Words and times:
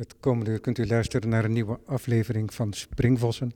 Het 0.00 0.14
komende 0.20 0.50
uur 0.50 0.60
kunt 0.60 0.78
u 0.78 0.86
luisteren 0.86 1.28
naar 1.28 1.44
een 1.44 1.52
nieuwe 1.52 1.78
aflevering 1.86 2.54
van 2.54 2.72
Springvossen. 2.72 3.52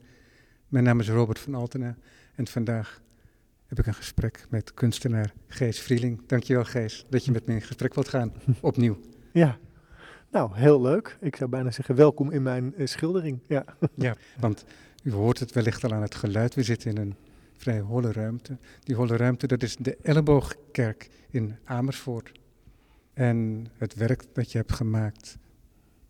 Mijn 0.69 0.85
naam 0.85 1.01
is 1.01 1.09
Robert 1.09 1.39
van 1.39 1.55
Altena 1.55 1.97
en 2.35 2.47
vandaag 2.47 3.01
heb 3.67 3.79
ik 3.79 3.87
een 3.87 3.95
gesprek 3.95 4.47
met 4.49 4.75
kunstenaar 4.75 5.33
Gijs 5.47 5.81
Vrieling. 5.81 6.21
Dankjewel 6.27 6.65
Gijs 6.65 7.07
dat 7.09 7.25
je 7.25 7.31
met 7.31 7.47
me 7.47 7.55
in 7.55 7.63
gesprek 7.63 7.95
wilt 7.95 8.09
gaan, 8.09 8.33
opnieuw. 8.61 9.01
Ja, 9.33 9.59
nou 10.31 10.51
heel 10.55 10.81
leuk. 10.81 11.17
Ik 11.21 11.37
zou 11.37 11.51
bijna 11.51 11.71
zeggen 11.71 11.95
welkom 11.95 12.31
in 12.31 12.43
mijn 12.43 12.75
uh, 12.77 12.87
schildering. 12.87 13.39
Ja. 13.47 13.65
ja, 13.95 14.17
want 14.39 14.65
u 15.03 15.13
hoort 15.13 15.39
het 15.39 15.53
wellicht 15.53 15.85
al 15.85 15.93
aan 15.93 16.03
het 16.03 16.15
geluid. 16.15 16.55
We 16.55 16.63
zitten 16.63 16.91
in 16.91 16.97
een 16.97 17.15
vrij 17.57 17.81
holle 17.81 18.13
ruimte. 18.13 18.57
Die 18.83 18.95
holle 18.95 19.17
ruimte, 19.17 19.47
dat 19.47 19.63
is 19.63 19.77
de 19.77 19.97
Elleboogkerk 20.03 21.11
in 21.31 21.57
Amersfoort. 21.65 22.33
En 23.13 23.67
het 23.77 23.95
werk 23.95 24.25
dat 24.33 24.53
je 24.53 24.59
hebt 24.59 24.73
gemaakt, 24.73 25.39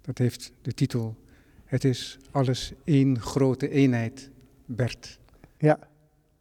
dat 0.04 0.18
heeft 0.18 0.52
de 0.62 0.72
titel 0.72 1.16
Het 1.64 1.84
is 1.84 2.18
alles 2.30 2.72
één 2.84 3.20
grote 3.20 3.68
eenheid, 3.68 4.30
Bert. 4.66 5.18
Ja, 5.58 5.78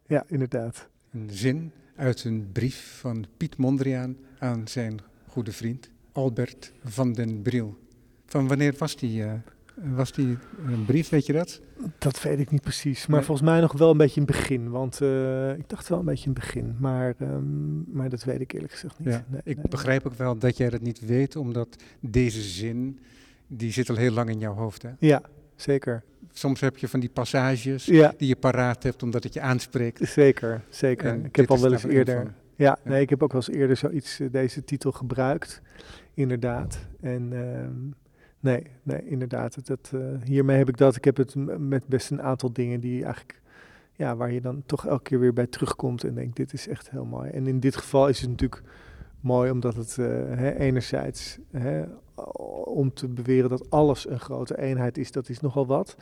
ja, 0.06 0.24
inderdaad. 0.26 0.88
Een 1.12 1.30
zin 1.30 1.72
uit 1.96 2.24
een 2.24 2.48
brief 2.52 2.98
van 3.00 3.26
Piet 3.36 3.56
Mondriaan 3.56 4.16
aan 4.38 4.68
zijn 4.68 5.00
goede 5.26 5.52
vriend 5.52 5.90
Albert 6.12 6.72
van 6.84 7.12
den 7.12 7.42
Briel. 7.42 7.78
Van 8.26 8.48
wanneer 8.48 8.74
was 8.78 8.96
die, 8.96 9.22
uh, 9.22 9.32
was 9.74 10.12
die 10.12 10.38
een 10.66 10.84
brief, 10.84 11.08
weet 11.08 11.26
je 11.26 11.32
dat? 11.32 11.60
Dat 11.98 12.22
weet 12.22 12.38
ik 12.38 12.50
niet 12.50 12.62
precies, 12.62 13.06
maar 13.06 13.24
volgens 13.24 13.48
mij 13.48 13.60
nog 13.60 13.72
wel 13.72 13.90
een 13.90 13.96
beetje 13.96 14.20
in 14.20 14.26
het 14.26 14.36
begin. 14.36 14.70
Want 14.70 15.00
uh, 15.00 15.58
ik 15.58 15.68
dacht 15.68 15.88
wel 15.88 15.98
een 15.98 16.04
beetje 16.04 16.26
in 16.26 16.32
het 16.32 16.40
begin, 16.40 16.76
maar, 16.78 17.14
um, 17.20 17.84
maar 17.92 18.08
dat 18.08 18.24
weet 18.24 18.40
ik 18.40 18.52
eerlijk 18.52 18.72
gezegd 18.72 18.98
niet. 18.98 19.08
Ja, 19.08 19.24
nee, 19.28 19.40
ik 19.44 19.56
nee, 19.56 19.68
begrijp 19.68 20.06
ook 20.06 20.14
wel 20.14 20.38
dat 20.38 20.56
jij 20.56 20.70
dat 20.70 20.80
niet 20.80 21.00
weet, 21.00 21.36
omdat 21.36 21.82
deze 22.00 22.42
zin, 22.42 22.98
die 23.46 23.72
zit 23.72 23.90
al 23.90 23.96
heel 23.96 24.12
lang 24.12 24.30
in 24.30 24.38
jouw 24.38 24.54
hoofd. 24.54 24.82
Hè? 24.82 24.90
Ja, 24.98 25.22
zeker. 25.56 26.02
Soms 26.32 26.60
heb 26.60 26.76
je 26.76 26.88
van 26.88 27.00
die 27.00 27.08
passages 27.08 27.84
ja. 27.84 28.14
die 28.16 28.28
je 28.28 28.36
paraat 28.36 28.82
hebt 28.82 29.02
omdat 29.02 29.22
het 29.22 29.34
je 29.34 29.40
aanspreekt. 29.40 30.08
Zeker, 30.08 30.62
zeker. 30.68 31.06
En 31.06 31.24
ik 31.24 31.36
heb 31.36 31.50
al 31.50 31.60
wel 31.60 31.72
eens 31.72 31.84
eerder. 31.84 32.34
Ja, 32.56 32.78
nee, 32.84 33.00
ik 33.02 33.10
heb 33.10 33.22
ook 33.22 33.32
wel 33.32 33.42
eens 33.46 33.56
eerder 33.56 33.76
zoiets, 33.76 34.20
uh, 34.20 34.28
deze 34.32 34.64
titel 34.64 34.92
gebruikt, 34.92 35.62
inderdaad. 36.14 36.86
En 37.00 37.32
uh, 37.32 37.66
nee, 38.40 38.66
nee, 38.82 39.06
inderdaad. 39.06 39.66
Dat, 39.66 39.90
uh, 39.94 40.00
hiermee 40.24 40.56
heb 40.56 40.68
ik 40.68 40.76
dat. 40.76 40.96
Ik 40.96 41.04
heb 41.04 41.16
het 41.16 41.34
met 41.58 41.86
best 41.86 42.10
een 42.10 42.22
aantal 42.22 42.52
dingen 42.52 42.80
die 42.80 43.04
eigenlijk, 43.04 43.40
ja, 43.92 44.16
waar 44.16 44.32
je 44.32 44.40
dan 44.40 44.62
toch 44.66 44.86
elke 44.86 45.02
keer 45.02 45.20
weer 45.20 45.32
bij 45.32 45.46
terugkomt 45.46 46.04
en 46.04 46.14
denkt, 46.14 46.36
dit 46.36 46.52
is 46.52 46.68
echt 46.68 46.90
heel 46.90 47.04
mooi. 47.04 47.30
En 47.30 47.46
in 47.46 47.60
dit 47.60 47.76
geval 47.76 48.08
is 48.08 48.20
het 48.20 48.30
natuurlijk 48.30 48.62
mooi 49.24 49.50
omdat 49.50 49.74
het 49.74 49.96
uh, 50.00 50.06
hè, 50.36 50.58
enerzijds, 50.58 51.38
hè, 51.50 51.84
om 52.64 52.94
te 52.94 53.08
beweren 53.08 53.50
dat 53.50 53.70
alles 53.70 54.08
een 54.08 54.20
grote 54.20 54.58
eenheid 54.58 54.98
is, 54.98 55.10
dat 55.12 55.28
is 55.28 55.40
nogal 55.40 55.66
wat. 55.66 55.96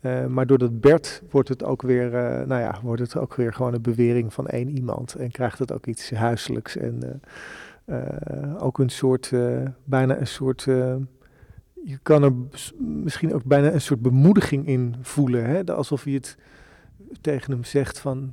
Uh, 0.00 0.26
maar 0.26 0.46
door 0.46 0.58
dat 0.58 0.80
Bert 0.80 1.22
wordt 1.30 1.48
het 1.48 1.64
ook 1.64 1.82
weer, 1.82 2.06
uh, 2.06 2.46
nou 2.46 2.60
ja, 2.60 2.78
wordt 2.82 3.00
het 3.00 3.16
ook 3.16 3.34
weer 3.34 3.52
gewoon 3.52 3.74
een 3.74 3.82
bewering 3.82 4.32
van 4.32 4.46
één 4.46 4.68
iemand. 4.68 5.14
En 5.14 5.30
krijgt 5.30 5.58
het 5.58 5.72
ook 5.72 5.86
iets 5.86 6.10
huiselijks. 6.10 6.76
En 6.76 7.22
ook 8.58 8.78
een 8.78 8.88
soort, 8.88 9.32
bijna 9.84 10.18
een 10.18 10.26
soort, 10.26 10.62
je 11.84 11.98
kan 12.02 12.22
er 12.22 12.32
misschien 12.78 13.34
ook 13.34 13.44
bijna 13.44 13.72
een 13.72 13.80
soort 13.80 14.02
bemoediging 14.02 14.66
in 14.66 14.94
voelen. 15.00 15.44
Hè? 15.44 15.64
Alsof 15.64 16.04
je 16.04 16.12
het 16.12 16.36
tegen 17.20 17.52
hem 17.52 17.64
zegt 17.64 17.98
van, 17.98 18.32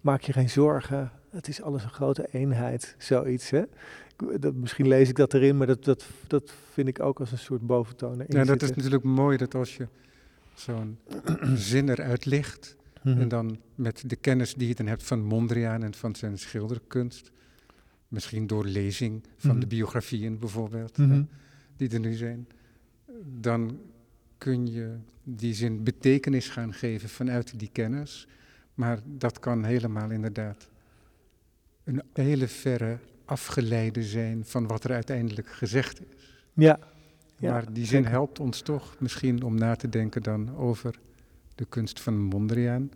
maak 0.00 0.20
je 0.20 0.32
geen 0.32 0.50
zorgen, 0.50 1.10
het 1.34 1.48
is 1.48 1.62
alles 1.62 1.82
een 1.82 1.90
grote 1.90 2.28
eenheid, 2.30 2.94
zoiets. 2.98 3.50
Hè? 3.50 3.62
Dat, 4.40 4.54
misschien 4.54 4.88
lees 4.88 5.08
ik 5.08 5.16
dat 5.16 5.34
erin, 5.34 5.56
maar 5.56 5.66
dat, 5.66 5.84
dat, 5.84 6.04
dat 6.26 6.52
vind 6.72 6.88
ik 6.88 7.00
ook 7.00 7.20
als 7.20 7.32
een 7.32 7.38
soort 7.38 7.66
boventoon. 7.66 8.24
Ja, 8.28 8.44
dat 8.44 8.62
is 8.62 8.74
natuurlijk 8.74 9.04
mooi 9.04 9.36
dat 9.36 9.54
als 9.54 9.76
je 9.76 9.88
zo'n 10.54 10.98
zin 11.54 11.88
eruit 11.88 12.24
ligt. 12.24 12.76
Mm-hmm. 13.02 13.20
En 13.20 13.28
dan 13.28 13.58
met 13.74 14.02
de 14.06 14.16
kennis 14.16 14.54
die 14.54 14.68
je 14.68 14.74
dan 14.74 14.86
hebt 14.86 15.02
van 15.02 15.24
Mondriaan 15.24 15.82
en 15.82 15.94
van 15.94 16.14
zijn 16.14 16.38
schilderkunst. 16.38 17.30
Misschien 18.08 18.46
door 18.46 18.64
lezing 18.64 19.22
van 19.22 19.50
mm-hmm. 19.50 19.60
de 19.60 19.66
biografieën 19.66 20.38
bijvoorbeeld, 20.38 20.96
hè, 20.96 21.24
die 21.76 21.90
er 21.90 22.00
nu 22.00 22.12
zijn. 22.12 22.48
Dan 23.40 23.78
kun 24.38 24.72
je 24.72 24.96
die 25.22 25.54
zin 25.54 25.82
betekenis 25.82 26.48
gaan 26.48 26.72
geven 26.72 27.08
vanuit 27.08 27.58
die 27.58 27.70
kennis. 27.72 28.28
Maar 28.74 28.98
dat 29.04 29.38
kan 29.38 29.64
helemaal 29.64 30.10
inderdaad 30.10 30.68
een 31.84 32.02
hele 32.12 32.48
verre 32.48 32.98
afgeleide 33.24 34.02
zijn 34.02 34.44
van 34.44 34.66
wat 34.66 34.84
er 34.84 34.92
uiteindelijk 34.92 35.48
gezegd 35.48 36.00
is. 36.00 36.32
Ja, 36.52 36.78
ja, 37.38 37.50
maar 37.50 37.72
die 37.72 37.86
zin 37.86 38.04
helpt 38.04 38.40
ons 38.40 38.60
toch 38.60 38.96
misschien 38.98 39.42
om 39.42 39.54
na 39.54 39.76
te 39.76 39.88
denken 39.88 40.22
dan 40.22 40.56
over 40.56 40.98
de 41.54 41.64
kunst 41.64 42.00
van 42.00 42.18
Mondriaan. 42.18 42.90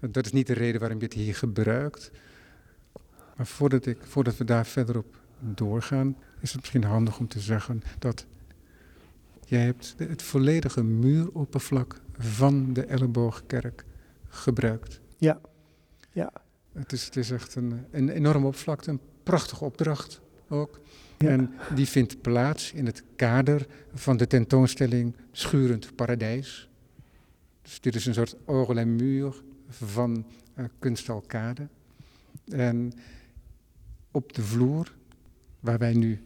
Dat 0.00 0.24
is 0.24 0.32
niet 0.32 0.46
de 0.46 0.52
reden 0.52 0.80
waarom 0.80 0.98
je 0.98 1.04
het 1.04 1.14
hier 1.14 1.34
gebruikt. 1.34 2.10
Maar 3.36 3.46
voordat, 3.46 3.86
ik, 3.86 3.98
voordat 4.02 4.36
we 4.36 4.44
daar 4.44 4.66
verder 4.66 4.96
op 4.96 5.16
doorgaan, 5.38 6.16
is 6.40 6.52
het 6.52 6.60
misschien 6.60 6.84
handig 6.84 7.18
om 7.18 7.28
te 7.28 7.40
zeggen 7.40 7.82
dat 7.98 8.26
jij 9.46 9.64
hebt 9.64 9.94
het 9.96 10.22
volledige 10.22 10.82
muuroppervlak 10.82 12.00
van 12.18 12.72
de 12.72 12.84
Elleboogkerk 12.84 13.84
gebruikt. 14.28 15.00
Ja, 15.16 15.40
ja. 16.12 16.32
Het 16.72 16.92
is, 16.92 17.04
het 17.04 17.16
is 17.16 17.30
echt 17.30 17.54
een, 17.54 17.84
een 17.90 18.08
enorme 18.08 18.46
oppervlakte, 18.46 18.90
een 18.90 19.00
prachtige 19.22 19.64
opdracht 19.64 20.20
ook. 20.48 20.80
Ja. 21.18 21.28
En 21.28 21.54
die 21.74 21.86
vindt 21.86 22.20
plaats 22.20 22.72
in 22.72 22.86
het 22.86 23.02
kader 23.16 23.66
van 23.94 24.16
de 24.16 24.26
tentoonstelling 24.26 25.16
Schurend 25.32 25.94
Paradijs. 25.94 26.68
Dus 27.62 27.80
dit 27.80 27.94
is 27.94 28.06
een 28.06 28.14
soort 28.14 28.36
orgel 28.44 28.78
en 28.78 28.96
muur 28.96 29.42
van 29.68 30.26
uh, 30.56 30.64
kunstalkade. 30.78 31.68
En 32.48 32.92
op 34.10 34.32
de 34.32 34.42
vloer, 34.42 34.94
waar 35.60 35.78
wij 35.78 35.94
nu 35.94 36.20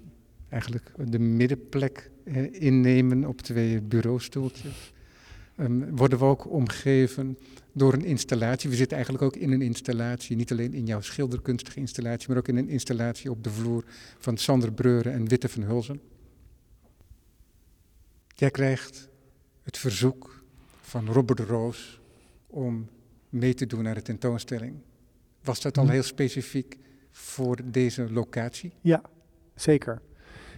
eigenlijk 0.48 0.92
de 1.04 1.18
middenplek 1.18 2.10
eh, 2.24 2.62
innemen 2.62 3.24
op 3.24 3.40
twee 3.40 3.82
bureaustoeltjes, 3.82 4.92
um, 5.56 5.96
worden 5.96 6.18
we 6.18 6.24
ook 6.24 6.50
omgeven 6.50 7.38
door 7.72 7.92
een 7.92 8.04
installatie. 8.04 8.70
We 8.70 8.76
zitten 8.76 8.96
eigenlijk 8.96 9.24
ook 9.26 9.36
in 9.36 9.52
een 9.52 9.62
installatie, 9.62 10.36
niet 10.36 10.50
alleen 10.52 10.74
in 10.74 10.86
jouw 10.86 11.00
schilderkunstige 11.00 11.80
installatie, 11.80 12.28
maar 12.28 12.36
ook 12.36 12.48
in 12.48 12.56
een 12.56 12.68
installatie 12.68 13.30
op 13.30 13.44
de 13.44 13.50
vloer 13.50 13.84
van 14.18 14.36
Sander 14.36 14.72
Breuren 14.72 15.12
en 15.12 15.28
Witte 15.28 15.48
van 15.48 15.62
Hulzen. 15.62 16.00
Jij 18.34 18.50
krijgt 18.50 19.08
het 19.62 19.78
verzoek 19.78 20.44
van 20.80 21.06
Robert 21.06 21.38
de 21.38 21.44
Roos 21.44 22.00
om 22.46 22.88
mee 23.28 23.54
te 23.54 23.66
doen 23.66 23.82
naar 23.82 23.94
de 23.94 24.02
tentoonstelling. 24.02 24.74
Was 25.42 25.60
dat 25.60 25.78
al 25.78 25.84
Mhm. 25.84 25.92
heel 25.92 26.02
specifiek 26.02 26.78
voor 27.10 27.58
deze 27.64 28.12
locatie? 28.12 28.72
Ja, 28.80 29.02
zeker. 29.54 30.00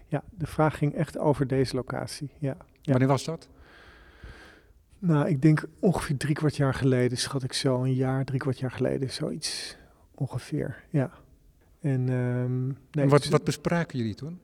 Ja, 0.06 0.25
de 0.31 0.47
vraag 0.47 0.78
ging 0.78 0.94
echt 0.94 1.19
over 1.19 1.47
deze 1.47 1.75
locatie. 1.76 2.31
Ja. 2.38 2.56
Ja. 2.81 2.91
Wanneer 2.91 3.08
was 3.08 3.25
dat? 3.25 3.48
Nou, 4.98 5.28
ik 5.28 5.42
denk 5.42 5.64
ongeveer 5.81 6.16
drie 6.16 6.34
kwart 6.34 6.56
jaar 6.56 6.75
geleden, 6.75 7.19
schat 7.19 7.42
ik 7.42 7.53
zo, 7.53 7.82
een 7.82 7.94
jaar, 7.94 8.25
drie 8.25 8.41
kwart 8.41 8.59
jaar 8.59 8.70
geleden, 8.70 9.10
zoiets 9.10 9.76
ongeveer. 10.14 10.84
Ja. 10.91 11.10
En, 11.81 12.09
ehm, 12.09 12.66
nee, 12.66 13.04
En 13.04 13.08
wat, 13.08 13.20
dus- 13.20 13.31
wat 13.31 13.44
bespraken 13.44 13.98
jullie 13.98 14.14
toen? 14.14 14.41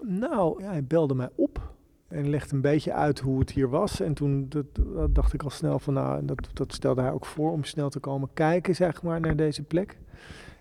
Nou, 0.00 0.62
ja, 0.62 0.70
hij 0.70 0.84
belde 0.84 1.14
mij 1.14 1.28
op 1.34 1.72
en 2.08 2.28
legde 2.28 2.54
een 2.54 2.60
beetje 2.60 2.92
uit 2.92 3.18
hoe 3.18 3.38
het 3.38 3.50
hier 3.50 3.68
was. 3.68 4.00
En 4.00 4.14
toen 4.14 4.48
dat, 4.48 4.64
dat 4.74 5.14
dacht 5.14 5.32
ik 5.32 5.42
al 5.42 5.50
snel 5.50 5.78
van, 5.78 5.94
nou, 5.94 6.24
dat, 6.24 6.48
dat 6.52 6.72
stelde 6.72 7.00
hij 7.00 7.12
ook 7.12 7.26
voor 7.26 7.52
om 7.52 7.64
snel 7.64 7.88
te 7.88 8.00
komen 8.00 8.28
kijken, 8.34 8.74
zeg 8.74 9.02
maar, 9.02 9.20
naar 9.20 9.36
deze 9.36 9.62
plek. 9.62 9.98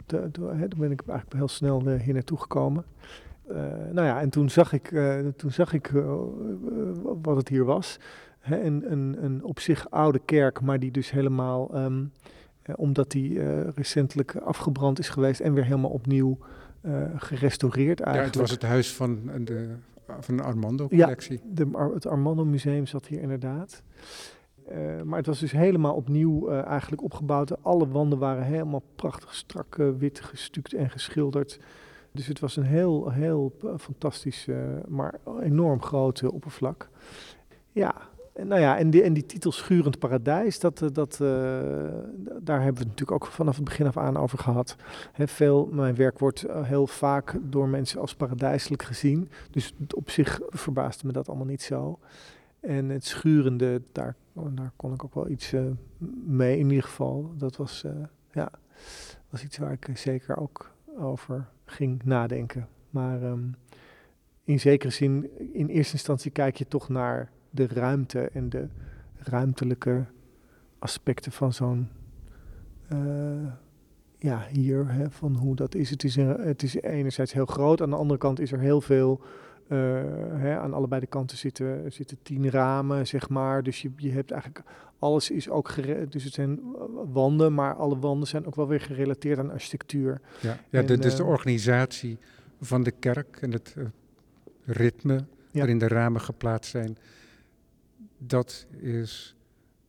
Hè, 0.08 0.30
toen 0.68 0.80
ben 0.80 0.92
ik 0.92 1.02
eigenlijk 1.08 1.34
heel 1.34 1.48
snel 1.48 1.82
eh, 1.86 2.02
hier 2.02 2.14
naartoe 2.14 2.38
gekomen. 2.38 2.86
Eh, 3.48 3.56
nou 3.92 4.08
ja, 4.08 4.22
en 4.22 4.30
toen 4.30 4.50
zag 4.50 4.74
ik, 4.74 4.92
eh, 4.92 5.18
toen 5.36 5.52
zag 5.52 5.74
ik 5.74 5.92
wat 7.22 7.36
het 7.36 7.48
hier 7.50 7.66
was. 7.66 8.00
Hè, 8.40 8.62
een, 8.64 8.92
een, 8.92 9.24
een 9.24 9.44
op 9.44 9.60
zich 9.60 9.90
oude 9.90 10.20
kerk, 10.26 10.62
maar 10.62 10.80
die 10.80 10.92
dus 10.92 11.12
helemaal, 11.12 11.74
ehm, 11.74 12.04
eh, 12.62 12.76
omdat 12.78 13.12
die 13.12 13.40
eh, 13.42 13.68
recentelijk 13.76 14.36
afgebrand 14.36 15.00
is 15.00 15.10
geweest 15.10 15.40
en 15.40 15.54
weer 15.54 15.64
helemaal 15.64 15.92
opnieuw 15.92 16.38
eh, 16.82 17.04
gerestaureerd 17.16 18.00
Ja, 18.00 18.06
eigenlijk. 18.06 18.34
het 18.36 18.42
was 18.44 18.52
het 18.52 18.64
huis 18.64 18.94
van 18.94 19.20
de, 19.46 19.70
van 20.20 20.38
de 20.38 20.44
Armando-collectie. 20.44 21.40
De, 21.54 21.70
Ar- 21.72 21.94
het 21.94 22.08
Armando 22.08 22.46
Museum 22.46 22.86
zat 22.86 23.06
hier 23.06 23.22
inderdaad. 23.22 23.84
Maar 25.04 25.18
het 25.18 25.26
was 25.26 25.40
dus 25.40 25.52
helemaal 25.52 25.96
opnieuw 25.96 26.50
eigenlijk 26.50 27.04
opgebouwd. 27.04 27.64
Alle 27.64 27.88
wanden 27.88 28.20
waren 28.20 28.44
helemaal 28.44 28.84
prachtig 28.96 29.36
strak 29.36 29.76
wit 29.98 30.20
gestuukt 30.20 30.74
en 30.74 30.90
geschilderd. 30.90 31.60
Dus 32.12 32.28
het 32.28 32.40
was 32.40 32.56
een 32.56 32.64
heel, 32.64 33.10
heel 33.12 33.56
fantastisch, 33.78 34.48
maar 34.88 35.20
enorm 35.42 35.82
groot 35.82 36.22
eh, 36.22 36.34
oppervlak. 36.34 36.90
Ja, 37.72 37.96
En, 38.40 38.48
nou 38.48 38.62
ja, 38.62 38.78
en 38.78 38.90
die, 38.90 39.04
en 39.04 39.14
die 39.14 39.26
titel 39.26 39.52
Schurend 39.52 40.00
Paradijs, 40.00 40.60
dat, 40.60 40.82
eh, 40.82 40.90
dat, 40.94 41.18
daar 42.42 42.62
hebben 42.62 42.74
we 42.74 42.80
het 42.80 42.88
natuurlijk 42.88 43.12
ook 43.12 43.26
vanaf 43.26 43.56
het 43.56 43.66
begin 43.66 43.88
af 43.88 43.98
aan 43.98 44.18
over 44.18 44.38
gehad. 44.38 44.76
He, 45.12 45.28
veel, 45.28 45.70
mijn 45.72 45.96
werk 45.96 46.20
wordt 46.20 46.46
heel 46.52 46.88
vaak 46.88 47.36
door 47.42 47.68
mensen 47.68 48.02
als 48.02 48.16
paradijselijk 48.16 48.84
gezien. 48.84 49.30
Dus 49.52 49.74
op 49.96 50.10
zich 50.10 50.40
verbaasde 50.50 51.08
me 51.08 51.14
dat 51.14 51.28
allemaal 51.28 51.46
niet 51.46 51.62
zo. 51.62 52.00
En 52.60 52.90
het 52.90 53.06
schurende, 53.06 53.82
daar, 53.92 54.16
daar 54.34 54.72
kon 54.76 54.94
ik 54.94 55.04
ook 55.04 55.14
wel 55.14 55.30
iets 55.30 55.54
mee 56.26 56.58
in 56.58 56.70
ieder 56.70 56.84
geval. 56.84 57.34
Dat 57.38 57.56
was, 57.56 57.84
ja, 58.32 58.52
was 59.30 59.44
iets 59.44 59.58
waar 59.58 59.72
ik 59.72 59.90
zeker 59.98 60.38
ook 60.38 60.72
over 60.98 61.48
ging 61.66 62.04
nadenken. 62.04 62.68
Maar 62.90 63.24
ehm, 63.24 63.44
in 64.44 64.60
zekere 64.60 64.92
zin, 64.92 65.30
in 65.54 65.68
eerste 65.68 65.94
instantie 65.94 66.32
kijk 66.32 66.56
je 66.56 66.68
toch 66.68 66.90
naar 66.90 67.30
de 67.50 67.68
ruimte 67.68 68.30
en 68.34 68.50
de 68.50 68.68
ruimtelijke 69.18 70.06
aspecten 70.80 71.32
van 71.32 71.54
zo'n, 71.54 71.88
uh, 72.94 73.52
ja, 74.18 74.48
hier, 74.52 74.92
hè, 74.92 75.12
van 75.12 75.36
hoe 75.36 75.56
dat 75.56 75.76
is. 75.76 75.90
Het 75.90 76.04
is, 76.04 76.16
het 76.16 76.64
is 76.64 76.76
enerzijds 76.76 77.34
heel 77.34 77.46
groot, 77.46 77.82
aan 77.82 77.90
de 77.90 77.96
andere 77.96 78.20
kant 78.20 78.40
is 78.40 78.52
er 78.52 78.60
heel 78.60 78.82
veel 78.82 79.22
uh, 79.68 79.78
hè, 80.34 80.60
aan 80.60 80.74
allebei 80.74 81.02
de 81.02 81.08
kanten 81.08 81.38
zitten, 81.38 81.92
zitten 81.92 82.18
tien 82.24 82.50
ramen, 82.50 83.08
zeg 83.08 83.30
maar. 83.30 83.64
Dus 83.64 83.82
je, 83.82 83.92
je 83.96 84.12
hebt 84.12 84.32
eigenlijk 84.32 84.64
alles 85.00 85.32
is 85.32 85.50
ook 85.50 85.76
dus 86.10 86.24
het 86.24 86.34
zijn 86.34 86.60
wanden, 87.12 87.54
maar 87.54 87.76
alle 87.76 88.00
wanden 88.00 88.28
zijn 88.28 88.46
ook 88.46 88.56
wel 88.56 88.68
weer 88.68 88.82
gerelateerd 88.82 89.40
aan 89.40 89.52
architectuur. 89.52 90.22
Ja, 90.42 90.58
ja 90.70 90.82
de, 90.82 90.98
dus 90.98 91.16
de 91.16 91.22
ehm, 91.22 91.32
organisatie 91.32 92.18
van 92.62 92.84
de 92.84 92.92
kerk 92.92 93.38
en 93.42 93.52
het 93.52 93.76
uh, 93.78 93.86
ritme 94.66 95.26
waarin 95.52 95.78
de 95.78 95.88
ramen 95.88 96.22
geplaatst 96.22 96.72
zijn, 96.72 96.98
dat 98.20 98.68
is 98.80 99.36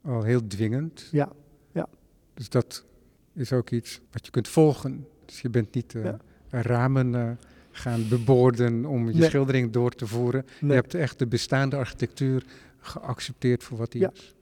al 0.03 0.23
heel 0.23 0.47
dwingend. 0.47 1.09
Ja, 1.13 1.33
ja. 1.73 1.89
Dus 2.35 2.49
dat 2.49 2.85
is 3.33 3.53
ook 3.53 3.71
iets 3.71 4.01
wat 4.11 4.25
je 4.27 4.31
kunt 4.31 4.49
volgen. 4.49 5.07
Dus 5.25 5.41
je 5.41 5.51
bent 5.51 5.75
niet 5.75 5.95
uh, 5.95 6.13
ramen 6.51 7.13
uh, 7.15 7.31
gaan 7.71 8.09
beboorden 8.09 8.85
om 8.85 9.11
je 9.11 9.25
schildering 9.25 9.73
door 9.73 9.91
te 9.91 10.07
voeren. 10.07 10.47
Je 10.61 10.73
hebt 10.73 10.95
echt 10.95 11.19
de 11.19 11.27
bestaande 11.27 11.77
architectuur 11.77 12.45
geaccepteerd 12.79 13.63
voor 13.63 13.79
wat 13.79 13.93
die 13.93 14.01
ja. 14.01 14.11
is. 14.13 14.35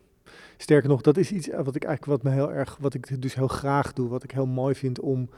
Sterker 0.56 0.88
nog, 0.88 1.00
dat 1.00 1.17
is 1.17 1.32
iets 1.32 1.49
wat 1.49 1.75
ik 1.75 1.85
eigenlijk 1.85 2.23
wat 2.23 2.32
me 2.32 2.38
heel 2.38 2.52
erg, 2.52 2.76
wat 2.81 2.94
ik 2.94 3.23
dus 3.23 3.35
heel 3.35 3.49
graag 3.49 3.93
doe, 3.93 4.08
wat 4.08 4.23
ik 4.23 4.31
heel 4.31 4.46
mooi 4.46 4.75
vind 4.75 5.00
om, 5.00 5.29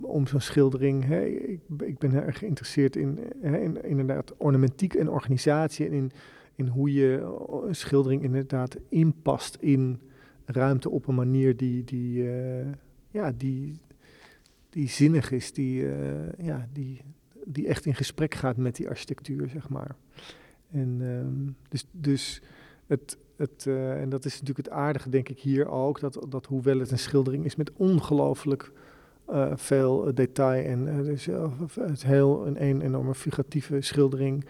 om 0.00 0.26
zo'n 0.26 0.40
schildering. 0.40 1.04
Hè, 1.04 1.24
ik, 1.24 1.60
ik, 1.78 1.98
ben 1.98 2.10
heel 2.10 2.20
erg 2.20 2.38
geïnteresseerd 2.38 2.96
in, 2.96 3.18
hè, 3.40 3.58
in, 3.58 3.84
inderdaad 3.84 4.34
ornamentiek 4.36 4.94
en 4.94 5.10
organisatie 5.10 5.86
en 5.86 5.92
in, 5.92 6.12
in 6.56 6.66
hoe 6.66 6.92
je 6.92 7.36
een 7.66 7.74
schildering 7.74 8.22
inderdaad 8.22 8.76
inpast 8.88 9.56
in 9.60 10.00
ruimte 10.44 10.90
op 10.90 11.08
een 11.08 11.14
manier 11.14 11.56
die, 11.56 11.84
die, 11.84 12.22
uh, 12.22 12.66
ja, 13.10 13.32
die, 13.36 13.80
die 14.70 14.88
zinnig 14.88 15.30
is, 15.30 15.52
die, 15.52 15.82
uh, 15.82 16.32
ja, 16.38 16.68
die, 16.72 17.00
die 17.44 17.66
echt 17.66 17.86
in 17.86 17.94
gesprek 17.94 18.34
gaat 18.34 18.56
met 18.56 18.76
die 18.76 18.88
architectuur, 18.88 19.48
zeg 19.48 19.68
maar. 19.68 19.96
En 20.70 21.00
um, 21.00 21.56
dus, 21.68 21.86
dus 21.90 22.42
het, 22.86 23.18
het, 23.36 23.66
en 23.66 24.08
dat 24.08 24.24
is 24.24 24.32
natuurlijk 24.32 24.68
het 24.68 24.76
aardige, 24.76 25.08
denk 25.08 25.28
ik, 25.28 25.38
hier 25.38 25.68
ook, 25.68 26.00
dat, 26.00 26.26
dat 26.28 26.46
hoewel 26.46 26.78
het 26.78 26.90
een 26.90 26.98
schildering 26.98 27.44
is 27.44 27.56
met 27.56 27.72
ongelooflijk 27.72 28.72
uh, 29.30 29.52
veel 29.54 30.14
detail 30.14 30.64
en 30.64 30.86
uh, 30.86 31.04
dus, 31.04 31.28
het 31.80 32.04
heel 32.04 32.46
een, 32.46 32.80
enorme 32.80 33.14
figuratieve 33.14 33.80
schildering 33.80 34.44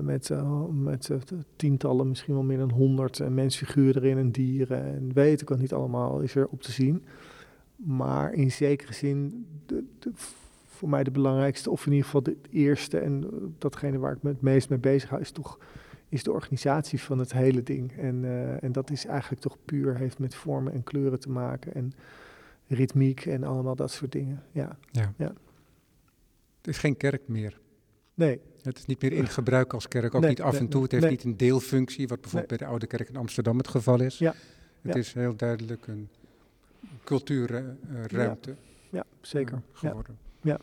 met, 0.00 0.30
met 0.72 1.10
tientallen, 1.56 2.08
misschien 2.08 2.34
wel 2.34 2.42
meer 2.42 2.58
dan 2.58 2.70
honderd 2.70 3.28
mensfiguren 3.28 4.02
erin 4.02 4.18
en 4.18 4.30
dieren 4.30 4.84
en 4.84 5.10
weet 5.14 5.40
ik 5.40 5.48
wat 5.48 5.58
niet 5.58 5.72
allemaal 5.72 6.20
is 6.20 6.34
er 6.34 6.48
op 6.48 6.62
te 6.62 6.72
zien. 6.72 7.04
Maar 7.76 8.32
in 8.32 8.50
zekere 8.50 8.92
zin, 8.92 9.46
de, 9.66 9.84
voor 10.66 10.88
mij 10.88 11.04
de 11.04 11.10
belangrijkste, 11.10 11.70
of 11.70 11.86
in 11.86 11.92
ieder 11.92 12.04
geval 12.04 12.22
de 12.22 12.36
eerste 12.50 12.98
en 12.98 13.26
datgene 13.58 13.98
waar 13.98 14.12
ik 14.12 14.22
me 14.22 14.30
het 14.30 14.42
meest 14.42 14.68
mee 14.68 14.78
bezig 14.78 15.08
hou, 15.08 15.22
is 15.22 15.30
toch 15.30 15.58
is 16.08 16.22
de 16.22 16.32
organisatie 16.32 17.00
van 17.00 17.18
het 17.18 17.32
hele 17.32 17.62
ding. 17.62 17.92
En, 17.92 18.24
en 18.60 18.72
dat 18.72 18.90
is 18.90 19.06
eigenlijk 19.06 19.42
toch 19.42 19.56
puur, 19.64 19.96
heeft 19.96 20.18
met 20.18 20.34
vormen 20.34 20.72
en 20.72 20.82
kleuren 20.82 21.20
te 21.20 21.30
maken 21.30 21.74
en 21.74 21.92
ritmiek 22.70 23.26
en 23.26 23.44
allemaal 23.44 23.74
dat 23.74 23.90
soort 23.90 24.12
dingen. 24.12 24.42
Ja. 24.52 24.78
ja. 24.90 25.12
ja. 25.16 25.32
Het 26.56 26.68
is 26.68 26.78
geen 26.78 26.96
kerk 26.96 27.28
meer. 27.28 27.60
Nee. 28.14 28.40
Het 28.62 28.78
is 28.78 28.86
niet 28.86 29.02
meer 29.02 29.12
in 29.12 29.28
gebruik 29.28 29.72
als 29.72 29.88
kerk, 29.88 30.14
ook 30.14 30.26
niet 30.26 30.42
af 30.42 30.58
en 30.58 30.68
toe. 30.68 30.82
Het 30.82 30.92
heeft 30.92 31.08
niet 31.08 31.24
een 31.24 31.36
deelfunctie, 31.36 32.08
wat 32.08 32.20
bijvoorbeeld 32.20 32.48
bij 32.48 32.58
de 32.58 32.66
Oude 32.66 32.86
Kerk 32.86 33.08
in 33.08 33.16
Amsterdam 33.16 33.56
het 33.56 33.68
geval 33.68 34.00
is. 34.00 34.18
Ja. 34.18 34.34
Het 34.80 34.96
is 34.96 35.12
heel 35.12 35.36
duidelijk 35.36 35.86
een 35.86 36.08
cultuurruimte 37.04 38.50
uh, 38.50 38.56
ja. 38.90 39.04
zeker. 39.20 39.54
Uh, 39.54 39.60
geworden. 39.72 40.18
Ja. 40.40 40.58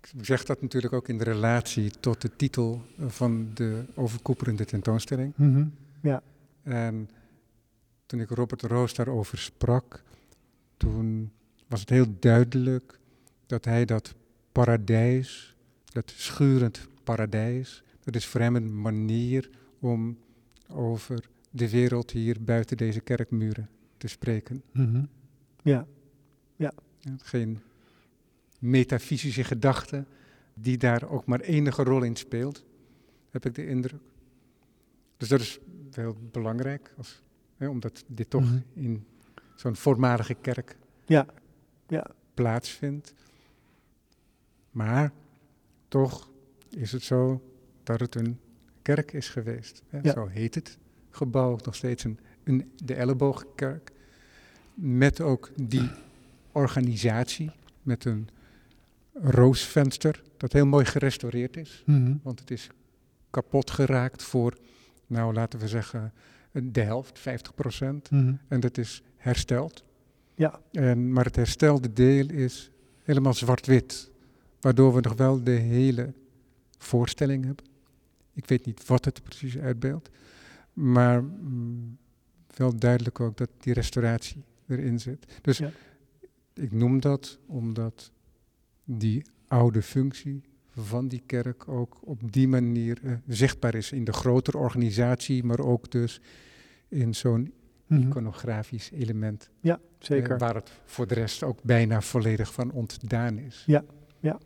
Ik 0.00 0.12
zeg 0.20 0.44
dat 0.44 0.62
natuurlijk 0.62 0.92
ook 0.92 1.08
in 1.08 1.18
de 1.18 1.24
relatie 1.24 1.90
tot 2.00 2.20
de 2.20 2.36
titel 2.36 2.82
van 2.98 3.50
de 3.54 3.84
overkoepelende 3.94 4.64
tentoonstelling. 4.64 5.32
Mm 5.36 5.54
-hmm. 5.54 5.74
Ja. 6.00 6.22
En 6.62 7.10
toen 8.06 8.20
ik 8.20 8.30
Robert 8.30 8.62
Roos 8.62 8.94
daarover 8.94 9.38
sprak, 9.38 10.02
toen 10.84 11.32
was 11.66 11.80
het 11.80 11.88
heel 11.88 12.06
duidelijk 12.18 12.98
dat 13.46 13.64
hij 13.64 13.84
dat 13.84 14.14
paradijs, 14.52 15.56
dat 15.84 16.12
schurend 16.16 16.88
paradijs, 17.04 17.82
dat 18.02 18.14
is 18.14 18.26
voor 18.26 18.40
hem 18.40 18.56
een 18.56 18.80
manier 18.80 19.50
om 19.78 20.18
over 20.68 21.28
de 21.50 21.70
wereld 21.70 22.10
hier 22.10 22.42
buiten 22.42 22.76
deze 22.76 23.00
kerkmuren 23.00 23.68
te 23.96 24.08
spreken. 24.08 24.62
Mm 24.72 24.92
-hmm. 24.92 25.08
Ja, 25.62 25.86
ja. 26.56 26.72
Geen 27.16 27.58
metafysische 28.58 29.44
gedachte 29.44 30.04
die 30.54 30.76
daar 30.76 31.08
ook 31.08 31.26
maar 31.26 31.40
enige 31.40 31.82
rol 31.82 32.02
in 32.02 32.16
speelt, 32.16 32.64
heb 33.30 33.46
ik 33.46 33.54
de 33.54 33.66
indruk. 33.66 34.02
Dus 35.16 35.28
dat 35.28 35.40
is 35.40 35.58
heel 35.90 36.16
belangrijk, 36.30 36.94
als, 36.96 37.22
hè, 37.56 37.68
omdat 37.68 38.04
dit 38.06 38.30
toch 38.30 38.42
mm 38.42 38.48
-hmm. 38.48 38.84
in 38.84 39.04
zo'n 39.54 39.76
voormalige 39.76 40.34
kerk 40.34 40.76
ja. 41.06 41.26
Ja. 41.88 42.06
plaatsvindt. 42.34 43.14
Maar 44.70 45.12
toch 45.88 46.30
is 46.70 46.92
het 46.92 47.02
zo 47.02 47.42
dat 47.82 48.00
het 48.00 48.14
een 48.14 48.38
kerk 48.82 49.12
is 49.12 49.28
geweest. 49.28 49.82
Hè? 49.88 49.98
Ja. 50.02 50.12
Zo 50.12 50.26
heet 50.26 50.54
het 50.54 50.78
gebouw, 51.10 51.58
nog 51.64 51.74
steeds 51.74 52.04
een, 52.04 52.18
een, 52.44 52.72
de 52.84 52.94
elleboogkerk. 52.94 53.92
Met 54.74 55.20
ook 55.20 55.50
die 55.56 55.90
organisatie, 56.52 57.50
met 57.82 58.04
een 58.04 58.28
roosvenster, 59.12 60.22
dat 60.36 60.52
heel 60.52 60.66
mooi 60.66 60.84
gerestaureerd 60.84 61.56
is. 61.56 61.82
Mm 61.86 62.04
-hmm. 62.04 62.20
Want 62.22 62.40
het 62.40 62.50
is 62.50 62.68
kapot 63.30 63.70
geraakt 63.70 64.22
voor, 64.22 64.58
nou 65.06 65.32
laten 65.32 65.58
we 65.58 65.68
zeggen, 65.68 66.12
de 66.52 66.80
helft, 66.80 67.18
50 67.18 67.54
procent. 67.54 68.10
Mm 68.10 68.20
-hmm. 68.20 68.40
En 68.48 68.60
dat 68.60 68.78
is 68.78 69.02
hersteld. 69.24 69.84
Ja. 70.34 70.60
En, 70.72 71.12
maar 71.12 71.24
het 71.24 71.36
herstelde 71.36 71.92
deel 71.92 72.30
is 72.30 72.70
helemaal 73.02 73.34
zwart-wit. 73.34 74.10
Waardoor 74.60 74.94
we 74.94 75.00
nog 75.00 75.14
wel 75.14 75.44
de 75.44 75.50
hele 75.50 76.12
voorstelling 76.78 77.44
hebben. 77.44 77.64
Ik 78.32 78.46
weet 78.46 78.66
niet 78.66 78.86
wat 78.86 79.04
het 79.04 79.22
precies 79.22 79.58
uitbeeldt. 79.58 80.10
Maar 80.72 81.22
mm, 81.22 81.96
wel 82.56 82.76
duidelijk 82.76 83.20
ook 83.20 83.36
dat 83.36 83.50
die 83.58 83.72
restauratie 83.72 84.44
erin 84.68 85.00
zit. 85.00 85.40
Dus 85.42 85.58
ja. 85.58 85.70
ik 86.54 86.72
noem 86.72 87.00
dat 87.00 87.38
omdat 87.46 88.12
die 88.84 89.22
oude 89.46 89.82
functie 89.82 90.42
van 90.70 91.08
die 91.08 91.22
kerk 91.26 91.68
ook 91.68 91.98
op 92.00 92.32
die 92.32 92.48
manier 92.48 92.98
uh, 93.02 93.12
zichtbaar 93.26 93.74
is 93.74 93.92
in 93.92 94.04
de 94.04 94.12
grotere 94.12 94.58
organisatie, 94.58 95.44
maar 95.44 95.60
ook 95.60 95.90
dus 95.90 96.20
in 96.88 97.14
zo'n 97.14 97.52
-hmm. 97.86 98.08
iconografisch 98.08 98.90
element. 98.90 99.50
Ja, 99.60 99.80
zeker. 99.98 100.32
Uh, 100.32 100.38
waar 100.38 100.54
het 100.54 100.72
voor 100.84 101.06
de 101.06 101.14
rest 101.14 101.42
ook 101.42 101.62
bijna 101.62 102.00
volledig 102.00 102.52
van 102.52 102.72
ontdaan 102.72 103.38
is. 103.38 103.64
Ja, 103.66 103.84
ja. 104.18 104.38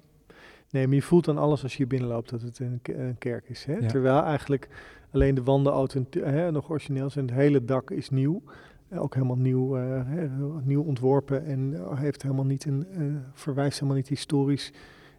Nee, 0.71 0.87
maar 0.87 0.95
je 0.95 1.03
voelt 1.03 1.25
dan 1.25 1.39
alles 1.39 1.63
als 1.63 1.77
je 1.77 1.87
binnenloopt 1.87 2.31
dat 2.31 2.43
het 2.43 2.59
een, 2.59 2.81
een 2.83 3.19
kerk 3.19 3.49
is. 3.49 3.65
Hè? 3.65 3.77
Ja. 3.77 3.89
Terwijl 3.89 4.23
eigenlijk 4.23 4.69
alleen 5.11 5.35
de 5.35 5.43
wanden 5.43 5.89
hè, 6.11 6.51
nog 6.51 6.71
origineel 6.71 7.11
zijn. 7.11 7.27
Het 7.27 7.35
hele 7.35 7.65
dak 7.65 7.91
is 7.91 8.11
nieuw. 8.11 8.43
Ook 8.91 9.15
helemaal 9.15 9.37
nieuw, 9.37 9.79
uh, 9.79 10.03
hè, 10.05 10.29
nieuw 10.63 10.83
ontworpen 10.83 11.45
en 11.45 11.81
heeft 11.97 12.23
helemaal 12.23 12.45
niet 12.45 12.65
een, 12.65 12.87
uh, 12.99 13.17
verwijst 13.35 13.75
helemaal 13.75 13.97
niet 13.97 14.09
historisch. 14.09 14.73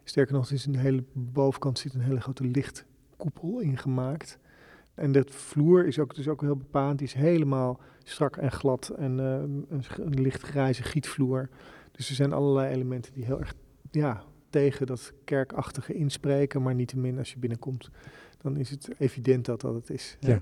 Sterker 0.03 0.33
nog, 0.33 0.47
er 0.47 0.53
is 0.53 0.65
een 0.65 0.75
hele 0.75 1.03
bovenkant 1.13 1.79
zit 1.79 1.93
een 1.93 2.01
hele 2.01 2.21
grote 2.21 2.45
lichtkoepel 2.45 3.59
ingemaakt. 3.59 4.39
En 4.99 5.11
de 5.11 5.23
vloer 5.29 5.85
is 5.85 5.99
ook, 5.99 6.15
dus 6.15 6.27
ook 6.27 6.41
heel 6.41 6.55
bepaald. 6.55 6.97
Die 6.97 7.07
is 7.07 7.13
helemaal 7.13 7.79
strak 8.03 8.37
en 8.37 8.51
glad 8.51 8.89
en 8.89 9.17
uh, 9.17 9.33
een, 9.33 9.65
een 9.97 10.21
lichtgrijze 10.21 10.83
gietvloer. 10.83 11.49
Dus 11.91 12.09
er 12.09 12.15
zijn 12.15 12.33
allerlei 12.33 12.73
elementen 12.73 13.13
die 13.13 13.25
heel 13.25 13.39
erg 13.39 13.53
ja, 13.91 14.23
tegen 14.49 14.85
dat 14.85 15.13
kerkachtige 15.23 15.93
inspreken. 15.93 16.61
Maar 16.61 16.75
niettemin 16.75 17.17
als 17.17 17.31
je 17.31 17.39
binnenkomt, 17.39 17.89
dan 18.37 18.57
is 18.57 18.69
het 18.69 18.89
evident 18.99 19.45
dat 19.45 19.61
dat 19.61 19.73
het 19.73 19.89
is. 19.89 20.17
Ja. 20.19 20.29
ja. 20.29 20.41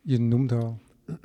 je 0.00 0.18
noemde 0.20 0.54
al 0.54 0.78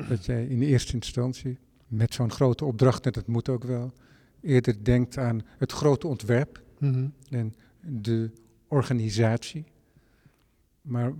dat 0.07 0.25
jij 0.25 0.45
in 0.45 0.61
eerste 0.61 0.93
instantie 0.93 1.57
met 1.87 2.13
zo'n 2.13 2.31
grote 2.31 2.65
opdracht, 2.65 3.05
en 3.05 3.11
dat 3.11 3.27
moet 3.27 3.49
ook 3.49 3.63
wel, 3.63 3.93
eerder 4.41 4.83
denkt 4.83 5.17
aan 5.17 5.41
het 5.57 5.71
grote 5.71 6.07
ontwerp 6.07 6.61
Mhm. 6.81 7.07
en 7.29 7.53
de 7.79 8.31
organisatie. 8.67 9.65
Maar 10.81 11.13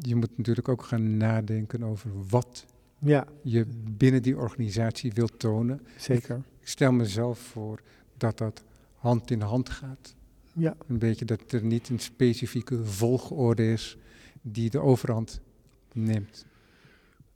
je 0.00 0.16
moet 0.16 0.36
natuurlijk 0.36 0.68
ook 0.68 0.82
gaan 0.82 1.16
nadenken 1.16 1.82
over 1.82 2.10
wat 2.28 2.66
Ja, 2.98 3.26
je 3.42 3.66
binnen 3.90 4.22
die 4.22 4.36
organisatie 4.36 5.12
wilt 5.12 5.38
tonen. 5.38 5.80
zeker. 5.96 6.42
Ik 6.60 6.68
stel 6.68 6.92
mezelf 6.92 7.38
voor 7.38 7.80
dat 8.16 8.38
dat 8.38 8.64
hand 8.94 9.30
in 9.30 9.40
hand 9.40 9.68
gaat. 9.70 10.14
Ja, 10.54 10.76
Een 10.88 10.98
beetje 10.98 11.24
dat 11.24 11.52
er 11.52 11.64
niet 11.64 11.88
een 11.88 11.98
specifieke 11.98 12.84
volgorde 12.84 13.72
is 13.72 13.96
die 14.42 14.70
de 14.70 14.78
overhand 14.80 15.40
neemt. 15.92 16.46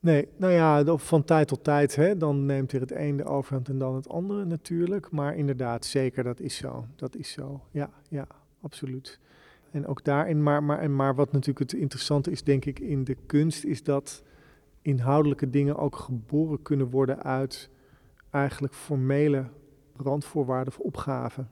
nee, 0.01 0.29
nou 0.37 0.53
ja, 0.53 0.97
van 0.99 1.25
tijd 1.25 1.49
tot 1.49 1.65
tijd, 1.65 1.97
hè, 1.97 2.17
dan 2.17 2.47
neemt 2.47 2.73
er 2.73 2.81
het 2.81 2.93
een 2.93 3.17
de 3.17 3.25
overhand 3.25 3.69
en 3.69 3.79
dan 3.79 3.95
het 3.95 4.09
andere 4.09 4.45
natuurlijk. 4.45 5.11
Maar 5.11 5.37
inderdaad, 5.37 5.85
zeker, 5.85 6.25
dat 6.25 6.41
is 6.41 6.57
zo. 6.57 6.87
Dat 6.97 7.17
is 7.17 7.31
zo. 7.31 7.61
Ja, 7.71 7.91
ja, 8.09 8.27
absoluut. 8.61 9.19
En 9.76 9.87
ook 9.87 10.04
daarin, 10.04 10.42
maar, 10.42 10.62
maar, 10.62 10.78
en 10.78 10.97
maar 10.97 11.14
wat 11.14 11.33
natuurlijk 11.33 11.71
het 11.71 11.80
interessante 11.80 12.30
is, 12.30 12.42
denk 12.42 12.64
ik, 12.64 12.78
in 12.78 13.04
de 13.04 13.16
kunst, 13.26 13.64
is 13.64 13.83
dat 13.83 14.23
inhoudelijke 14.83 15.50
dingen 15.50 15.76
ook 15.76 15.97
geboren 15.97 16.62
kunnen 16.62 16.90
worden 16.90 17.23
uit 17.23 17.71
eigenlijk 18.30 18.75
formele 18.75 19.47
randvoorwaarden 19.97 20.73
of 20.73 20.78
opgaven. 20.78 21.50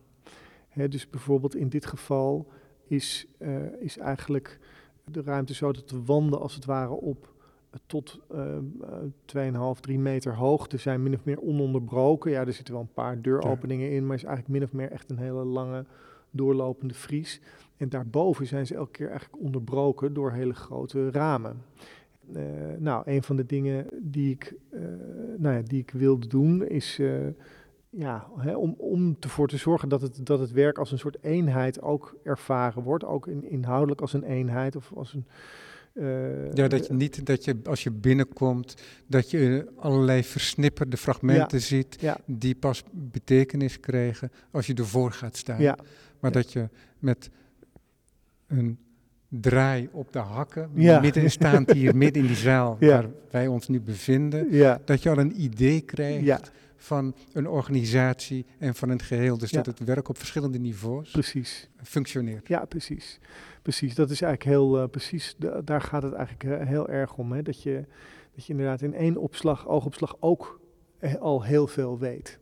Dus 0.74 1.10
bijvoorbeeld 1.10 1.54
in 1.54 1.68
dit 1.68 1.86
geval 1.86 2.48
is, 2.86 3.26
eh, 3.38 3.80
is 3.80 3.98
eigenlijk 3.98 4.58
de 5.04 5.22
ruimte 5.22 5.54
zo 5.54 5.72
dat 5.72 5.88
de 5.88 6.02
wanden 6.04 6.40
als 6.40 6.54
het 6.54 6.64
ware 6.64 6.94
op 6.94 7.32
eh, 7.70 7.80
tot 7.86 8.20
eh, 8.30 9.74
2,5, 9.74 9.80
3 9.80 9.98
meter 9.98 10.34
hoogte 10.34 10.76
zijn 10.76 11.02
min 11.02 11.14
of 11.14 11.24
meer 11.24 11.40
ononderbroken. 11.40 12.30
Ja, 12.30 12.46
er 12.46 12.52
zitten 12.52 12.74
wel 12.74 12.82
een 12.82 12.92
paar 12.92 13.22
deuropeningen 13.22 13.90
in, 13.90 14.06
maar 14.06 14.16
is 14.16 14.24
eigenlijk 14.24 14.58
min 14.58 14.68
of 14.68 14.72
meer 14.72 14.90
echt 14.90 15.10
een 15.10 15.18
hele 15.18 15.44
lange 15.44 15.84
doorlopende 16.34 16.94
vries. 16.94 17.40
En 17.84 17.90
daarboven 17.90 18.46
zijn 18.46 18.66
ze 18.66 18.74
elke 18.74 18.90
keer 18.90 19.08
eigenlijk 19.08 19.42
onderbroken 19.42 20.14
door 20.14 20.32
hele 20.32 20.54
grote 20.54 21.10
ramen. 21.10 21.62
Eh, 22.34 22.42
nou, 22.78 23.02
een 23.10 23.22
van 23.22 23.36
de 23.36 23.46
dingen 23.46 23.86
die 24.02 24.30
ik, 24.30 24.54
eh, 24.70 24.80
nou 25.38 25.56
ja, 25.56 25.62
die 25.62 25.80
ik 25.80 25.90
wilde 25.90 26.26
doen 26.26 26.68
is 26.68 26.98
eh, 26.98 27.08
ja, 27.90 28.26
hè, 28.36 28.56
om, 28.56 28.74
om 28.78 29.16
ervoor 29.20 29.48
te 29.48 29.56
zorgen 29.56 29.88
dat 29.88 30.00
het, 30.00 30.26
dat 30.26 30.38
het 30.38 30.52
werk 30.52 30.78
als 30.78 30.92
een 30.92 30.98
soort 30.98 31.16
eenheid 31.20 31.82
ook 31.82 32.16
ervaren 32.22 32.82
wordt. 32.82 33.04
Ook 33.04 33.26
in, 33.26 33.50
inhoudelijk 33.50 34.00
als 34.00 34.12
een 34.12 34.24
eenheid 34.24 34.76
of 34.76 34.92
als 34.94 35.14
een... 35.14 35.26
Ja, 36.54 36.68
dat 36.68 36.86
je 36.86 36.92
niet 36.92 37.26
dat 37.26 37.44
je 37.44 37.56
als 37.64 37.82
je 37.82 37.90
binnenkomt, 37.90 38.82
dat 39.06 39.30
je 39.30 39.72
allerlei 39.76 40.24
versnipperde 40.24 40.96
fragmenten 40.96 41.60
ziet 41.60 42.00
Ja, 42.00 42.16
die 42.24 42.54
pas 42.54 42.82
betekenis 42.90 43.80
krijgen 43.80 44.30
als 44.50 44.66
je 44.66 44.74
ervoor 44.74 45.12
gaat 45.12 45.36
staan. 45.36 45.60
ja, 45.60 45.78
Maar 46.20 46.32
dat 46.32 46.52
je 46.52 46.68
met 46.98 47.30
een 48.46 48.78
draai 49.28 49.88
op 49.92 50.12
de 50.12 50.18
hakken, 50.18 50.70
Ja. 50.74 51.00
midden 51.00 51.30
staand 51.30 51.70
hier, 51.72 51.96
midden 52.04 52.22
in 52.22 52.28
die 52.28 52.36
zaal 52.36 52.76
Ja. 52.80 52.88
waar 52.88 53.10
wij 53.30 53.46
ons 53.46 53.68
nu 53.68 53.80
bevinden, 53.80 54.52
ja, 54.52 54.80
dat 54.84 55.02
je 55.02 55.10
al 55.10 55.18
een 55.18 55.42
idee 55.42 55.80
krijgt 55.80 56.50
van 56.76 57.14
een 57.32 57.48
organisatie 57.48 58.46
en 58.58 58.74
van 58.74 58.88
een 58.88 59.00
geheel. 59.00 59.38
Dus 59.38 59.50
dat 59.50 59.66
het 59.66 59.78
werk 59.84 60.08
op 60.08 60.18
verschillende 60.18 60.58
niveaus 60.58 61.10
precies. 61.10 61.70
functioneert. 61.82 62.48
Ja, 62.48 62.64
precies. 62.64 63.18
Precies, 63.62 63.94
dat 63.94 64.10
is 64.10 64.22
eigenlijk 64.22 64.56
heel 64.56 64.80
eh, 64.82 64.88
precies, 64.88 65.34
da- 65.38 65.60
daar 65.60 65.80
gaat 65.80 66.02
het 66.02 66.12
eigenlijk 66.12 66.60
eh, 66.60 66.66
heel 66.68 66.88
erg 66.88 67.16
om. 67.16 67.32
Hè? 67.32 67.42
Dat, 67.42 67.62
je, 67.62 67.84
dat 68.34 68.46
je 68.46 68.52
inderdaad 68.52 68.82
in 68.82 68.94
één 68.94 69.16
opslag, 69.16 69.68
oogopslag 69.68 70.16
ook 70.20 70.60
eh, 70.98 71.14
al 71.14 71.42
heel 71.44 71.66
veel 71.66 71.98
weet. 71.98 72.38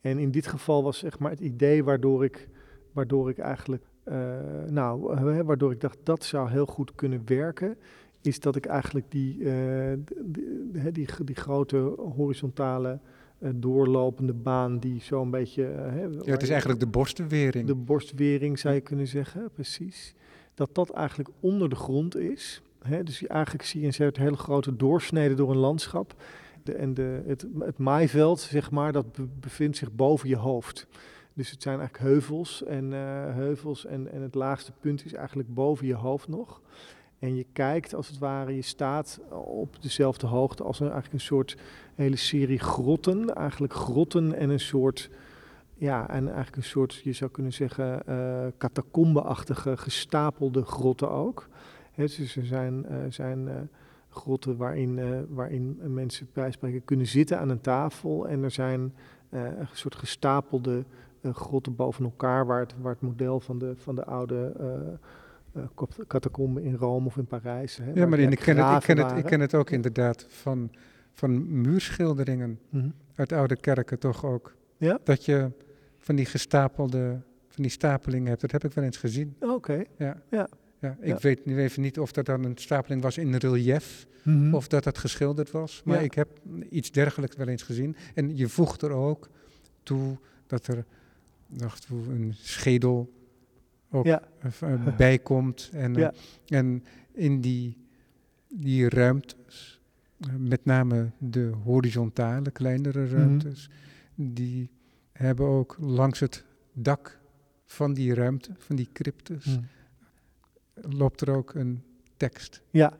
En 0.00 0.18
in 0.18 0.30
dit 0.30 0.46
geval 0.46 0.82
was 0.82 0.98
zeg 0.98 1.18
maar 1.18 1.30
het 1.30 1.40
idee 1.40 1.84
waardoor 1.84 2.24
ik, 2.24 2.48
waardoor 2.92 3.30
ik 3.30 3.38
eigenlijk, 3.38 3.84
nou, 4.68 5.14
eh, 5.16 5.40
waardoor 5.40 5.72
ik 5.72 5.80
dacht 5.80 5.98
dat 6.02 6.24
zou 6.24 6.50
heel 6.50 6.66
goed 6.66 6.94
kunnen 6.94 7.22
werken, 7.24 7.76
is 8.20 8.40
dat 8.40 8.56
ik 8.56 8.66
eigenlijk 8.66 9.06
die, 9.10 9.44
eh, 9.50 9.92
d- 9.92 10.12
d- 10.32 10.76
hè, 10.78 10.92
die, 10.92 11.08
die 11.24 11.34
grote 11.36 11.76
horizontale 12.16 12.98
eh, 13.38 13.50
doorlopende 13.54 14.32
baan 14.32 14.78
die 14.78 15.00
zo'n 15.02 15.30
beetje... 15.30 15.62
hè, 15.64 16.02
Ja, 16.02 16.30
het 16.32 16.42
is 16.42 16.48
eigenlijk 16.48 16.80
de 16.80 16.86
borstwering. 16.86 17.66
de 17.66 17.74
borstwering 17.74 18.58
zou 18.58 18.74
je 18.74 18.80
kunnen 18.80 19.06
zeggen, 19.06 19.50
precies. 19.54 20.14
Dat 20.54 20.74
dat 20.74 20.90
eigenlijk 20.90 21.28
onder 21.40 21.68
de 21.68 21.76
grond 21.76 22.16
is. 22.16 22.62
Hè? 22.82 23.02
Dus 23.02 23.20
je, 23.20 23.28
eigenlijk 23.28 23.64
zie 23.64 23.80
je 23.80 23.86
een 23.86 23.92
soort 23.92 24.16
hele 24.16 24.36
grote 24.36 24.76
doorsnede 24.76 25.34
door 25.34 25.50
een 25.50 25.56
landschap. 25.56 26.14
De, 26.62 26.72
en 26.74 26.94
de, 26.94 27.22
het, 27.26 27.46
het 27.58 27.78
maaiveld, 27.78 28.40
zeg 28.40 28.70
maar, 28.70 28.92
dat 28.92 29.12
be- 29.12 29.26
bevindt 29.40 29.76
zich 29.76 29.92
boven 29.92 30.28
je 30.28 30.36
hoofd. 30.36 30.86
Dus 31.34 31.50
het 31.50 31.62
zijn 31.62 31.78
eigenlijk 31.78 32.08
heuvels 32.08 32.64
en, 32.64 32.92
eh, 32.92 33.34
heuvels 33.34 33.86
en, 33.86 34.12
en 34.12 34.22
het 34.22 34.34
laagste 34.34 34.72
punt 34.80 35.04
is 35.04 35.12
eigenlijk 35.12 35.54
boven 35.54 35.86
je 35.86 35.94
hoofd 35.94 36.28
nog. 36.28 36.60
En 37.18 37.36
je 37.36 37.46
kijkt 37.52 37.94
als 37.94 38.08
het 38.08 38.18
ware, 38.18 38.54
je 38.54 38.62
staat 38.62 39.20
op 39.44 39.82
dezelfde 39.82 40.26
hoogte 40.26 40.62
als 40.62 40.80
een, 40.80 40.86
eigenlijk 40.90 41.14
een 41.14 41.26
soort 41.26 41.56
hele 41.94 42.16
serie 42.16 42.58
grotten. 42.58 43.34
Eigenlijk 43.34 43.72
grotten 43.72 44.34
en 44.34 44.50
een 44.50 44.60
soort 44.60 45.10
ja, 45.74 46.08
en 46.08 46.26
eigenlijk 46.26 46.56
een 46.56 46.62
soort, 46.62 46.94
je 46.94 47.12
zou 47.12 47.30
kunnen 47.30 47.52
zeggen, 47.52 48.06
eh 48.06 48.46
catacombe-achtige 48.58 49.76
gestapelde 49.76 50.64
grotten 50.64 51.10
ook. 51.10 51.48
Hè, 51.92 52.04
dus 52.04 52.36
er 52.36 52.46
zijn, 52.46 52.86
eh, 52.86 52.96
zijn 53.08 53.70
grotten 54.08 54.56
waarin, 54.56 55.26
waarin 55.28 55.78
mensen 55.86 56.28
bij 56.32 56.42
wijze 56.42 56.58
van 56.58 56.68
spreken 56.68 56.84
kunnen 56.84 57.06
zitten 57.06 57.38
aan 57.38 57.48
een 57.48 57.60
tafel. 57.60 58.28
En 58.28 58.42
er 58.42 58.50
zijn 58.50 58.94
een 59.30 59.68
soort 59.72 59.94
gestapelde 59.94 60.84
eh, 61.22 61.34
grotten 61.34 61.76
boven 61.76 62.04
elkaar, 62.04 62.46
waar 62.46 62.60
het, 62.60 62.74
waar 62.80 62.92
het 62.92 63.00
model 63.00 63.40
van 63.40 63.58
de, 63.58 63.72
van 63.76 63.94
de 63.94 64.04
oude 64.04 64.52
eh, 64.58 65.62
eh, 65.62 65.68
kop- 65.74 66.04
catacombe 66.06 66.62
in 66.62 66.74
Rome 66.74 67.06
of 67.06 67.16
in 67.16 67.26
Parijs. 67.26 67.76
Hè, 67.76 67.90
ja, 67.94 68.06
maar 68.06 68.18
in, 68.18 68.32
ik, 68.32 68.38
ken 68.38 68.56
het, 68.56 68.76
ik, 68.76 68.86
ken 68.96 68.98
het, 69.06 69.18
ik 69.18 69.24
ken 69.24 69.40
het 69.40 69.54
ook 69.54 69.70
inderdaad 69.70 70.26
van, 70.28 70.70
van 71.12 71.60
muurschilderingen 71.60 72.58
Mhm. 72.68 72.88
uit 73.14 73.32
oude 73.32 73.56
kerken 73.56 73.98
toch 73.98 74.24
ook. 74.24 74.54
Ja? 74.76 74.98
Dat 75.04 75.24
je 75.24 75.50
van 75.98 76.14
die 76.16 76.26
gestapelde, 76.26 77.20
van 77.48 77.62
die 77.62 77.70
stapelingen 77.72 78.28
hebt. 78.28 78.40
Dat 78.40 78.52
heb 78.52 78.64
ik 78.64 78.72
wel 78.72 78.84
eens 78.84 78.96
gezien. 78.96 79.36
Oké. 79.40 79.82
Ja. 79.96 80.22
Ja. 80.30 80.48
Ja, 80.78 80.96
ik 81.00 81.06
Ja. 81.06 81.18
weet 81.20 81.44
nu 81.46 81.58
even 81.60 81.82
niet 81.82 81.98
of 81.98 82.12
dat 82.12 82.26
dan 82.26 82.44
een 82.44 82.56
stapeling 82.56 83.02
was 83.02 83.18
in 83.18 83.34
relief 83.34 84.06
Mhm. 84.24 84.54
of 84.54 84.68
dat 84.68 84.84
dat 84.84 84.98
geschilderd 84.98 85.50
was. 85.50 85.82
Maar 85.84 85.96
Ja. 85.98 86.02
ik 86.02 86.14
heb 86.14 86.28
iets 86.70 86.90
dergelijks 86.90 87.36
wel 87.36 87.48
eens 87.48 87.62
gezien. 87.62 87.96
En 88.14 88.36
je 88.36 88.48
voegt 88.48 88.82
er 88.82 88.90
ook 88.90 89.28
toe 89.82 90.16
dat 90.46 90.66
er 90.66 90.84
dacht, 91.58 91.86
hoe 91.86 92.04
een 92.06 92.34
schedel 92.34 93.12
ook 93.90 94.06
Ja. 94.06 94.22
eh, 94.60 94.96
bij 94.96 95.18
komt. 95.18 95.70
En, 95.72 95.94
eh, 95.96 96.00
Ja. 96.00 96.12
en 96.46 96.84
in 97.12 97.40
die, 97.40 97.76
die 98.48 98.88
ruimtes, 98.88 99.80
eh, 100.20 100.34
met 100.38 100.64
name 100.64 101.10
de 101.18 101.52
horizontale, 101.64 102.50
kleinere 102.50 103.04
Mhm. 103.04 103.14
ruimtes, 103.14 103.70
die 104.14 104.70
hebben 105.12 105.46
ook 105.46 105.76
langs 105.80 106.20
het 106.20 106.44
dak 106.72 107.20
van 107.66 107.94
die 107.94 108.14
ruimte, 108.14 108.50
van 108.58 108.76
die 108.76 108.88
cryptus, 108.92 109.44
Mhm. 109.46 109.60
loopt 110.96 111.20
er 111.20 111.30
ook 111.30 111.54
een 111.54 111.82
tekst. 112.16 112.62
Ja, 112.70 112.98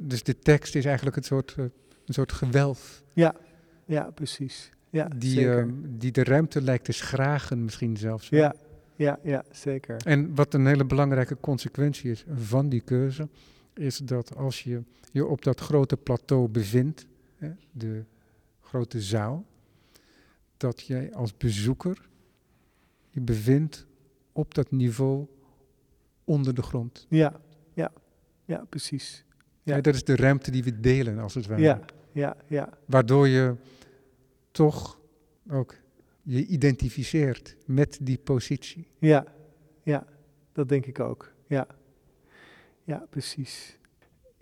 Dus 0.00 0.22
de 0.22 0.38
tekst 0.38 0.74
is 0.74 0.84
eigenlijk 0.84 1.16
een 1.16 1.22
soort, 1.22 1.54
een 1.56 1.72
soort 2.04 2.32
gewelf 2.32 3.02
ja, 3.86 4.10
precies. 4.10 4.70
Ja, 4.94 5.08
die, 5.16 5.30
zeker. 5.30 5.58
eh, 5.58 5.72
die 5.88 6.12
de 6.12 6.24
ruimte 6.24 6.62
lijkt 6.62 6.84
te 6.84 6.92
schragen 6.92 7.64
misschien 7.64 7.96
zelfs. 7.96 8.28
wel. 8.28 8.40
Ja, 8.40 8.54
ja, 8.96 9.18
ja, 9.22 9.44
zeker. 9.50 9.96
En 10.04 10.34
wat 10.34 10.54
een 10.54 10.66
hele 10.66 10.84
belangrijke 10.84 11.36
consequentie 11.40 12.10
is 12.10 12.24
van 12.34 12.68
die 12.68 12.80
keuze, 12.80 13.28
is 13.74 13.98
dat 13.98 14.36
als 14.36 14.62
je 14.62 14.82
je 15.12 15.26
op 15.26 15.42
dat 15.44 15.60
grote 15.60 15.96
plateau 15.96 16.48
bevindt, 16.48 17.06
hè, 17.36 17.50
de 17.72 18.04
grote 18.60 19.00
zaal, 19.00 19.44
dat 20.56 20.86
jij 20.86 21.14
als 21.14 21.36
bezoeker 21.36 22.08
je 23.10 23.20
bevindt 23.20 23.86
op 24.32 24.54
dat 24.54 24.70
niveau 24.70 25.26
onder 26.24 26.54
de 26.54 26.62
grond. 26.62 27.06
Ja, 27.08 27.40
ja, 27.72 27.92
ja, 28.44 28.64
precies. 28.68 29.24
Ja. 29.62 29.74
Ja, 29.74 29.80
dat 29.80 29.94
is 29.94 30.04
de 30.04 30.16
ruimte 30.16 30.50
die 30.50 30.64
we 30.64 30.80
delen, 30.80 31.18
als 31.18 31.34
het 31.34 31.46
ware. 31.46 31.60
Ja, 31.62 31.80
ja, 32.12 32.36
ja, 32.46 32.68
Waardoor 32.86 33.28
je 33.28 33.54
toch 34.54 35.00
ook 35.50 35.74
je 36.22 36.46
identificeert 36.46 37.56
met 37.66 37.98
die 38.02 38.18
positie. 38.18 38.86
ja, 38.98 39.24
ja, 39.82 40.06
dat 40.52 40.68
denk 40.68 40.86
ik 40.86 41.00
ook. 41.00 41.32
Ja, 41.46 41.66
ja, 42.84 43.06
precies. 43.10 43.78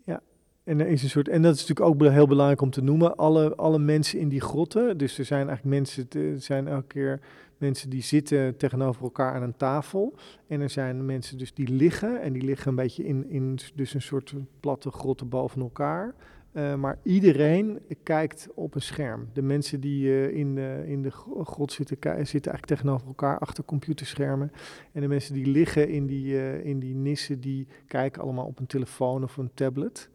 Ja, 0.04 0.22
en 0.64 0.80
er 0.80 0.86
is 0.86 1.02
een 1.02 1.10
soort, 1.10 1.28
en 1.28 1.42
dat 1.42 1.54
is 1.54 1.66
natuurlijk 1.66 2.02
ook 2.02 2.10
heel 2.10 2.26
belangrijk 2.26 2.60
om 2.60 2.70
te 2.70 2.82
noemen, 2.82 3.16
alle, 3.16 3.54
alle 3.54 3.78
mensen 3.78 4.18
in 4.18 4.28
die 4.28 4.40
grotten. 4.40 4.98
Dus 4.98 5.18
er 5.18 5.24
zijn 5.24 5.48
eigenlijk 5.48 5.76
mensen, 5.76 6.08
er 6.10 6.40
zijn 6.40 6.68
elke 6.68 6.86
keer 6.86 7.20
mensen 7.58 7.90
die 7.90 8.02
zitten 8.02 8.56
tegenover 8.56 9.02
elkaar 9.02 9.34
aan 9.34 9.42
een 9.42 9.56
tafel. 9.56 10.14
En 10.46 10.60
er 10.60 10.70
zijn 10.70 11.06
mensen 11.06 11.38
dus 11.38 11.54
die 11.54 11.68
liggen. 11.68 12.20
En 12.20 12.32
die 12.32 12.42
liggen 12.42 12.68
een 12.68 12.74
beetje 12.74 13.04
in, 13.04 13.28
in 13.28 13.58
dus 13.74 13.94
een 13.94 14.02
soort 14.02 14.34
platte 14.60 14.90
grotten 14.90 15.28
boven 15.28 15.60
elkaar. 15.60 16.14
Uh, 16.52 16.74
maar 16.74 16.98
iedereen 17.02 17.78
kijkt 18.02 18.48
op 18.54 18.74
een 18.74 18.82
scherm. 18.82 19.28
De 19.32 19.42
mensen 19.42 19.80
die 19.80 20.04
uh, 20.04 20.36
in, 20.36 20.54
de, 20.54 20.82
in 20.86 21.02
de 21.02 21.10
grot 21.44 21.72
zitten, 21.72 21.96
zitten 22.26 22.52
eigenlijk 22.52 22.66
tegenover 22.66 23.06
elkaar 23.06 23.38
achter 23.38 23.64
computerschermen. 23.64 24.52
En 24.92 25.00
de 25.00 25.08
mensen 25.08 25.34
die 25.34 25.46
liggen 25.46 25.88
in 25.88 26.06
die, 26.06 26.32
uh, 26.32 26.64
in 26.64 26.78
die 26.78 26.94
nissen, 26.94 27.40
die 27.40 27.66
kijken 27.86 28.22
allemaal 28.22 28.46
op 28.46 28.58
een 28.58 28.66
telefoon 28.66 29.22
of 29.22 29.36
een 29.36 29.50
tablet. 29.54 30.08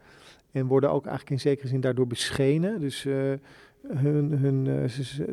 En 0.52 0.68
worden 0.68 0.92
ook 0.92 1.06
eigenlijk 1.06 1.32
in 1.32 1.50
zekere 1.50 1.68
zin 1.68 1.82
daardoor 1.82 2.08
beschenen. 2.08 2.80
Dus 2.80 3.04
hun, 3.88 4.32
hun, 4.32 4.64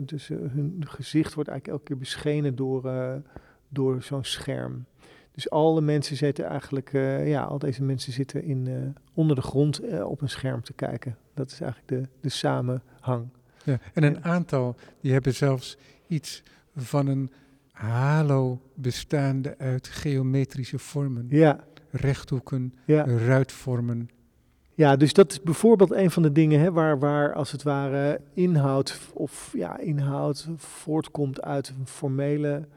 dus, 0.00 0.28
hun 0.28 0.82
gezicht 0.87 1.34
wordt 1.34 1.50
eigenlijk 1.50 1.78
elke 1.78 1.84
keer 1.84 1.99
beschenen 1.99 2.56
door, 2.56 2.90
door 3.68 4.02
zo'n 4.02 4.25
scherm. 4.25 4.84
Dus 5.34 5.50
alle 5.50 5.80
mensen 5.80 6.16
zitten 6.16 6.44
eigenlijk, 6.44 6.92
uh, 6.92 7.28
ja, 7.28 7.42
al 7.42 7.58
deze 7.58 7.82
mensen 7.82 8.12
zitten 8.12 8.44
in, 8.44 8.66
uh, 8.66 8.76
onder 9.14 9.36
de 9.36 9.42
grond 9.42 9.84
uh, 9.84 10.10
op 10.10 10.20
een 10.20 10.28
scherm 10.28 10.62
te 10.62 10.72
kijken. 10.72 11.16
Dat 11.34 11.50
is 11.50 11.60
eigenlijk 11.60 11.88
de, 11.88 12.08
de 12.20 12.28
samenhang. 12.28 13.28
Ja, 13.64 13.78
en 13.92 14.02
een 14.02 14.24
aantal 14.24 14.76
die 15.00 15.12
hebben 15.12 15.34
zelfs 15.34 15.76
iets 16.06 16.42
van 16.76 17.06
een 17.06 17.30
halo 17.70 18.60
bestaande 18.74 19.58
uit 19.58 19.88
geometrische 19.88 20.78
vormen. 20.78 21.26
Ja. 21.28 21.64
Rechthoeken, 21.90 22.74
ja. 22.84 23.04
ruitvormen. 23.04 24.08
Ja, 24.74 24.96
dus 24.96 25.12
dat 25.12 25.30
is 25.30 25.42
bijvoorbeeld 25.42 25.92
een 25.92 26.10
van 26.10 26.22
de 26.22 26.32
dingen 26.32 26.60
hè, 26.60 26.72
waar, 26.72 26.98
waar 26.98 27.34
als 27.34 27.52
het 27.52 27.62
ware 27.62 28.20
inhoud 28.32 29.00
of 29.12 29.50
ja, 29.56 29.78
inhoud 29.78 30.48
voortkomt 30.56 31.42
uit 31.42 31.68
een 31.68 31.86
formele 31.86 32.68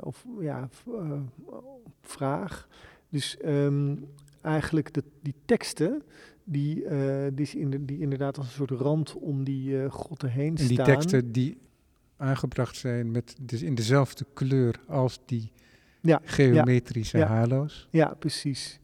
of 0.00 0.24
ja, 0.40 0.68
uh, 0.88 1.12
vraag. 2.02 2.68
Dus 3.08 3.38
um, 3.44 4.08
eigenlijk 4.40 4.94
de, 4.94 5.04
die 5.22 5.34
teksten, 5.44 6.02
die, 6.44 6.84
uh, 6.84 7.26
die, 7.32 7.48
in 7.58 7.86
die, 7.86 7.98
inderdaad 7.98 8.38
als 8.38 8.46
een 8.46 8.52
soort 8.52 8.70
rand 8.70 9.14
om 9.14 9.44
die 9.44 9.90
grotten 9.90 10.30
heen 10.30 10.56
staan. 10.56 10.68
En 10.68 10.74
die 10.74 10.84
teksten 10.84 11.32
die 11.32 11.58
aangebracht 12.16 12.76
zijn 12.76 13.10
met 13.10 13.36
dus 13.40 13.62
in 13.62 13.74
dezelfde 13.74 14.26
kleur 14.34 14.80
als 14.86 15.20
die 15.26 15.52
ja, 16.00 16.20
geometrische 16.24 17.18
ja, 17.18 17.26
halo's. 17.26 17.88
Ja, 17.90 18.14
precies. 18.18 18.80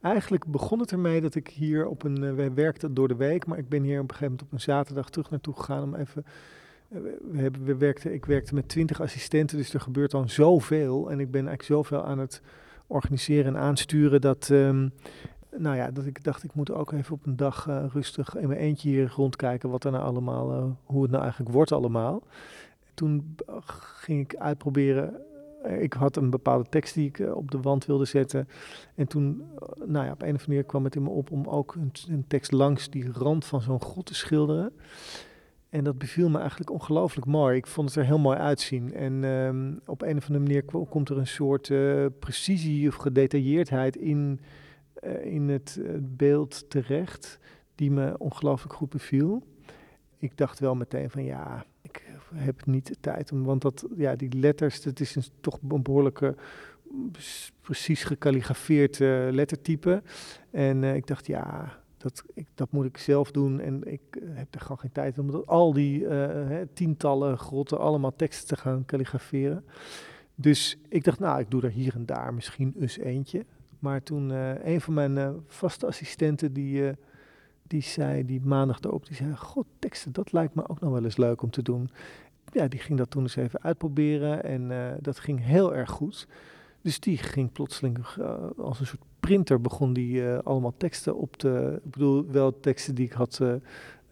Eigenlijk 0.00 0.46
begon 0.46 0.78
het 0.78 0.92
ermee 0.92 1.20
dat 1.20 1.34
ik 1.34 1.48
hier 1.48 1.86
op 1.86 2.02
een. 2.02 2.34
wij 2.34 2.54
werkten 2.54 2.94
door 2.94 3.08
de 3.08 3.16
week, 3.16 3.46
maar 3.46 3.58
ik 3.58 3.68
ben 3.68 3.82
hier 3.82 4.00
op 4.00 4.10
een 4.10 4.16
gegeven 4.16 4.30
moment 4.30 4.42
op 4.42 4.52
een 4.52 4.60
zaterdag 4.60 5.10
terug 5.10 5.30
naartoe 5.30 5.54
gegaan 5.54 5.82
om 5.82 5.94
even 5.94 6.24
we 7.30 7.38
hebben, 7.38 7.64
we 7.64 7.76
werkten, 7.76 8.12
ik 8.12 8.24
werkte 8.24 8.54
met 8.54 8.68
twintig 8.68 9.00
assistenten, 9.00 9.56
dus 9.56 9.74
er 9.74 9.80
gebeurt 9.80 10.10
dan 10.10 10.28
zoveel. 10.28 11.10
En 11.10 11.20
ik 11.20 11.30
ben 11.30 11.46
eigenlijk 11.46 11.62
zoveel 11.62 12.04
aan 12.04 12.18
het 12.18 12.42
organiseren 12.86 13.54
en 13.54 13.60
aansturen 13.60 14.20
dat, 14.20 14.48
um, 14.48 14.92
nou 15.56 15.76
ja, 15.76 15.90
dat 15.90 16.06
ik 16.06 16.24
dacht, 16.24 16.44
ik 16.44 16.54
moet 16.54 16.70
ook 16.70 16.92
even 16.92 17.14
op 17.14 17.26
een 17.26 17.36
dag 17.36 17.66
uh, 17.68 17.84
rustig 17.92 18.36
in 18.36 18.48
mijn 18.48 18.60
eentje 18.60 18.88
hier 18.88 19.12
rondkijken 19.16 19.70
wat 19.70 19.84
er 19.84 19.90
nou 19.90 20.04
allemaal, 20.04 20.52
uh, 20.52 20.64
hoe 20.84 21.02
het 21.02 21.10
nou 21.10 21.22
eigenlijk 21.22 21.52
wordt 21.52 21.72
allemaal. 21.72 22.22
Toen 22.94 23.36
ging 23.94 24.20
ik 24.20 24.36
uitproberen 24.36 25.22
eh, 25.62 25.82
ik 25.82 25.92
had 25.92 26.16
een 26.16 26.30
bepaalde 26.30 26.68
tekst 26.68 26.94
die 26.94 27.08
ik 27.08 27.34
op 27.34 27.50
de 27.50 27.60
wand 27.60 27.86
wilde 27.86 28.04
zetten. 28.04 28.48
En 28.94 29.06
toen, 29.06 29.42
nou 29.84 30.06
ja, 30.06 30.12
op 30.12 30.22
een 30.22 30.34
of 30.34 30.46
andere 30.46 30.62
kwam 30.62 30.84
het 30.84 30.94
in 30.94 31.02
me 31.02 31.08
op 31.08 31.30
om 31.30 31.46
ook 31.46 31.74
een, 31.74 31.92
een 32.08 32.24
tekst 32.28 32.52
langs 32.52 32.90
die 32.90 33.12
rand 33.12 33.44
van 33.44 33.60
zo'n 33.60 33.82
god 33.82 34.06
te 34.06 34.14
schilderen. 34.14 34.72
En 35.72 35.84
dat 35.84 35.98
beviel 35.98 36.28
me 36.28 36.38
eigenlijk 36.38 36.70
ongelooflijk 36.70 37.26
mooi. 37.26 37.56
Ik 37.56 37.66
vond 37.66 37.88
het 37.88 37.98
er 37.98 38.04
heel 38.04 38.18
mooi 38.18 38.38
uitzien. 38.38 38.94
En 38.94 39.24
um, 39.24 39.80
op 39.86 40.02
een 40.02 40.16
of 40.16 40.26
andere 40.26 40.44
manier 40.44 40.64
komt 40.64 41.08
er 41.08 41.18
een 41.18 41.26
soort 41.26 41.68
uh, 41.68 42.06
precisie 42.18 42.88
of 42.88 42.94
gedetailleerdheid 42.94 43.96
in, 43.96 44.40
uh, 45.04 45.24
in 45.24 45.48
het 45.48 45.78
uh, 45.80 45.90
beeld 46.00 46.70
terecht, 46.70 47.38
die 47.74 47.90
me 47.90 48.18
ongelooflijk 48.18 48.74
goed 48.74 48.88
beviel. 48.90 49.42
Ik 50.18 50.36
dacht 50.36 50.58
wel 50.58 50.74
meteen 50.74 51.10
van 51.10 51.24
ja, 51.24 51.64
ik 51.82 52.02
heb 52.34 52.66
niet 52.66 52.86
de 52.86 52.96
tijd 53.00 53.32
om, 53.32 53.44
want 53.44 53.62
dat, 53.62 53.86
ja, 53.96 54.16
die 54.16 54.38
letters, 54.38 54.82
dat 54.82 55.00
is 55.00 55.14
een, 55.14 55.24
toch 55.40 55.58
een 55.68 55.82
behoorlijke 55.82 56.34
precies 57.60 58.04
gekalligrafeerd 58.04 58.98
lettertype. 59.30 60.02
En 60.50 60.84
ik 60.84 61.06
dacht 61.06 61.26
ja, 61.26 61.72
dat, 62.02 62.24
ik, 62.34 62.46
dat 62.54 62.72
moet 62.72 62.84
ik 62.84 62.96
zelf 62.98 63.30
doen 63.30 63.60
en 63.60 63.84
ik 63.84 64.00
eh, 64.10 64.28
heb 64.32 64.54
er 64.54 64.60
gewoon 64.60 64.78
geen 64.78 64.92
tijd 64.92 65.18
om 65.18 65.34
al 65.34 65.72
die 65.72 66.06
hè, 66.06 66.66
tientallen 66.66 67.38
grotten 67.38 67.78
allemaal 67.78 68.16
teksten 68.16 68.48
te 68.48 68.56
gaan 68.56 68.84
kalligraferen. 68.84 69.64
Dus 70.34 70.78
ik 70.88 71.04
dacht, 71.04 71.18
nou, 71.18 71.40
ik 71.40 71.50
doe 71.50 71.62
er 71.62 71.70
hier 71.70 71.94
en 71.94 72.06
daar 72.06 72.34
misschien 72.34 72.74
eens 72.78 72.98
eentje. 72.98 73.44
Maar 73.78 74.02
toen 74.02 74.30
uh, 74.30 74.64
een 74.64 74.80
van 74.80 74.94
mijn 74.94 75.42
vaste 75.46 75.86
assistenten, 75.86 76.52
die, 76.52 76.92
die 77.62 77.82
zei 77.82 78.24
die 78.24 78.40
maandag 78.40 78.80
erop, 78.80 79.06
die 79.06 79.16
zei, 79.16 79.36
god, 79.36 79.66
teksten, 79.78 80.12
dat 80.12 80.32
lijkt 80.32 80.54
me 80.54 80.68
ook 80.68 80.80
nog 80.80 80.92
wel 80.92 81.04
eens 81.04 81.16
leuk 81.16 81.42
om 81.42 81.50
te 81.50 81.62
doen. 81.62 81.90
Ja, 82.52 82.68
die 82.68 82.80
ging 82.80 82.98
dat 82.98 83.10
toen 83.10 83.22
eens 83.22 83.36
even 83.36 83.62
uitproberen 83.62 84.44
en 84.44 84.96
dat 85.00 85.18
ging 85.18 85.44
heel 85.44 85.74
erg 85.74 85.90
goed. 85.90 86.28
Dus 86.80 87.00
die 87.00 87.16
ging 87.16 87.52
plotseling 87.52 88.06
als 88.56 88.80
een 88.80 88.86
soort 88.86 89.02
printer 89.26 89.60
begon 89.60 89.92
die 89.92 90.22
uh, 90.22 90.38
allemaal 90.38 90.74
teksten 90.76 91.16
op 91.16 91.36
te. 91.36 91.80
Ik 91.84 91.90
bedoel, 91.90 92.26
wel 92.30 92.60
teksten 92.60 92.94
die 92.94 93.06
ik 93.06 93.12
had 93.12 93.38
uh, 93.42 93.54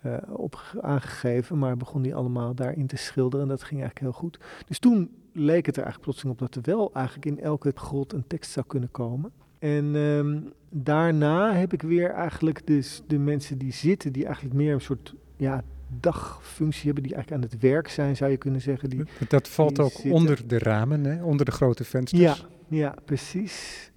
uh, 0.07 0.17
op 0.33 0.77
aangegeven, 0.81 1.59
maar 1.59 1.77
begon 1.77 2.03
die 2.03 2.15
allemaal 2.15 2.55
daarin 2.55 2.87
te 2.87 2.97
schilderen. 2.97 3.45
En 3.45 3.51
dat 3.51 3.63
ging 3.63 3.81
eigenlijk 3.81 4.01
heel 4.01 4.21
goed. 4.21 4.39
Dus 4.67 4.79
toen 4.79 5.11
leek 5.33 5.67
het 5.67 5.77
er 5.77 5.83
eigenlijk 5.83 6.03
plotseling 6.03 6.41
op 6.41 6.53
dat 6.53 6.65
er 6.65 6.75
wel 6.75 6.91
eigenlijk 6.95 7.27
in 7.27 7.41
elke 7.41 7.73
grot 7.75 8.13
een 8.13 8.27
tekst 8.27 8.51
zou 8.51 8.67
kunnen 8.67 8.91
komen. 8.91 9.31
En 9.59 9.95
um, 9.95 10.53
daarna 10.69 11.53
heb 11.53 11.73
ik 11.73 11.83
weer 11.83 12.11
eigenlijk 12.11 12.67
dus 12.67 13.03
de 13.07 13.19
mensen 13.19 13.59
die 13.59 13.73
zitten, 13.73 14.13
die 14.13 14.25
eigenlijk 14.25 14.55
meer 14.55 14.75
een 14.75 14.81
soort 14.81 15.15
ja, 15.37 15.63
dagfunctie 16.01 16.85
hebben, 16.85 17.03
die 17.03 17.15
eigenlijk 17.15 17.45
aan 17.45 17.51
het 17.51 17.61
werk 17.61 17.89
zijn, 17.89 18.17
zou 18.17 18.31
je 18.31 18.37
kunnen 18.37 18.61
zeggen. 18.61 18.91
Die, 18.91 19.05
dat 19.29 19.49
valt 19.49 19.81
ook 19.81 19.91
zitten. 19.91 20.13
onder 20.13 20.49
de 20.49 20.59
ramen, 20.59 21.05
hè? 21.05 21.25
onder 21.25 21.47
de 21.47 21.53
grote 21.53 21.85
vensters. 21.85 22.23
Ja, 22.23 22.37
ja, 22.69 22.95
precies 23.05 23.90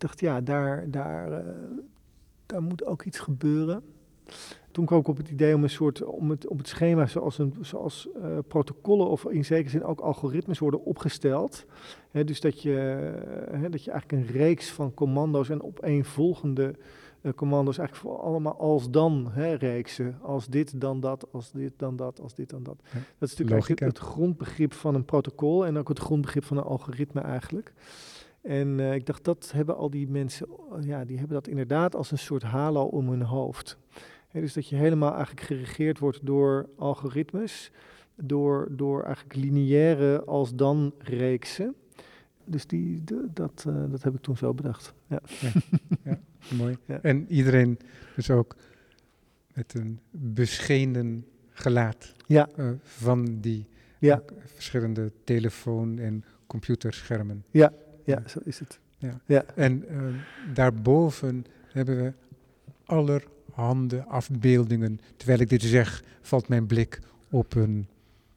dacht, 0.00 0.20
ja, 0.20 0.40
daar, 0.40 0.90
daar, 0.90 1.30
uh, 1.30 1.52
daar 2.46 2.62
moet 2.62 2.84
ook 2.84 3.02
iets 3.02 3.18
gebeuren. 3.18 3.82
Toen 4.70 4.86
kwam 4.86 5.00
ik 5.00 5.08
op 5.08 5.16
het 5.16 5.28
idee 5.28 5.54
om 5.54 5.62
een 5.62 5.70
soort, 5.70 6.02
om 6.02 6.30
het, 6.30 6.46
op 6.46 6.58
het 6.58 6.68
schema 6.68 7.06
zoals, 7.06 7.38
een, 7.38 7.54
zoals 7.60 8.08
uh, 8.16 8.38
protocollen 8.48 9.08
of 9.08 9.24
in 9.24 9.44
zekere 9.44 9.68
zin 9.68 9.84
ook 9.84 10.00
algoritmes 10.00 10.58
worden 10.58 10.84
opgesteld. 10.84 11.66
He, 12.10 12.24
dus 12.24 12.40
dat 12.40 12.62
je, 12.62 12.70
he, 13.50 13.68
dat 13.68 13.84
je 13.84 13.90
eigenlijk 13.90 14.12
een 14.22 14.36
reeks 14.36 14.70
van 14.70 14.94
commando's 14.94 15.48
en 15.48 15.62
opeenvolgende 15.62 16.74
uh, 17.22 17.32
commando's 17.32 17.78
eigenlijk 17.78 18.08
voor 18.08 18.24
allemaal 18.24 18.58
als 18.58 18.90
dan 18.90 19.28
hè, 19.30 19.54
reeksen. 19.54 20.18
Als 20.22 20.46
dit, 20.46 20.80
dan 20.80 21.00
dat, 21.00 21.26
als 21.32 21.52
dit, 21.52 21.72
dan 21.76 21.96
dat, 21.96 22.20
als 22.20 22.34
dit, 22.34 22.50
dan 22.50 22.62
dat. 22.62 22.76
Ja, 22.82 22.98
dat 23.18 23.30
is 23.30 23.36
natuurlijk 23.36 23.80
het 23.80 23.98
grondbegrip 23.98 24.72
van 24.72 24.94
een 24.94 25.04
protocol 25.04 25.66
en 25.66 25.78
ook 25.78 25.88
het 25.88 25.98
grondbegrip 25.98 26.44
van 26.44 26.56
een 26.56 26.62
algoritme 26.62 27.20
eigenlijk. 27.20 27.72
En 28.42 28.78
uh, 28.78 28.94
ik 28.94 29.06
dacht, 29.06 29.24
dat 29.24 29.50
hebben 29.54 29.76
al 29.76 29.90
die 29.90 30.08
mensen, 30.08 30.48
ja, 30.80 31.04
die 31.04 31.18
hebben 31.18 31.34
dat 31.34 31.48
inderdaad 31.48 31.94
als 31.94 32.10
een 32.10 32.18
soort 32.18 32.42
halo 32.42 32.84
om 32.84 33.08
hun 33.08 33.22
hoofd. 33.22 33.78
He, 34.28 34.40
dus 34.40 34.52
dat 34.52 34.68
je 34.68 34.76
helemaal 34.76 35.14
eigenlijk 35.14 35.46
geregeerd 35.46 35.98
wordt 35.98 36.26
door 36.26 36.68
algoritmes, 36.76 37.70
door, 38.14 38.68
door 38.70 39.02
eigenlijk 39.02 39.34
lineaire 39.34 40.24
als 40.24 40.54
dan 40.54 40.94
reeksen. 40.98 41.74
Dus 42.44 42.66
die, 42.66 43.04
de, 43.04 43.28
dat, 43.32 43.64
uh, 43.68 43.84
dat 43.90 44.02
heb 44.02 44.14
ik 44.14 44.20
toen 44.20 44.36
zo 44.36 44.54
bedacht. 44.54 44.94
Ja, 45.06 45.20
ja, 45.40 45.50
ja 46.04 46.18
mooi. 46.56 46.76
Ja. 46.84 46.98
En 47.02 47.26
iedereen 47.28 47.78
dus 48.16 48.30
ook 48.30 48.56
met 49.54 49.74
een 49.74 50.00
beschenen 50.10 51.26
gelaat 51.50 52.12
ja. 52.26 52.48
uh, 52.56 52.70
van 52.82 53.40
die 53.40 53.66
verschillende 54.44 55.12
telefoon- 55.24 55.98
en 55.98 56.24
computerschermen. 56.46 57.44
Ja, 57.50 57.72
ja, 58.10 58.28
zo 58.28 58.40
is 58.44 58.58
het. 58.58 58.80
Ja. 58.98 59.20
ja. 59.26 59.44
En 59.54 59.84
uh, 59.90 60.14
daarboven 60.54 61.44
hebben 61.72 62.02
we 62.02 62.12
allerhande 62.84 64.04
afbeeldingen. 64.04 65.00
Terwijl 65.16 65.40
ik 65.40 65.48
dit 65.48 65.62
zeg, 65.62 66.04
valt 66.20 66.48
mijn 66.48 66.66
blik 66.66 67.00
op 67.30 67.54
een 67.54 67.88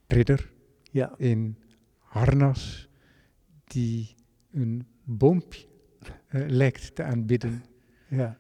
ridder 0.08 0.52
ja. 0.92 1.14
in 1.18 1.58
harnas 1.98 2.90
die 3.64 4.16
een 4.52 4.88
boompje 5.04 5.66
uh, 6.30 6.48
lijkt 6.48 6.96
te 6.96 7.04
aanbidden. 7.04 7.64
Ja. 8.08 8.38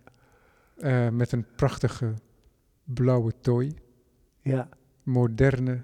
Uh, 0.78 1.10
met 1.10 1.32
een 1.32 1.46
prachtige 1.56 2.13
blauwe 2.84 3.34
tooi. 3.41 3.74
Ja. 4.41 4.69
Moderne 5.04 5.82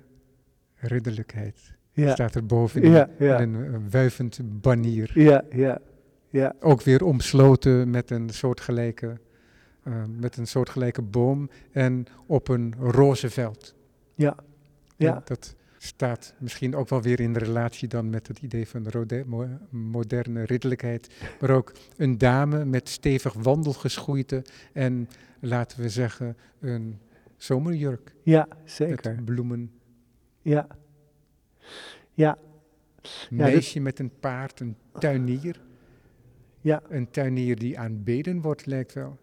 ridderlijkheid 0.75 1.77
ja. 1.99 2.11
staat 2.13 2.35
er 2.35 2.45
bovenin. 2.45 2.91
Ja, 2.91 3.09
ja. 3.19 3.41
Een, 3.41 3.53
een 3.53 3.89
wuivend 3.89 4.39
banier. 4.61 5.11
Ja, 5.13 5.43
ja, 5.51 5.79
ja. 6.29 6.55
Ook 6.59 6.81
weer 6.81 7.03
omsloten 7.03 7.89
met 7.89 8.11
een 8.11 8.29
soortgelijke 8.29 9.17
met 10.19 10.37
een 10.37 10.47
soortgelijke 10.47 11.01
boom 11.01 11.49
en 11.71 12.05
op 12.25 12.47
een 12.47 12.73
roze 12.79 13.29
veld. 13.29 13.75
Ja. 14.15 14.35
ja. 14.95 15.21
dat 15.25 15.55
staat 15.77 16.33
misschien 16.37 16.75
ook 16.75 16.89
wel 16.89 17.01
weer 17.01 17.19
in 17.19 17.35
relatie 17.35 17.87
dan 17.87 18.09
met 18.09 18.27
het 18.27 18.39
idee 18.39 18.67
van 18.67 18.83
de 18.83 19.25
moderne 19.69 20.45
ridderlijkheid. 20.45 21.09
Maar 21.39 21.49
ook 21.49 21.73
een 21.97 22.17
dame 22.17 22.65
met 22.65 22.89
stevig 22.89 23.33
wandelgeschoeite 23.33 24.45
en 24.73 25.09
laten 25.39 25.81
we 25.81 25.89
zeggen 25.89 26.37
een 26.59 26.99
zomerjurk. 27.37 28.13
Ja, 28.23 28.47
zeker. 28.63 29.15
Met 29.15 29.25
bloemen. 29.25 29.71
Ja. 30.41 30.67
Ja. 32.13 32.37
Meisje 33.29 33.79
met 33.79 33.99
een 33.99 34.11
paard, 34.19 34.59
een 34.59 34.75
tuinier. 34.99 35.61
Ja. 36.61 36.81
Een 36.89 37.09
tuinier 37.09 37.59
die 37.59 37.79
aanbeden 37.79 38.41
wordt, 38.41 38.65
lijkt 38.65 38.93
wel. 38.93 39.17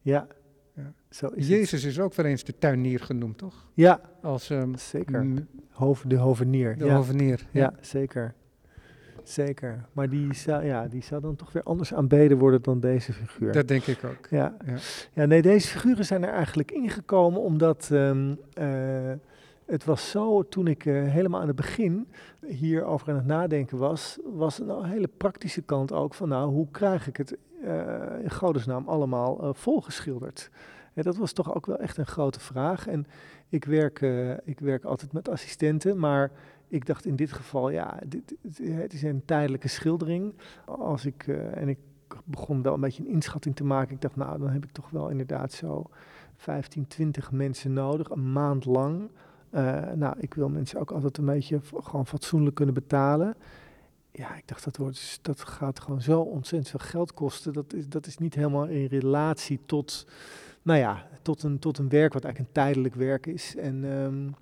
Ja. 0.00 0.26
ja. 0.74 0.92
Zo 1.10 1.26
is 1.26 1.48
Jezus 1.48 1.84
is 1.84 2.00
ook 2.00 2.14
wel 2.14 2.26
eens 2.26 2.44
de 2.44 2.58
tuinier 2.58 3.00
genoemd, 3.00 3.38
toch? 3.38 3.70
Ja, 3.74 4.00
Als, 4.22 4.50
um, 4.50 4.76
zeker. 4.76 5.34
De 5.34 6.16
hovenier. 6.16 6.78
De 6.78 6.90
hovenier, 6.90 7.46
ja. 7.50 7.60
ja. 7.60 7.74
zeker. 7.80 8.34
Zeker. 9.22 9.84
Maar 9.92 10.08
die 10.08 10.34
zou, 10.34 10.64
ja, 10.64 10.88
die 10.88 11.02
zou 11.02 11.20
dan 11.20 11.36
toch 11.36 11.52
weer 11.52 11.62
anders 11.62 11.94
aanbeden 11.94 12.38
worden 12.38 12.62
dan 12.62 12.80
deze 12.80 13.12
figuur. 13.12 13.52
Dat 13.52 13.68
denk 13.68 13.86
ik 13.86 14.04
ook. 14.04 14.26
Ja, 14.30 14.56
ja. 14.66 14.76
ja 15.12 15.24
nee, 15.24 15.42
deze 15.42 15.68
figuren 15.68 16.04
zijn 16.04 16.22
er 16.22 16.32
eigenlijk 16.32 16.70
ingekomen 16.70 17.40
omdat 17.40 17.88
um, 17.92 18.38
uh, 18.58 19.12
het 19.72 19.84
was 19.84 20.10
zo, 20.10 20.48
toen 20.48 20.66
ik 20.66 20.84
uh, 20.84 21.08
helemaal 21.08 21.40
aan 21.40 21.46
het 21.46 21.56
begin 21.56 22.08
hierover 22.46 23.08
aan 23.08 23.16
het 23.16 23.26
nadenken 23.26 23.78
was, 23.78 24.18
was 24.24 24.58
een 24.58 24.84
hele 24.84 25.08
praktische 25.08 25.62
kant 25.62 25.92
ook 25.92 26.14
van 26.14 26.28
nou, 26.28 26.50
hoe 26.50 26.68
krijg 26.70 27.08
ik 27.08 27.16
het 27.16 27.36
uh, 27.64 28.22
in 28.22 28.30
godesnaam 28.30 28.88
allemaal 28.88 29.54
volgeschilderd? 29.54 30.50
En 30.94 31.02
dat 31.02 31.16
was 31.16 31.32
toch 31.32 31.54
ook 31.54 31.66
wel 31.66 31.78
echt 31.78 31.96
een 31.96 32.06
grote 32.06 32.40
vraag. 32.40 32.86
En 32.86 33.06
ik 33.48 33.64
werk, 33.64 34.00
ik 34.44 34.60
werk 34.60 34.84
altijd 34.84 35.12
met 35.12 35.28
assistenten, 35.28 35.98
maar 35.98 36.30
ik 36.68 36.86
dacht 36.86 37.04
in 37.04 37.16
dit 37.16 37.32
geval, 37.32 37.70
ja, 37.70 37.98
dit, 38.06 38.34
het 38.62 38.92
is 38.92 39.02
een 39.02 39.24
tijdelijke 39.24 39.68
schildering. 39.68 40.34
Als 40.64 41.04
ik, 41.04 41.26
en 41.54 41.68
ik 41.68 41.78
begon 42.24 42.62
wel 42.62 42.74
een 42.74 42.80
beetje 42.80 43.02
een 43.02 43.12
inschatting 43.12 43.56
te 43.56 43.64
maken. 43.64 43.94
Ik 43.94 44.00
dacht, 44.00 44.16
nou, 44.16 44.38
dan 44.38 44.50
heb 44.50 44.64
ik 44.64 44.72
toch 44.72 44.90
wel 44.90 45.08
inderdaad 45.08 45.52
zo 45.52 45.84
15, 46.36 46.86
20 46.86 47.32
mensen 47.32 47.72
nodig, 47.72 48.10
een 48.10 48.32
maand 48.32 48.64
lang. 48.64 49.10
Uh, 49.54 49.92
nou, 49.94 50.14
ik 50.18 50.34
wil 50.34 50.48
mensen 50.48 50.80
ook 50.80 50.90
altijd 50.90 51.18
een 51.18 51.24
beetje 51.24 51.60
gewoon 51.74 52.06
fatsoenlijk 52.06 52.54
kunnen 52.54 52.74
betalen. 52.74 53.34
Ja, 54.12 54.36
ik 54.36 54.48
dacht, 54.48 54.64
dat, 54.64 54.76
wordt, 54.76 55.18
dat 55.22 55.40
gaat 55.40 55.80
gewoon 55.80 56.02
zo 56.02 56.20
ontzettend 56.20 56.70
veel 56.70 56.90
geld 56.90 57.14
kosten. 57.14 57.52
Dat 57.52 57.72
is, 57.72 57.88
dat 57.88 58.06
is 58.06 58.18
niet 58.18 58.34
helemaal 58.34 58.66
in 58.66 58.86
relatie 58.86 59.60
tot, 59.66 60.06
nou 60.62 60.78
ja, 60.78 61.06
tot 61.22 61.42
een, 61.42 61.58
tot 61.58 61.78
een 61.78 61.88
werk 61.88 62.12
wat 62.12 62.24
eigenlijk 62.24 62.54
een 62.54 62.62
tijdelijk 62.62 62.94
werk 62.94 63.26
is. 63.26 63.56
En... 63.56 63.84
Um, 63.84 64.34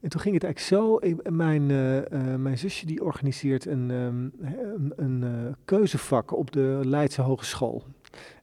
en 0.00 0.08
toen 0.08 0.20
ging 0.20 0.34
het 0.34 0.44
eigenlijk 0.44 0.74
zo, 0.82 0.98
mijn, 1.32 1.70
uh, 1.70 1.96
uh, 1.96 2.34
mijn 2.34 2.58
zusje 2.58 2.86
die 2.86 3.04
organiseert 3.04 3.66
een, 3.66 3.90
um, 3.90 4.32
een, 4.40 4.92
een 4.96 5.56
keuzevak 5.64 6.36
op 6.36 6.50
de 6.50 6.80
Leidse 6.84 7.22
Hogeschool. 7.22 7.84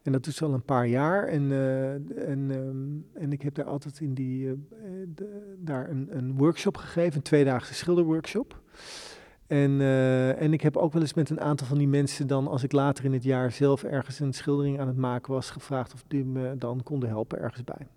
En 0.05 0.11
dat 0.11 0.25
ze 0.25 0.45
al 0.45 0.53
een 0.53 0.63
paar 0.63 0.87
jaar. 0.87 1.27
En, 1.27 1.51
en, 2.27 2.51
um, 2.51 3.05
en 3.13 3.31
ik 3.31 3.41
heb 3.41 3.55
daar 3.55 3.65
altijd 3.65 3.99
in 3.99 4.13
die, 4.13 4.65
de, 5.15 5.55
daar 5.59 5.89
een, 5.89 6.07
een 6.17 6.37
workshop 6.37 6.77
gegeven, 6.77 7.15
een 7.15 7.21
tweedaagse 7.21 7.73
schilderworkshop. 7.73 8.61
En, 9.47 9.81
en 10.37 10.53
ik 10.53 10.61
heb 10.61 10.77
ook 10.77 10.93
wel 10.93 11.01
eens 11.01 11.13
met 11.13 11.29
een 11.29 11.41
aantal 11.41 11.67
van 11.67 11.77
die 11.77 11.87
mensen 11.87 12.27
dan, 12.27 12.47
als 12.47 12.63
ik 12.63 12.71
later 12.71 13.05
in 13.05 13.13
het 13.13 13.23
jaar 13.23 13.51
zelf 13.51 13.83
ergens 13.83 14.19
een 14.19 14.33
schildering 14.33 14.79
aan 14.79 14.87
het 14.87 14.97
maken 14.97 15.33
was, 15.33 15.49
gevraagd 15.49 15.93
of 15.93 16.03
die 16.07 16.25
me 16.25 16.57
dan 16.57 16.83
konden 16.83 17.09
helpen 17.09 17.39
ergens 17.39 17.63
bij. 17.63 17.87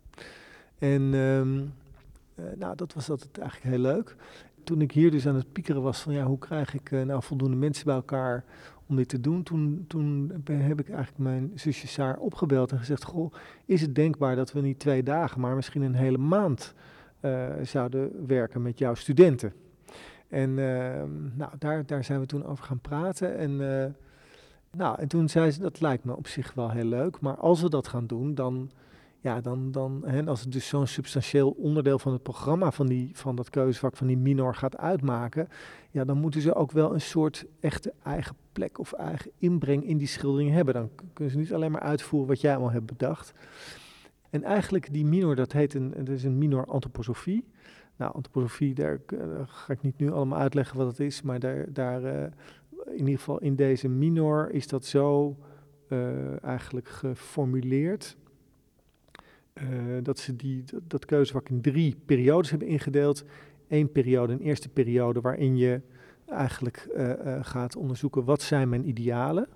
En... 0.79 1.03
Uh, 1.03 2.45
nou, 2.57 2.77
dat 2.77 2.93
was 2.93 3.11
altijd 3.11 3.39
eigenlijk 3.39 3.71
heel 3.71 3.83
leuk. 3.83 4.17
Toen 4.65 4.81
ik 4.81 4.93
hier 4.93 5.11
dus 5.11 5.27
aan 5.27 5.35
het 5.35 5.53
piekeren 5.53 5.83
was 5.83 6.01
van 6.01 6.13
ja, 6.13 6.25
hoe 6.25 6.39
krijg 6.39 6.75
ik 6.75 6.91
nou 6.91 7.23
voldoende 7.23 7.57
mensen 7.57 7.85
bij 7.85 7.95
elkaar 7.95 8.45
om 8.89 8.97
dit 8.97 9.09
te 9.09 9.21
doen, 9.21 9.43
toen, 9.43 9.85
toen 9.89 10.33
heb 10.47 10.81
ik 10.81 10.89
eigenlijk 10.89 11.19
mijn 11.19 11.53
zusje 11.55 11.87
Saar 11.87 12.19
opgebeld 12.19 12.73
en 12.73 12.79
gezegd, 12.79 13.05
goh, 13.05 13.33
is 13.65 13.81
het 13.81 13.95
denkbaar 13.95 14.37
dat 14.37 14.53
we 14.53 14.61
niet 14.61 14.79
twee 14.79 15.03
dagen, 15.03 15.41
maar 15.41 15.55
misschien 15.55 15.83
een 15.83 15.95
hele 15.95 16.19
maand 16.19 16.75
uh, 17.21 17.49
zouden 17.63 18.27
werken 18.27 18.63
met 18.63 18.79
jouw 18.79 18.95
studenten? 18.95 19.53
En 20.29 20.59
ehm, 20.59 21.37
nou, 21.37 21.53
daar, 21.59 21.87
daar 21.87 22.05
zijn 22.05 22.21
we 22.21 22.27
toen 22.27 22.45
over 22.45 22.65
gaan 22.65 22.81
praten 22.81 23.37
en... 23.37 23.57
nou, 24.77 25.01
en 25.01 25.09
toen 25.09 25.29
zei 25.29 25.51
ze, 25.51 25.61
dat 25.61 25.81
lijkt 25.81 26.05
me 26.05 26.17
op 26.17 26.27
zich 26.27 26.55
wel 26.55 26.71
heel 26.71 26.85
leuk, 26.85 27.21
maar 27.21 27.37
als 27.37 27.63
we 27.63 27.71
dat 27.71 27.89
gaan 27.89 28.07
doen, 28.07 28.35
dan 28.35 28.71
ja, 29.21 29.41
dan, 29.41 29.71
dan 29.71 30.03
hè, 30.07 30.27
als 30.27 30.41
het 30.41 30.53
dus 30.53 30.69
zo'n 30.69 30.87
substantieel 30.87 31.51
onderdeel 31.51 31.99
van 31.99 32.13
het 32.13 32.23
programma 32.23 32.71
van, 32.71 32.87
die, 32.87 33.11
van 33.13 33.37
dat 33.37 33.51
keuzevak 33.51 33.97
van 33.97 34.07
die 34.07 34.17
minor 34.17 34.55
gaat 34.55 34.77
uitmaken, 34.77 35.49
ja, 35.91 36.05
dan 36.05 36.19
moeten 36.19 36.41
ze 36.41 36.55
ook 36.55 36.73
wel 36.73 36.95
een 36.95 37.01
soort 37.01 37.45
echte 37.61 37.93
eigen 38.03 38.37
plek 38.53 38.79
of 38.79 38.93
eigen 38.93 39.31
inbreng 39.39 39.85
in 39.85 39.99
die 39.99 40.07
schildering 40.07 40.51
hebben. 40.51 40.75
Dan 40.75 40.91
kunnen 41.13 41.33
ze 41.33 41.39
niet 41.39 41.53
alleen 41.53 41.71
maar 41.71 41.81
uitvoeren 41.81 42.29
wat 42.29 42.41
jij 42.41 42.53
allemaal 42.53 42.71
hebt 42.71 42.87
bedacht. 42.87 43.33
En 44.31 44.43
eigenlijk 44.43 44.93
die 44.93 45.05
minor, 45.05 45.37
dat 45.37 45.53
heet 45.53 45.75
een, 45.75 45.95
dat 45.97 46.09
is 46.09 46.25
een 46.25 46.39
minor 46.39 46.65
antroposofie. 46.65 47.45
Nou, 47.97 48.13
antroposofie, 48.15 48.75
daar, 48.75 49.01
ga 49.47 49.73
ik 49.73 49.83
niet 49.83 49.99
nu 49.99 50.11
allemaal 50.11 50.39
uitleggen 50.39 50.77
wat 50.77 50.87
het 50.87 51.01
is, 51.01 51.23
maar 51.23 51.39
daar, 51.39 51.73
daar 51.73 52.03
uh, 52.03 52.23
in 52.87 52.99
ieder 52.99 53.19
geval 53.19 53.39
in 53.39 53.57
deze 53.57 53.89
minor 53.89 54.51
is 54.51 54.69
dat 54.69 54.85
zo 54.85 55.37
uh, 55.89 56.45
eigenlijk 56.45 56.89
geformuleerd 56.89 58.17
dat 60.03 60.19
ze 60.19 60.37
die, 60.37 60.63
dat, 60.65 60.81
dat 60.87 61.05
keuzevak 61.05 61.49
in 61.49 61.61
drie 61.61 61.97
periodes 62.05 62.51
hebben 62.51 62.69
ingedeeld. 62.69 63.25
Eén 63.69 63.93
periode, 63.93 64.33
een 64.33 64.41
eerste 64.41 64.69
periode 64.69 65.21
waarin 65.21 65.57
je 65.57 65.81
eigenlijk 66.27 66.89
uh, 66.97 67.09
uh, 67.09 67.39
gaat 67.43 67.77
onderzoeken 67.77 68.25
wat 68.25 68.43
zijn 68.43 68.69
mijn 68.69 68.89
idealen. 68.89 69.47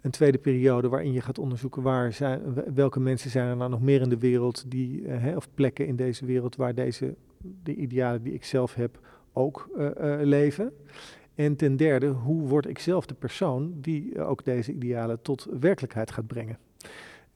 Een 0.00 0.10
tweede 0.10 0.38
periode 0.38 0.88
waarin 0.88 1.12
je 1.12 1.20
gaat 1.20 1.38
onderzoeken 1.38 1.82
waar 1.82 2.12
zijn, 2.12 2.40
welke 2.74 3.00
mensen 3.00 3.30
zijn 3.30 3.48
er 3.48 3.56
nou 3.56 3.70
nog 3.70 3.80
meer 3.80 4.00
in 4.00 4.08
de 4.08 4.18
wereld, 4.18 4.70
die, 4.70 5.04
of 5.36 5.48
plekken 5.54 5.86
in 5.86 5.96
deze 5.96 6.26
wereld 6.26 6.56
waar 6.56 6.74
deze, 6.74 7.14
de 7.62 7.74
idealen 7.74 8.22
die 8.22 8.32
ik 8.32 8.44
zelf 8.44 8.74
heb 8.74 9.00
ook 9.32 9.68
leven. 10.20 10.72
En 11.34 11.56
ten 11.56 11.76
derde, 11.76 12.06
hoe 12.06 12.48
word 12.48 12.66
ik 12.66 12.78
zelf 12.78 13.06
de 13.06 13.14
persoon 13.14 13.72
die 13.80 14.20
ook 14.20 14.44
deze 14.44 14.72
idealen 14.72 15.22
tot 15.22 15.46
werkelijkheid 15.60 16.10
gaat 16.10 16.26
brengen. 16.26 16.58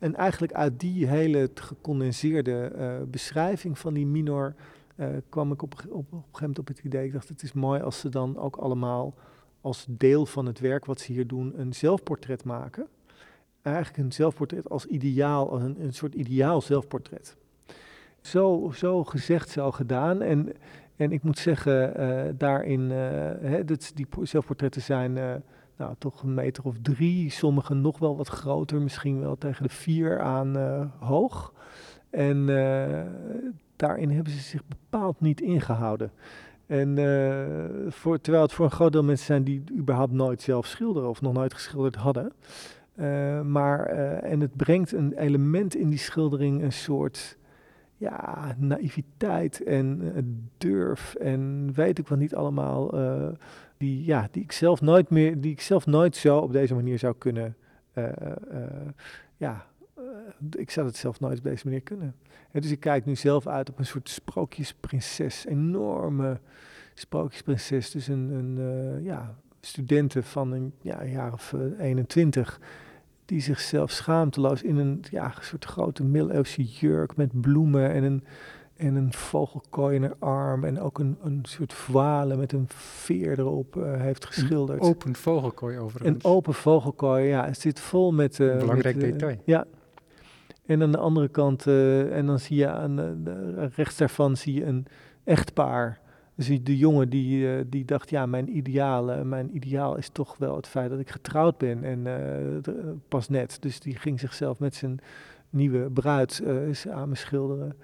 En 0.05 0.15
eigenlijk 0.15 0.53
uit 0.53 0.81
die 0.81 1.07
hele 1.07 1.51
gecondenseerde 1.55 2.73
uh, 2.77 3.11
beschrijving 3.11 3.79
van 3.79 3.95
die 3.95 4.07
minor 4.07 4.55
uh, 4.97 5.07
kwam 5.29 5.53
ik 5.53 5.63
op, 5.63 5.75
op, 5.75 5.85
op, 5.91 6.13
een 6.13 6.19
gegeven 6.19 6.41
moment 6.41 6.59
op 6.59 6.69
het 6.69 6.79
idee, 6.79 7.07
ik 7.07 7.13
dacht 7.13 7.29
het 7.29 7.43
is 7.43 7.53
mooi 7.53 7.81
als 7.81 8.01
ze 8.01 8.09
dan 8.09 8.39
ook 8.39 8.57
allemaal 8.57 9.15
als 9.61 9.87
deel 9.89 10.27
van 10.27 10.47
het 10.47 10.61
werk 10.61 10.85
wat 10.85 11.01
ze 11.01 11.13
hier 11.13 11.27
doen 11.27 11.53
een 11.57 11.75
zelfportret 11.75 12.45
maken. 12.45 12.87
Eigenlijk 13.63 14.05
een 14.05 14.13
zelfportret 14.13 14.71
als 14.71 14.87
ideaal, 14.87 15.61
een, 15.61 15.85
een 15.85 15.95
soort 15.95 16.15
ideaal 16.15 16.61
zelfportret. 16.61 17.37
Zo, 18.21 18.71
zo 18.75 19.05
gezegd, 19.05 19.49
zo 19.49 19.71
gedaan. 19.71 20.23
En, 20.23 20.53
en 20.97 21.13
ik 21.13 21.23
moet 21.23 21.39
zeggen, 21.39 22.01
uh, 22.01 22.33
daarin, 22.39 22.91
hè, 22.91 23.65
dat, 23.65 23.93
die 23.95 24.07
zelfportretten 24.23 24.83
zijn 24.83 25.43
nou, 25.77 25.95
toch 25.99 26.23
een 26.23 26.35
meter 26.35 26.65
of 26.65 26.77
drie, 26.83 27.31
sommige 27.31 27.75
nog 27.75 27.99
wel 27.99 28.17
wat 28.17 28.29
groter, 28.29 28.81
misschien 28.81 29.21
wel 29.21 29.37
tegen 29.37 29.63
de 29.63 29.69
vier 29.69 30.21
aan 30.21 30.57
uh, 30.57 30.85
hoog. 30.99 31.53
En 32.11 32.49
uh, 32.49 33.01
daarin 33.77 34.11
hebben 34.11 34.33
ze 34.33 34.39
zich 34.39 34.63
bepaald 34.67 35.21
niet 35.21 35.41
ingehouden. 35.41 36.13
En 36.67 36.97
uh, 36.97 37.91
voor, 37.93 38.21
terwijl 38.21 38.45
het 38.45 38.53
voor 38.53 38.65
een 38.65 38.71
groot 38.71 38.93
deel 38.93 39.05
mensen 39.05 39.27
zijn 39.27 39.45
die 39.45 39.65
überhaupt 39.77 40.13
nooit 40.13 40.43
zelf 40.43 40.67
schilderen 40.67 41.09
of 41.09 41.21
nog 41.21 41.33
nooit 41.33 41.55
geschilderd 41.55 41.95
hadden. 41.95 42.33
maar, 43.51 43.87
en 44.23 44.41
het 44.41 44.57
brengt 44.57 44.93
een 44.93 45.13
element 45.13 45.75
in 45.75 45.89
die 45.89 45.99
schildering, 45.99 46.63
een 46.63 46.73
soort 46.73 47.39
ja, 47.97 48.55
naïviteit 48.59 49.63
en 49.63 50.51
durf 50.59 51.15
en 51.15 51.71
weet 51.75 51.99
ik 51.99 52.09
wat 52.09 52.19
niet 52.19 52.35
allemaal 52.35 52.91
die, 53.85 54.05
ja, 54.05 54.29
die 54.31 54.43
ik 54.43 54.53
zelf 54.53 54.81
nooit 54.81 55.11
meer, 55.11 55.41
die 55.41 55.53
ik 55.53 55.61
zelf 55.61 55.87
nooit 55.87 56.17
zo 56.17 56.39
op 56.39 56.53
deze 56.53 56.75
manier 56.75 56.99
zou 56.99 57.15
kunnen. 57.19 57.57
Uh, 57.95 58.05
uh, 58.53 58.61
ja, 59.37 59.67
uh, 59.99 60.05
ik 60.51 60.71
zou 60.71 60.87
het 60.87 60.97
zelf 60.97 61.21
nooit 61.21 61.39
op 61.39 61.45
deze 61.45 61.65
manier 61.65 61.81
kunnen. 61.81 62.15
En 62.51 62.61
dus 62.61 62.71
ik 62.71 62.81
kijk 62.81 63.05
nu 63.05 63.17
zelf 63.17 63.47
uit 63.47 63.71
op 63.71 63.79
een 63.79 63.87
soort 63.87 64.09
sprookjesprinses, 64.09 65.47
enorme 65.47 66.41
sprookjesprinses. 66.95 67.91
Dus 67.91 68.09
een, 68.09 68.31
een 68.31 69.03
ja, 69.03 69.35
studenten 69.61 70.25
van 70.25 70.53
een 70.53 70.73
ja, 70.81 71.05
jaar 71.05 71.33
of 71.33 71.55
21 71.79 72.61
die 73.25 73.41
zichzelf 73.41 73.91
schaamteloos 73.91 74.63
in 74.63 74.77
een 74.77 75.05
ja, 75.11 75.35
soort 75.41 75.65
grote 75.65 76.05
middeleeuwse 76.05 76.63
jurk 76.65 77.17
met 77.17 77.41
bloemen 77.41 77.91
en 77.91 78.03
een 78.05 78.25
en 78.77 78.95
een 78.95 79.13
vogelkooi 79.13 79.97
in 79.97 80.03
haar 80.03 80.17
arm 80.19 80.65
en 80.65 80.81
ook 80.81 80.99
een, 80.99 81.17
een 81.23 81.41
soort 81.43 81.73
voile 81.73 82.37
met 82.37 82.53
een 82.53 82.65
veer 82.69 83.39
erop 83.39 83.77
uh, 83.77 84.01
heeft 84.01 84.25
geschilderd. 84.25 84.83
Een 84.83 84.89
open 84.89 85.15
vogelkooi 85.15 85.79
overigens. 85.79 86.25
Een 86.25 86.31
open 86.31 86.55
vogelkooi, 86.55 87.25
ja. 87.27 87.45
Het 87.45 87.61
zit 87.61 87.81
vol 87.81 88.13
met... 88.13 88.39
Uh, 88.39 88.59
Belangrijk 88.59 88.97
met, 88.97 89.05
uh, 89.05 89.11
detail. 89.11 89.37
Ja. 89.45 89.65
En 90.67 90.83
aan 90.83 90.93
de 90.93 90.99
andere 90.99 91.29
kant, 91.29 91.67
en 91.67 92.27
dan 92.27 92.39
zie 92.39 92.57
je 92.57 92.69
aan 92.69 93.25
rechts 93.75 93.97
daarvan 93.97 94.37
zie 94.37 94.55
je 94.55 94.65
een 94.65 94.87
echtpaar. 95.25 96.01
Dus 96.35 96.63
de 96.63 96.77
jongen 96.77 97.09
die, 97.09 97.69
die 97.69 97.85
dacht, 97.85 98.11
ja, 98.11 98.27
mijn 98.27 98.57
ideaal, 98.57 99.25
mijn 99.25 99.57
ideaal 99.57 99.97
is 99.97 100.09
toch 100.09 100.37
wel 100.39 100.57
het 100.57 100.67
feit 100.67 100.91
dat 100.91 100.99
ik 100.99 101.11
getrouwd 101.11 101.59
ben 101.59 101.85
en 101.85 102.07
pas 103.09 103.29
net. 103.29 103.57
Dus 103.61 103.81
die 103.81 103.97
ging 103.97 104.21
zichzelf 104.21 104.59
met 104.59 104.75
zijn 104.75 104.99
nieuwe 105.51 105.91
bruid 105.91 106.43
samen 106.71 107.17
schilderen. 107.17 107.77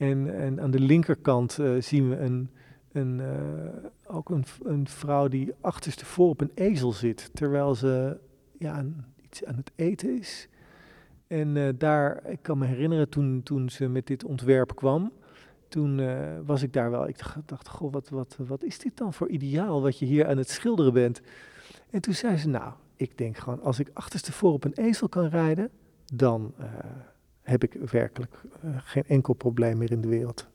En, 0.00 0.38
en 0.40 0.60
aan 0.60 0.70
de 0.70 0.80
linkerkant 0.80 1.58
zien 1.78 2.08
we 2.08 2.16
een, 2.16 2.50
een, 2.92 3.22
ook 4.06 4.30
een, 4.30 4.44
een 4.62 4.88
vrouw 4.88 5.28
die 5.28 5.52
achterstevoor 5.60 6.28
op 6.28 6.40
een 6.40 6.50
ezel 6.54 6.92
zit, 6.92 7.30
terwijl 7.34 7.74
ze 7.74 8.18
ja, 8.58 8.84
iets 9.22 9.44
aan 9.44 9.56
het 9.56 9.70
eten 9.76 10.18
is. 10.18 10.48
En 11.26 11.56
uh, 11.56 11.68
daar, 11.78 12.26
ik 12.26 12.38
kan 12.42 12.58
me 12.58 12.66
herinneren 12.66 13.08
toen, 13.08 13.42
toen 13.42 13.68
ze 13.68 13.88
met 13.88 14.06
dit 14.06 14.24
ontwerp 14.24 14.74
kwam, 14.74 15.12
toen 15.68 16.00
was 16.44 16.62
ik 16.62 16.72
daar 16.72 16.90
wel, 16.90 17.08
ik 17.08 17.18
dacht, 17.46 17.68
goh, 17.68 17.92
wat, 17.92 18.08
wat, 18.08 18.36
wat 18.46 18.64
is 18.64 18.78
dit 18.78 18.96
dan 18.96 19.12
voor 19.12 19.28
ideaal 19.28 19.82
wat 19.82 19.98
je 19.98 20.06
hier 20.06 20.26
aan 20.26 20.38
het 20.38 20.50
schilderen 20.50 20.92
bent? 20.92 21.20
En 21.90 22.00
toen 22.00 22.14
zei 22.14 22.36
ze, 22.36 22.48
nou, 22.48 22.72
ik 22.96 23.18
denk 23.18 23.36
gewoon, 23.36 23.62
als 23.62 23.78
ik 23.78 23.90
achterstevoor 23.92 24.52
op 24.52 24.64
een 24.64 24.74
ezel 24.74 25.08
kan 25.08 25.26
rijden, 25.26 25.70
dan 26.14 26.54
heb 27.50 27.64
ik 27.64 27.72
werkelijk 27.90 28.40
geen 28.76 29.04
enkel 29.06 29.34
probleem 29.34 29.78
meer 29.78 29.90
in 29.90 30.00
de 30.00 30.08
wereld. 30.08 30.48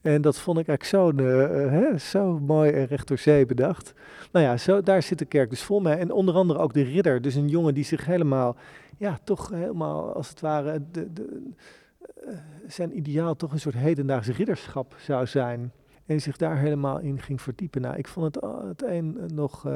En 0.00 0.22
dat 0.22 0.38
vond 0.38 0.58
ik 0.58 0.68
eigenlijk 0.68 1.18
zo, 1.18 1.22
uh, 1.22 1.98
zo 1.98 2.38
mooi 2.38 2.70
en 2.70 2.86
recht 2.86 3.08
door 3.08 3.18
zee 3.18 3.46
bedacht. 3.46 3.94
Nou 4.32 4.44
ja, 4.44 4.56
zo, 4.56 4.80
daar 4.80 5.02
zit 5.02 5.18
de 5.18 5.24
kerk 5.24 5.50
dus 5.50 5.62
vol 5.62 5.80
mee. 5.80 5.94
En 5.94 6.10
onder 6.10 6.34
andere 6.34 6.58
ook 6.58 6.72
de 6.72 6.82
ridder. 6.82 7.22
Dus 7.22 7.34
een 7.34 7.48
jongen 7.48 7.74
die 7.74 7.84
zich 7.84 8.04
helemaal, 8.04 8.56
ja, 8.96 9.18
toch 9.24 9.48
helemaal 9.48 10.14
als 10.14 10.28
het 10.28 10.40
ware, 10.40 10.82
de, 10.90 11.12
de, 11.12 11.42
uh, 12.26 12.34
zijn 12.66 12.96
ideaal 12.96 13.36
toch 13.36 13.52
een 13.52 13.60
soort 13.60 13.74
hedendaags 13.74 14.28
ridderschap 14.28 14.94
zou 14.98 15.26
zijn. 15.26 15.72
En 16.06 16.20
zich 16.20 16.36
daar 16.36 16.58
helemaal 16.58 16.98
in 16.98 17.20
ging 17.20 17.40
verdiepen. 17.42 17.80
Nou, 17.80 17.96
ik 17.96 18.08
vond 18.08 18.34
het, 18.34 18.44
het 18.66 18.82
een 18.82 19.18
nog 19.34 19.66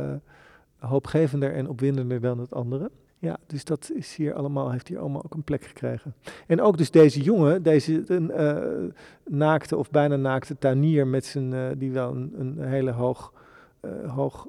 hoopgevender 0.78 1.54
en 1.54 1.68
opwindender 1.68 2.20
dan 2.20 2.38
het 2.38 2.54
andere. 2.54 2.90
Ja, 3.20 3.38
dus 3.46 3.64
dat 3.64 3.90
is 3.94 4.14
hier 4.14 4.34
allemaal, 4.34 4.70
heeft 4.70 4.88
hier 4.88 4.98
allemaal 4.98 5.24
ook 5.24 5.34
een 5.34 5.42
plek 5.42 5.64
gekregen. 5.64 6.14
En 6.46 6.60
ook 6.60 6.78
dus 6.78 6.90
deze 6.90 7.20
jongen, 7.20 7.62
deze 7.62 8.04
uh, 8.08 8.90
naakte 9.24 9.76
of 9.76 9.90
bijna 9.90 10.16
naakte 10.16 10.58
tuinier 10.58 11.06
met 11.06 11.24
zijn, 11.24 11.52
uh, 11.52 11.66
die 11.76 11.92
wel 11.92 12.10
een, 12.10 12.32
een 12.38 12.58
hele 12.58 12.90
hoog, 12.90 13.32
uh, 13.80 14.14
hoog 14.14 14.46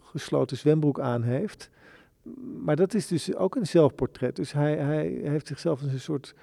gesloten 0.00 0.56
zwembroek 0.56 1.00
aan 1.00 1.22
heeft. 1.22 1.70
Maar 2.64 2.76
dat 2.76 2.94
is 2.94 3.06
dus 3.06 3.34
ook 3.34 3.54
een 3.54 3.66
zelfportret. 3.66 4.36
Dus 4.36 4.52
hij, 4.52 4.76
hij 4.76 5.06
heeft 5.22 5.46
zichzelf 5.46 5.82
als 5.82 5.92
een 5.92 6.00
soort 6.00 6.34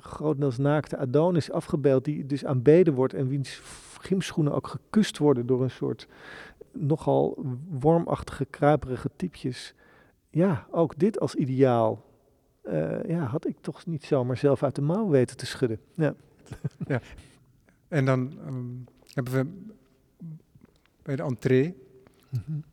grotendeels 0.00 0.58
naakte 0.58 0.98
Adonis 0.98 1.50
afgebeeld, 1.50 2.04
die 2.04 2.26
dus 2.26 2.44
aanbeden 2.44 2.94
wordt 2.94 3.14
en 3.14 3.28
wiens 3.28 3.60
gymschoenen 4.00 4.52
ook 4.52 4.66
gekust 4.66 5.18
worden 5.18 5.46
door 5.46 5.62
een 5.62 5.70
soort 5.70 6.08
nogal 6.72 7.44
wormachtige, 7.70 8.44
kruiperige 8.44 9.10
typjes 9.16 9.74
ja, 10.32 10.66
ook 10.70 10.98
dit 10.98 11.20
als 11.20 11.34
ideaal 11.34 12.04
uh, 12.64 13.04
ja, 13.04 13.24
had 13.24 13.46
ik 13.46 13.56
toch 13.60 13.86
niet 13.86 14.04
zomaar 14.04 14.36
zelf 14.36 14.62
uit 14.62 14.74
de 14.74 14.82
mouw 14.82 15.08
weten 15.08 15.36
te 15.36 15.46
schudden. 15.46 15.80
Ja. 15.94 16.14
ja. 16.86 17.00
En 17.88 18.04
dan 18.04 18.32
um, 18.46 18.84
hebben 19.14 19.32
we 19.32 19.70
bij 21.02 21.16
de 21.16 21.22
entree, 21.22 21.74
mm 22.28 22.42
-hmm. 22.46 22.64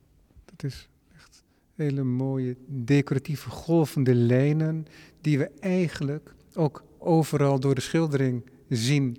dat 0.45 0.63
is 0.63 0.89
echt 1.13 1.43
hele 1.75 2.03
mooie 2.03 2.55
decoratieve 2.67 3.49
golvende 3.49 4.15
lijnen 4.15 4.85
die 5.21 5.37
we 5.37 5.51
eigenlijk 5.59 6.33
ook 6.53 6.83
overal 6.97 7.59
door 7.59 7.75
de 7.75 7.81
schildering 7.81 8.49
zien. 8.69 9.17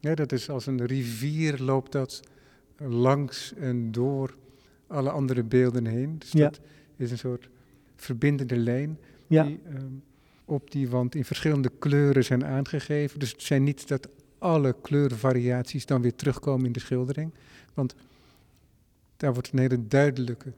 Ja, 0.00 0.14
dat 0.14 0.32
is 0.32 0.50
als 0.50 0.66
een 0.66 0.86
rivier 0.86 1.58
loopt 1.58 1.92
dat 1.92 2.20
langs 2.78 3.54
en 3.54 3.92
door 3.92 4.36
alle 4.86 5.10
andere 5.10 5.42
beelden 5.42 5.86
heen. 5.86 6.18
Dus 6.18 6.32
ja. 6.32 6.48
dat 6.48 6.60
is 6.96 7.10
een 7.10 7.18
soort 7.18 7.50
verbindende 8.02 8.56
lijn 8.56 8.98
ja. 9.26 9.44
die 9.44 9.60
um, 9.74 10.02
op 10.44 10.70
die 10.70 10.88
wand 10.88 11.14
in 11.14 11.24
verschillende 11.24 11.70
kleuren 11.78 12.24
zijn 12.24 12.44
aangegeven. 12.44 13.18
Dus 13.18 13.32
het 13.32 13.42
zijn 13.42 13.62
niet 13.62 13.88
dat 13.88 14.08
alle 14.38 14.76
kleurenvariaties 14.82 15.86
dan 15.86 16.02
weer 16.02 16.14
terugkomen 16.14 16.66
in 16.66 16.72
de 16.72 16.80
schildering. 16.80 17.34
Want 17.74 17.94
daar 19.16 19.32
wordt 19.32 19.52
een 19.52 19.58
hele 19.58 19.86
duidelijke 19.86 20.52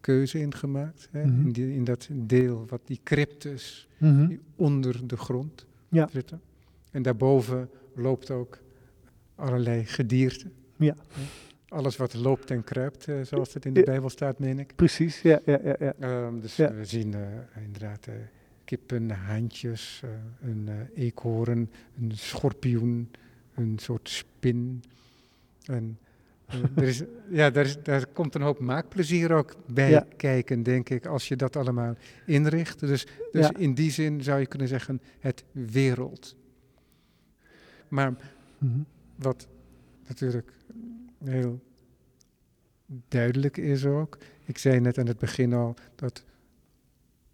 keuze 0.00 0.38
in 0.40 0.54
gemaakt. 0.54 1.08
Hè, 1.10 1.24
mm 1.24 1.30
-hmm. 1.30 1.46
in, 1.46 1.52
die, 1.52 1.74
in, 1.74 1.84
dat 1.84 2.08
deel 2.12 2.64
wat 2.68 2.80
die 2.84 3.00
cryptus 3.02 3.88
mm 3.98 4.16
-hmm. 4.16 4.28
die 4.28 4.40
onder 4.56 5.06
de 5.06 5.16
grond 5.16 5.66
ja. 5.88 6.08
zitten. 6.12 6.40
En 6.90 7.02
daarboven 7.02 7.68
loopt 7.94 8.30
ook 8.30 8.58
allerlei 9.34 9.84
gedierte. 9.84 10.50
Ja 10.76 10.96
alles 11.68 11.96
wat 11.96 12.14
loopt 12.14 12.50
en 12.50 12.64
kruipt, 12.64 13.06
uh, 13.06 13.22
zoals 13.22 13.54
het 13.54 13.64
in 13.64 13.72
de 13.72 13.82
Bijbel 13.82 14.10
staat, 14.10 14.38
meen 14.38 14.58
ik. 14.58 14.72
Precies, 14.76 15.20
ja. 15.20 15.40
ja, 15.44 15.60
ja, 15.64 15.76
ja. 15.78 16.24
Um, 16.26 16.40
dus 16.40 16.56
ja. 16.56 16.74
we 16.74 16.84
zien 16.84 17.12
uh, 17.14 17.64
inderdaad 17.64 18.06
uh, 18.06 18.14
kippen, 18.64 19.10
haantjes, 19.10 20.02
een 20.40 20.68
eekhoorn, 20.94 21.70
een 21.98 22.12
schorpioen, 22.14 23.10
een 23.54 23.78
soort 23.78 24.08
spin. 24.08 24.82
En 25.64 25.98
er 26.76 26.82
is, 26.82 27.02
ja, 27.30 27.50
daar, 27.50 27.64
is, 27.64 27.82
daar 27.82 28.06
komt 28.06 28.34
een 28.34 28.42
hoop 28.42 28.58
maakplezier 28.58 29.32
ook 29.32 29.54
bij 29.66 29.90
ja. 29.90 30.06
kijken, 30.16 30.62
denk 30.62 30.88
ik, 30.88 31.06
als 31.06 31.28
je 31.28 31.36
dat 31.36 31.56
allemaal 31.56 31.94
inricht. 32.26 32.80
Dus, 32.80 33.06
dus 33.32 33.50
in 33.50 33.74
die 33.74 33.90
zin 33.90 34.22
zou 34.22 34.40
je 34.40 34.46
kunnen 34.46 34.68
zeggen, 34.68 35.00
het 35.18 35.44
wereld. 35.52 36.36
Maar 37.88 38.10
mm 38.10 38.16
-hmm. 38.58 38.86
wat 39.16 39.48
natuurlijk 40.08 40.52
heel 41.28 41.60
duidelijk 43.08 43.56
is 43.56 43.84
ook. 43.84 44.18
Ik 44.44 44.58
zei 44.58 44.80
net 44.80 44.98
aan 44.98 45.06
het 45.06 45.18
begin 45.18 45.52
al 45.52 45.74
dat 45.94 46.24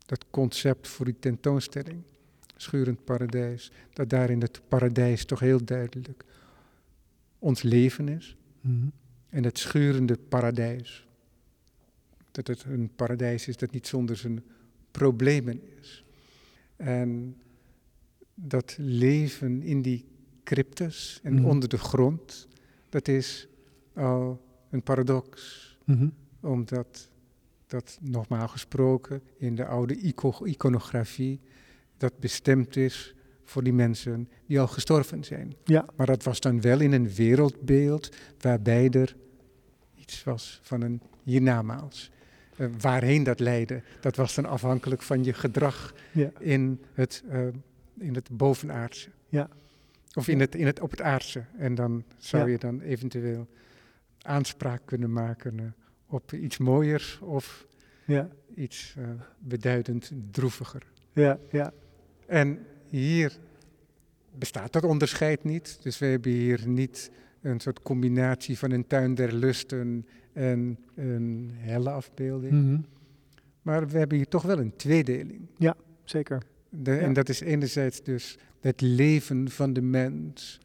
dat 0.07 0.27
concept 0.31 0.89
voor 0.89 1.05
die 1.05 1.19
tentoonstelling, 1.19 2.03
schurend 2.57 3.05
paradijs, 3.05 3.73
dat 3.93 4.11
daar 4.11 4.31
in 4.31 4.41
het 4.41 4.61
paradijs 4.69 5.25
toch 5.25 5.41
heel 5.41 5.65
duidelijk 5.65 6.25
ons 7.39 7.63
leven 7.63 8.09
is. 8.09 8.37
Mm 8.61 8.81
-hmm. 8.81 8.93
En 9.29 9.45
het 9.45 9.59
schurende 9.59 10.19
paradijs, 10.29 11.07
dat 12.31 12.47
het 12.47 12.65
een 12.65 12.91
paradijs 12.97 13.49
is 13.49 13.57
dat 13.57 13.71
niet 13.71 13.87
zonder 13.87 14.17
zijn 14.17 14.45
problemen 14.91 15.61
is. 15.81 16.05
En 16.77 17.37
dat 18.35 18.77
leven 18.79 19.63
in 19.63 19.83
die 19.83 20.05
cryptes 20.45 21.21
en 21.23 21.33
mm 21.33 21.39
-hmm. 21.39 21.49
onder 21.49 21.69
de 21.69 21.79
grond, 21.79 22.49
dat 22.89 23.09
is 23.09 23.49
al 23.95 24.41
een 24.71 24.83
paradox. 24.83 25.61
Mm 25.85 25.97
-hmm. 25.97 26.13
Omdat 26.41 27.09
dat 27.67 27.99
normaal 28.01 28.49
gesproken 28.49 29.23
in 29.37 29.55
de 29.55 29.65
oude 29.65 29.97
ico 29.97 30.45
iconografie 30.45 31.41
dat 31.97 32.19
bestemd 32.19 32.77
is 32.77 33.15
voor 33.45 33.63
die 33.63 33.73
mensen 33.73 34.29
die 34.47 34.61
al 34.61 34.67
gestorven 34.67 35.25
zijn. 35.25 35.55
Ja. 35.65 35.87
Maar 35.97 36.07
dat 36.07 36.23
was 36.23 36.41
dan 36.41 36.61
wel 36.61 36.81
in 36.81 36.93
een 36.93 37.15
wereldbeeld 37.15 38.17
waarbij 38.41 38.91
er 38.91 39.17
iets 39.95 40.25
was 40.25 40.61
van 40.63 40.83
een 40.83 41.01
hiernamaals. 41.23 42.11
Uh, 42.57 42.67
waarheen 42.81 43.23
dat 43.23 43.41
leidde, 43.41 43.83
dat 44.01 44.17
was 44.17 44.35
dan 44.35 44.45
afhankelijk 44.47 45.03
van 45.03 45.25
je 45.25 45.33
gedrag 45.33 45.95
ja. 46.13 46.31
in, 46.39 46.81
het, 46.93 47.23
uh, 47.33 47.47
in 47.99 48.15
het 48.15 48.29
bovenaardse. 48.31 49.09
Ja. 49.29 49.49
Of 50.15 50.29
in 50.29 50.41
het, 50.41 50.55
in 50.55 50.67
het, 50.67 50.81
op 50.81 50.91
het 50.91 51.01
aardse. 51.01 51.45
En 51.59 51.75
dan 51.75 52.05
zou 52.19 52.51
je 52.51 52.59
dan 52.59 52.81
eventueel 52.81 53.49
aanspraak 54.23 54.83
kunnen 54.85 55.13
maken 55.13 55.59
uh, 55.59 55.67
op 56.07 56.33
iets 56.33 56.59
mooiers 56.59 57.19
of 57.21 57.67
ja. 58.07 58.29
iets 58.55 58.95
uh, 58.99 59.09
beduidend 59.39 60.13
droeviger. 60.31 60.83
Ja, 61.13 61.39
ja. 61.51 61.73
En 62.27 62.59
hier 62.89 63.39
bestaat 64.39 64.73
dat 64.73 64.85
onderscheid 64.85 65.45
niet. 65.45 65.79
Dus 65.83 65.99
we 65.99 66.07
hebben 66.07 66.33
hier 66.33 66.69
niet 66.69 67.11
een 67.41 67.61
soort 67.61 67.83
combinatie 67.83 68.59
van 68.59 68.71
een 68.71 68.87
tuin 68.87 69.15
der 69.15 69.33
lusten 69.33 70.07
en 70.33 70.79
een 70.95 71.51
helle 71.55 71.91
afbeelding. 71.91 72.53
Mm 72.53 72.65
-hmm. 72.65 72.85
Maar 73.63 73.89
we 73.89 73.99
hebben 73.99 74.17
hier 74.17 74.29
toch 74.29 74.43
wel 74.43 74.59
een 74.59 74.77
tweedeling. 74.77 75.49
Ja, 75.57 75.77
zeker. 76.05 76.43
De, 76.69 76.91
ja. 76.91 76.99
En 76.99 77.13
dat 77.13 77.29
is 77.29 77.41
enerzijds 77.41 78.03
dus 78.03 78.39
het 78.61 78.81
leven 78.81 79.51
van 79.51 79.73
de 79.73 79.83
mens 79.83 80.61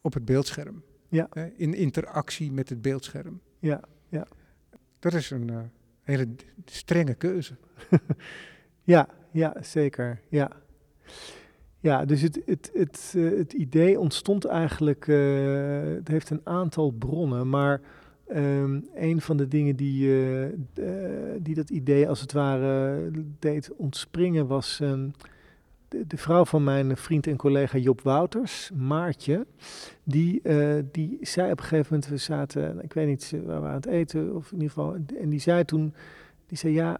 op 0.00 0.14
het 0.14 0.24
beeldscherm. 0.24 0.82
Ja. 1.12 1.28
in 1.56 1.74
interactie 1.74 2.52
met 2.52 2.68
het 2.68 2.82
beeldscherm. 2.82 3.40
Ja, 3.58 3.80
ja. 4.08 4.26
Dat 4.98 5.14
is 5.14 5.30
een 5.30 5.50
uh, 5.50 5.58
hele 6.02 6.26
strenge 6.64 7.14
keuze. 7.14 7.54
ja, 8.94 9.08
ja, 9.30 9.56
zeker. 9.60 10.20
Ja. 10.28 10.50
Ja, 11.78 12.04
dus 12.04 12.22
het, 12.22 12.42
het, 12.44 12.70
het, 12.74 13.12
uh, 13.16 13.38
het 13.38 13.52
idee 13.52 14.00
ontstond 14.00 14.44
eigenlijk, 14.44 15.06
uh, 15.06 15.94
het 15.94 16.08
heeft 16.08 16.30
een 16.30 16.40
aantal 16.44 16.90
bronnen, 16.90 17.48
maar 17.48 17.80
um, 18.34 18.88
een 18.94 19.20
van 19.20 19.36
de 19.36 19.48
dingen 19.48 19.76
die, 19.76 20.06
uh, 20.08 20.46
die 21.38 21.54
dat 21.54 21.70
idee 21.70 22.08
als 22.08 22.20
het 22.20 22.32
ware 22.32 23.10
deed 23.38 23.72
ontspringen 23.76 24.46
was 24.46 24.80
de, 26.06 26.16
vrouw 26.16 26.44
van 26.44 26.64
mijn 26.64 26.96
vriend 26.96 27.26
en 27.26 27.36
collega 27.36 27.78
Job 27.78 28.00
Wouters, 28.00 28.70
Maartje. 28.74 29.46
Die, 30.04 30.40
uh, 30.42 30.82
die 30.92 31.18
zei 31.20 31.52
op 31.52 31.58
een 31.58 31.64
gegeven 31.64 31.86
moment, 31.94 32.10
we 32.10 32.16
zaten, 32.16 32.82
ik 32.82 32.92
weet 32.92 33.06
niet, 33.06 33.34
waar 33.44 33.60
we 33.60 33.66
aan 33.66 33.74
het 33.74 33.86
eten 33.86 34.34
of 34.34 34.46
in 34.46 34.60
ieder 34.60 34.68
geval, 34.68 34.96
en 35.20 35.28
die 35.28 35.40
zei 35.40 35.64
toen, 35.64 35.94
die 36.46 36.58
zei 36.58 36.72
ja, 36.72 36.98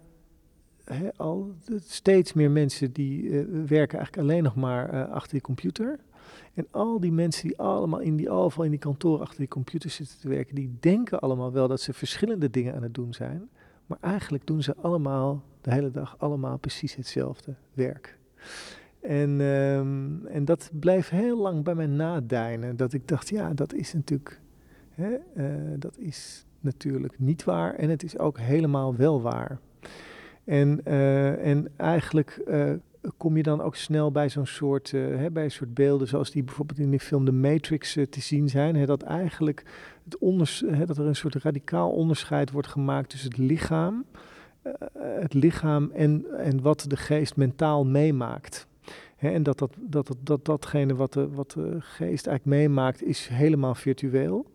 al 1.17 1.55
steeds 1.85 2.33
meer 2.33 2.51
mensen 2.51 2.93
die 2.93 3.31
werken 3.67 3.99
eigenlijk 3.99 4.17
alleen 4.17 4.43
nog 4.43 4.55
maar 4.55 5.07
achter 5.07 5.33
die 5.33 5.41
computer. 5.41 5.99
En 6.55 6.67
al 6.71 7.01
die 7.01 7.13
mensen 7.13 7.49
die 7.49 7.59
allemaal 7.59 8.01
in 8.01 8.17
die 8.17 8.31
overal 8.31 8.65
in 8.65 8.71
die 8.71 8.81
kantoor 8.81 9.21
achter 9.21 9.39
die 9.39 9.49
computer 9.49 9.91
zitten 9.91 10.19
te 10.19 10.29
werken, 10.29 10.55
die 10.55 10.77
denken 10.81 11.21
allemaal 11.21 11.53
wel 11.53 11.69
dat 11.69 11.81
ze 11.81 11.93
verschillende 11.93 12.51
dingen 12.51 12.75
aan 12.75 12.83
het 12.83 12.95
doen 12.95 13.15
zijn. 13.15 13.49
Maar 13.87 13.99
eigenlijk 14.01 14.47
doen 14.47 14.63
ze 14.63 14.77
allemaal 14.77 15.43
de 15.61 15.73
hele 15.73 15.91
dag 15.91 16.15
allemaal 16.19 16.59
precies 16.59 16.95
hetzelfde 16.95 17.55
werk. 17.73 18.19
En, 19.03 19.41
um, 19.41 20.27
en 20.27 20.45
dat 20.45 20.71
bleef 20.73 21.09
heel 21.09 21.39
lang 21.39 21.65
bij 21.65 21.75
mij 21.75 21.87
nadijnen. 21.87 22.77
Dat 22.77 22.93
ik 22.93 23.09
dacht, 23.09 23.29
ja, 23.29 23.55
dat 23.55 23.75
is 23.75 23.93
natuurlijk, 23.93 24.41
hè, 24.91 25.11
uh, 25.37 25.45
dat 25.79 25.99
is 25.99 26.47
natuurlijk 26.61 27.19
niet 27.19 27.45
waar. 27.45 27.75
En 27.75 27.91
het 27.91 28.03
is 28.03 28.19
ook 28.19 28.39
helemaal 28.39 28.97
wel 28.97 29.23
waar. 29.23 29.59
En, 30.45 30.81
uh, 30.85 31.47
en 31.47 31.69
eigenlijk 31.77 32.43
uh, 32.49 32.73
kom 33.17 33.37
je 33.37 33.43
dan 33.43 33.61
ook 33.61 33.77
snel 33.77 34.13
bij 34.13 34.29
zo'n 34.29 34.47
soort, 34.47 34.91
hè, 34.91 35.31
bij 35.31 35.45
een 35.45 35.51
soort 35.51 35.75
beelden 35.75 36.09
zoals 36.09 36.31
die 36.31 36.43
bijvoorbeeld 36.43 36.79
in 36.79 36.91
de 36.91 37.01
film 37.01 37.25
The 37.25 37.33
Matrix 37.33 37.93
te 37.93 38.21
zien 38.21 38.49
zijn. 38.49 38.77
Hè, 38.77 38.87
dat 38.87 39.03
eigenlijk 39.03 39.65
het 40.05 40.19
onders, 40.19 40.65
hè, 40.67 40.87
dat 40.87 40.99
er 40.99 41.07
een 41.07 41.17
soort 41.17 41.35
radicaal 41.35 41.91
onderscheid 41.91 42.51
wordt 42.51 42.69
gemaakt 42.69 43.09
tussen 43.09 43.31
het 43.31 43.39
lichaam, 43.39 44.05
het 44.99 45.35
lichaam 45.35 45.91
en, 45.91 46.25
en 46.39 46.63
wat 46.63 46.85
de 46.89 46.97
geest 46.97 47.37
mentaal 47.37 47.85
meemaakt. 47.85 48.71
En 49.31 49.43
dat, 49.43 49.59
dat, 49.59 49.75
dat, 49.81 50.07
dat, 50.07 50.17
dat 50.23 50.45
datgene 50.45 50.95
wat 50.95 51.13
de, 51.13 51.29
wat 51.31 51.51
de 51.51 51.77
geest 51.79 52.27
eigenlijk 52.27 52.45
meemaakt 52.45 53.03
is 53.03 53.29
helemaal 53.29 53.75
virtueel. 53.75 54.47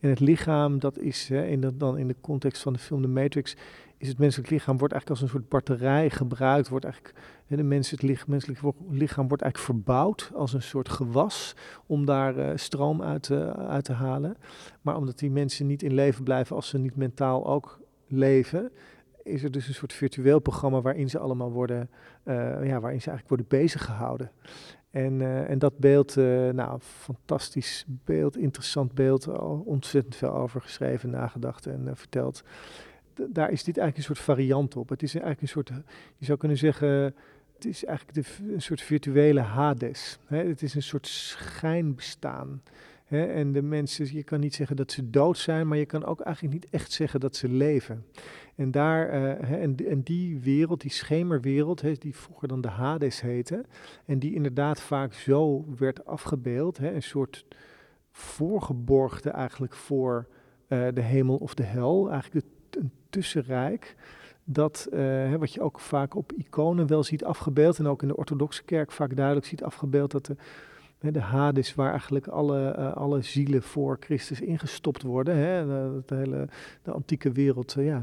En 0.00 0.08
het 0.08 0.20
lichaam, 0.20 0.78
dat 0.78 0.98
is 0.98 1.30
in 1.30 1.60
de, 1.60 1.76
dan 1.76 1.98
in 1.98 2.08
de 2.08 2.16
context 2.20 2.62
van 2.62 2.72
de 2.72 2.78
film 2.78 3.02
The 3.02 3.08
Matrix, 3.08 3.56
is 3.96 4.08
het 4.08 4.18
menselijk 4.18 4.50
lichaam 4.50 4.78
wordt 4.78 4.92
eigenlijk 4.92 5.22
als 5.22 5.32
een 5.32 5.38
soort 5.38 5.48
batterij 5.48 6.10
gebruikt. 6.10 6.68
Wordt 6.68 6.84
eigenlijk, 6.84 7.14
de 7.46 7.62
mens, 7.62 7.90
het 7.90 8.02
lichaam, 8.02 8.30
menselijk 8.30 8.60
lichaam 8.90 9.28
wordt 9.28 9.42
eigenlijk 9.42 9.72
verbouwd 9.72 10.30
als 10.34 10.52
een 10.52 10.62
soort 10.62 10.88
gewas 10.88 11.56
om 11.86 12.04
daar 12.04 12.38
uh, 12.38 12.50
stroom 12.54 13.02
uit 13.02 13.30
uit 13.56 13.84
te 13.84 13.92
halen. 13.92 14.36
Maar 14.82 14.96
omdat 14.96 15.18
die 15.18 15.30
mensen 15.30 15.66
niet 15.66 15.82
in 15.82 15.94
leven 15.94 16.24
blijven 16.24 16.56
als 16.56 16.68
ze 16.68 16.78
niet 16.78 16.96
mentaal 16.96 17.46
ook 17.46 17.80
leven, 18.06 18.70
is 19.24 19.42
er 19.42 19.50
dus 19.50 19.68
een 19.68 19.74
soort 19.74 19.92
virtueel 19.92 20.38
programma 20.38 20.80
waarin 20.80 21.10
ze 21.10 21.18
allemaal 21.18 21.52
worden, 21.52 21.90
uh, 22.24 22.34
ja, 22.66 22.80
waarin 22.80 23.00
ze 23.00 23.10
eigenlijk 23.10 23.28
worden 23.28 23.46
bezig 23.48 23.84
gehouden. 23.84 24.30
En, 24.90 25.20
uh, 25.20 25.50
en 25.50 25.58
dat 25.58 25.78
beeld, 25.78 26.16
uh, 26.16 26.50
nou, 26.50 26.78
fantastisch 26.80 27.84
beeld, 27.88 28.36
interessant 28.36 28.92
beeld, 28.92 29.28
al 29.28 29.62
ontzettend 29.66 30.16
veel 30.16 30.34
over 30.34 30.60
geschreven, 30.60 31.10
nagedacht 31.10 31.66
en 31.66 31.96
verteld. 31.96 32.42
daar 33.14 33.50
is 33.50 33.64
dit 33.64 33.78
eigenlijk 33.78 33.96
een 33.96 34.14
soort 34.14 34.26
variant 34.26 34.76
op. 34.76 34.88
Het 34.88 35.02
is 35.02 35.12
eigenlijk 35.12 35.42
een 35.42 35.48
soort, 35.48 35.72
je 36.16 36.24
zou 36.24 36.38
kunnen 36.38 36.58
zeggen, 36.58 37.14
het 37.54 37.64
is 37.64 37.84
eigenlijk 37.84 38.26
de, 38.26 38.52
een 38.54 38.62
soort 38.62 38.80
virtuele 38.80 39.40
Hades. 39.40 40.18
Hè? 40.26 40.44
Het 40.46 40.62
is 40.62 40.74
een 40.74 40.82
soort 40.82 41.06
schijnbestaan. 41.06 42.62
En 43.08 43.52
de 43.52 43.62
mensen, 43.62 44.14
je 44.14 44.22
kan 44.22 44.40
niet 44.40 44.54
zeggen 44.54 44.76
dat 44.76 44.92
ze 44.92 45.10
dood 45.10 45.38
zijn, 45.38 45.68
maar 45.68 45.78
je 45.78 45.86
kan 45.86 46.04
ook 46.04 46.20
eigenlijk 46.20 46.54
niet 46.54 46.66
echt 46.70 46.92
zeggen 46.92 47.20
dat 47.20 47.36
ze 47.36 47.48
leven. 47.48 48.04
En, 48.54 48.70
daar, 48.70 49.12
hè, 49.12 49.56
en, 49.56 49.76
en, 49.76 50.02
die 50.02 50.40
wereld, 50.40 50.80
die 50.80 50.90
schemerwereld, 50.90 52.00
die 52.00 52.16
vroeger 52.16 52.48
dan 52.48 52.60
de 52.60 52.68
Hades 52.68 53.20
heette, 53.20 53.64
en 54.04 54.18
die 54.18 54.34
inderdaad 54.34 54.80
vaak 54.80 55.12
zo 55.12 55.64
werd 55.78 56.06
afgebeeld, 56.06 56.78
een 56.78 57.02
soort 57.02 57.46
voorgeborgde 58.10 59.30
eigenlijk 59.30 59.74
voor 59.74 60.26
uh, 60.68 60.88
de 60.94 61.00
hemel 61.00 61.36
of 61.36 61.54
de 61.54 61.62
hel, 61.62 62.10
eigenlijk 62.10 62.46
een 62.70 62.90
tussenrijk. 63.10 63.96
Dat, 64.44 64.88
hè, 64.90 65.38
wat 65.38 65.52
je 65.52 65.60
ook 65.60 65.80
vaak 65.80 66.14
op 66.14 66.32
iconen 66.32 66.86
wel 66.86 67.02
ziet 67.02 67.24
afgebeeld, 67.24 67.78
en 67.78 67.86
ook 67.86 68.02
in 68.02 68.08
de 68.08 68.16
orthodoxe 68.16 68.64
kerk 68.64 68.92
vaak 68.92 69.16
duidelijk 69.16 69.46
ziet 69.46 69.62
afgebeeld, 69.62 70.10
dat 70.10 70.26
de 70.26 70.36
de 70.98 71.20
Hades, 71.20 71.74
waar 71.74 71.90
eigenlijk 71.90 72.26
alle, 72.26 72.76
uh, 72.78 72.92
alle 72.92 73.22
zielen 73.22 73.62
voor 73.62 73.96
Christus 74.00 74.40
ingestopt 74.40 75.02
worden. 75.02 75.36
Hè. 75.36 75.66
De, 75.66 76.02
de, 76.06 76.14
hele 76.14 76.48
de 76.82 76.90
antieke 76.90 77.32
wereld, 77.32 77.76
uh, 77.78 77.86
ja, 77.86 78.02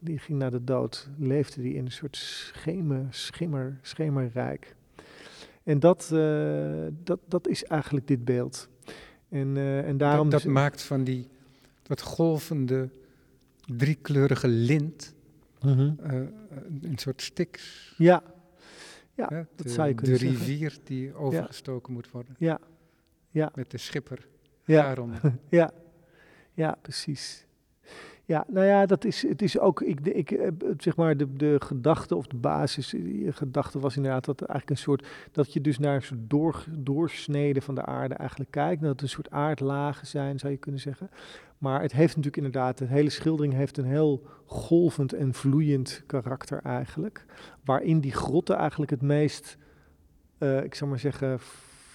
die 0.00 0.18
ging 0.18 0.38
naar 0.38 0.50
de 0.50 0.64
dood, 0.64 1.08
leefde 1.18 1.62
die 1.62 1.74
in 1.74 1.84
een 1.84 1.92
soort 1.92 2.16
schemer, 2.16 3.06
schimmer, 3.10 3.78
schemerrijk. 3.82 4.76
En 5.62 5.80
dat, 5.80 6.10
uh, 6.12 6.86
dat, 7.04 7.20
dat 7.28 7.48
is 7.48 7.64
eigenlijk 7.64 8.06
dit 8.06 8.24
beeld. 8.24 8.68
En, 9.28 9.56
en 9.84 9.96
daarom 9.96 10.30
dat, 10.30 10.42
dat 10.42 10.52
maakt 10.52 10.82
van 10.82 11.04
die, 11.04 11.28
dat 11.82 12.00
golvende, 12.00 12.88
driekleurige 13.76 14.48
lint 14.48 15.14
uh 15.66 15.76
-huh. 15.76 15.92
een 16.82 16.98
soort 16.98 17.22
stiks. 17.22 17.94
Ja, 17.96 18.22
ja, 19.18 19.26
de, 19.26 19.46
dat 19.56 19.70
zou 19.70 19.88
je 19.88 19.94
kunnen 19.94 20.18
De 20.18 20.26
zeggen. 20.26 20.46
rivier 20.46 20.78
die 20.84 21.14
overgestoken 21.14 21.92
moet 21.92 22.10
worden. 22.10 22.34
Ja. 22.38 22.60
ja. 23.30 23.50
Met 23.54 23.70
de 23.70 23.78
schipper 23.78 24.26
ja. 24.64 24.82
daarom. 24.82 25.12
ja. 25.48 25.70
ja, 26.54 26.78
precies. 26.82 27.46
Ja, 28.28 28.44
nou 28.48 28.66
ja, 28.66 28.86
dat 28.86 29.04
is, 29.04 29.22
het 29.28 29.42
is 29.42 29.58
ook, 29.58 29.80
ik, 29.82 30.00
ik, 30.00 30.52
zeg 30.76 30.96
maar, 30.96 31.16
de, 31.16 31.32
de 31.32 31.56
gedachte 31.58 32.16
of 32.16 32.26
de 32.26 32.36
basis, 32.36 32.90
je 32.90 33.32
gedachte 33.32 33.78
was 33.78 33.96
inderdaad 33.96 34.24
dat 34.24 34.40
eigenlijk 34.40 34.70
een 34.70 34.84
soort, 34.84 35.06
dat 35.32 35.52
je 35.52 35.60
dus 35.60 35.78
naar 35.78 35.94
een 35.94 36.02
soort 36.02 36.20
door, 36.30 36.64
doorsnede 36.78 37.60
van 37.60 37.74
de 37.74 37.84
aarde 37.84 38.14
eigenlijk 38.14 38.50
kijkt. 38.50 38.82
Dat 38.82 38.90
het 38.90 39.02
een 39.02 39.08
soort 39.08 39.30
aardlagen 39.30 40.06
zijn, 40.06 40.38
zou 40.38 40.52
je 40.52 40.58
kunnen 40.58 40.80
zeggen. 40.80 41.10
Maar 41.58 41.82
het 41.82 41.92
heeft 41.92 42.16
natuurlijk 42.16 42.36
inderdaad, 42.36 42.78
de 42.78 42.86
hele 42.86 43.10
schildering 43.10 43.54
heeft 43.54 43.78
een 43.78 43.84
heel 43.84 44.26
golvend 44.46 45.12
en 45.12 45.34
vloeiend 45.34 46.02
karakter 46.06 46.60
eigenlijk. 46.62 47.24
Waarin 47.64 48.00
die 48.00 48.12
grotten 48.12 48.56
eigenlijk 48.56 48.90
het 48.90 49.02
meest, 49.02 49.56
uh, 50.38 50.62
ik 50.62 50.74
zou 50.74 50.90
maar 50.90 50.98
zeggen, 50.98 51.38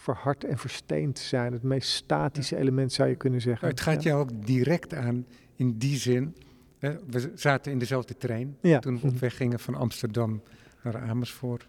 verhard 0.03 0.43
en 0.43 0.57
versteend 0.57 1.19
zijn. 1.19 1.53
Het 1.53 1.63
meest 1.63 1.89
statische 1.89 2.57
element 2.57 2.93
zou 2.93 3.09
je 3.09 3.15
kunnen 3.15 3.41
zeggen. 3.41 3.67
Het 3.67 3.81
gaat 3.81 4.03
jou 4.03 4.21
ook 4.21 4.45
direct 4.45 4.93
aan 4.93 5.25
in 5.55 5.77
die 5.77 5.97
zin. 5.97 6.35
Hè, 6.77 7.05
we 7.05 7.31
zaten 7.35 7.71
in 7.71 7.79
dezelfde 7.79 8.17
trein 8.17 8.57
ja. 8.61 8.79
toen 8.79 8.99
we 8.99 9.07
op 9.07 9.19
weg 9.19 9.35
gingen 9.35 9.59
van 9.59 9.75
Amsterdam 9.75 10.41
naar 10.83 10.97
Amersfoort. 10.97 11.67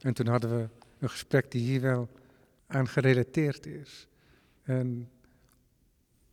En 0.00 0.14
toen 0.14 0.26
hadden 0.26 0.56
we 0.56 0.68
een 0.98 1.10
gesprek 1.10 1.50
die 1.50 1.62
hier 1.62 1.80
wel 1.80 2.08
aan 2.66 2.88
gerelateerd 2.88 3.66
is. 3.66 4.08
En 4.62 5.08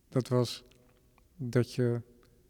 dat 0.08 0.28
was 0.28 0.64
dat 1.36 1.74
je 1.74 2.00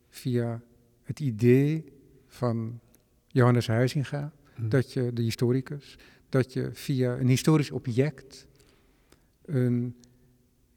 via 0.08 0.60
het 1.02 1.20
idee 1.20 1.84
van 2.26 2.80
Johannes 3.26 3.66
Huizinga, 3.66 4.32
mm. 4.56 4.68
dat 4.68 4.92
je 4.92 5.12
de 5.12 5.22
historicus, 5.22 5.98
dat 6.28 6.52
je 6.52 6.70
via 6.72 7.18
een 7.18 7.28
historisch 7.28 7.70
object 7.70 8.46
een 9.44 9.96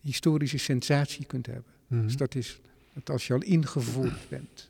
historische 0.01 0.57
sensatie 0.57 1.25
kunt 1.25 1.45
hebben. 1.45 1.71
Mhm. 1.87 2.03
Dus 2.03 2.15
dat 2.15 2.35
is 2.35 2.59
dat 2.97 3.09
als 3.09 3.27
je 3.27 3.33
al 3.33 3.41
ingevoerd 3.41 4.29
bent 4.29 4.69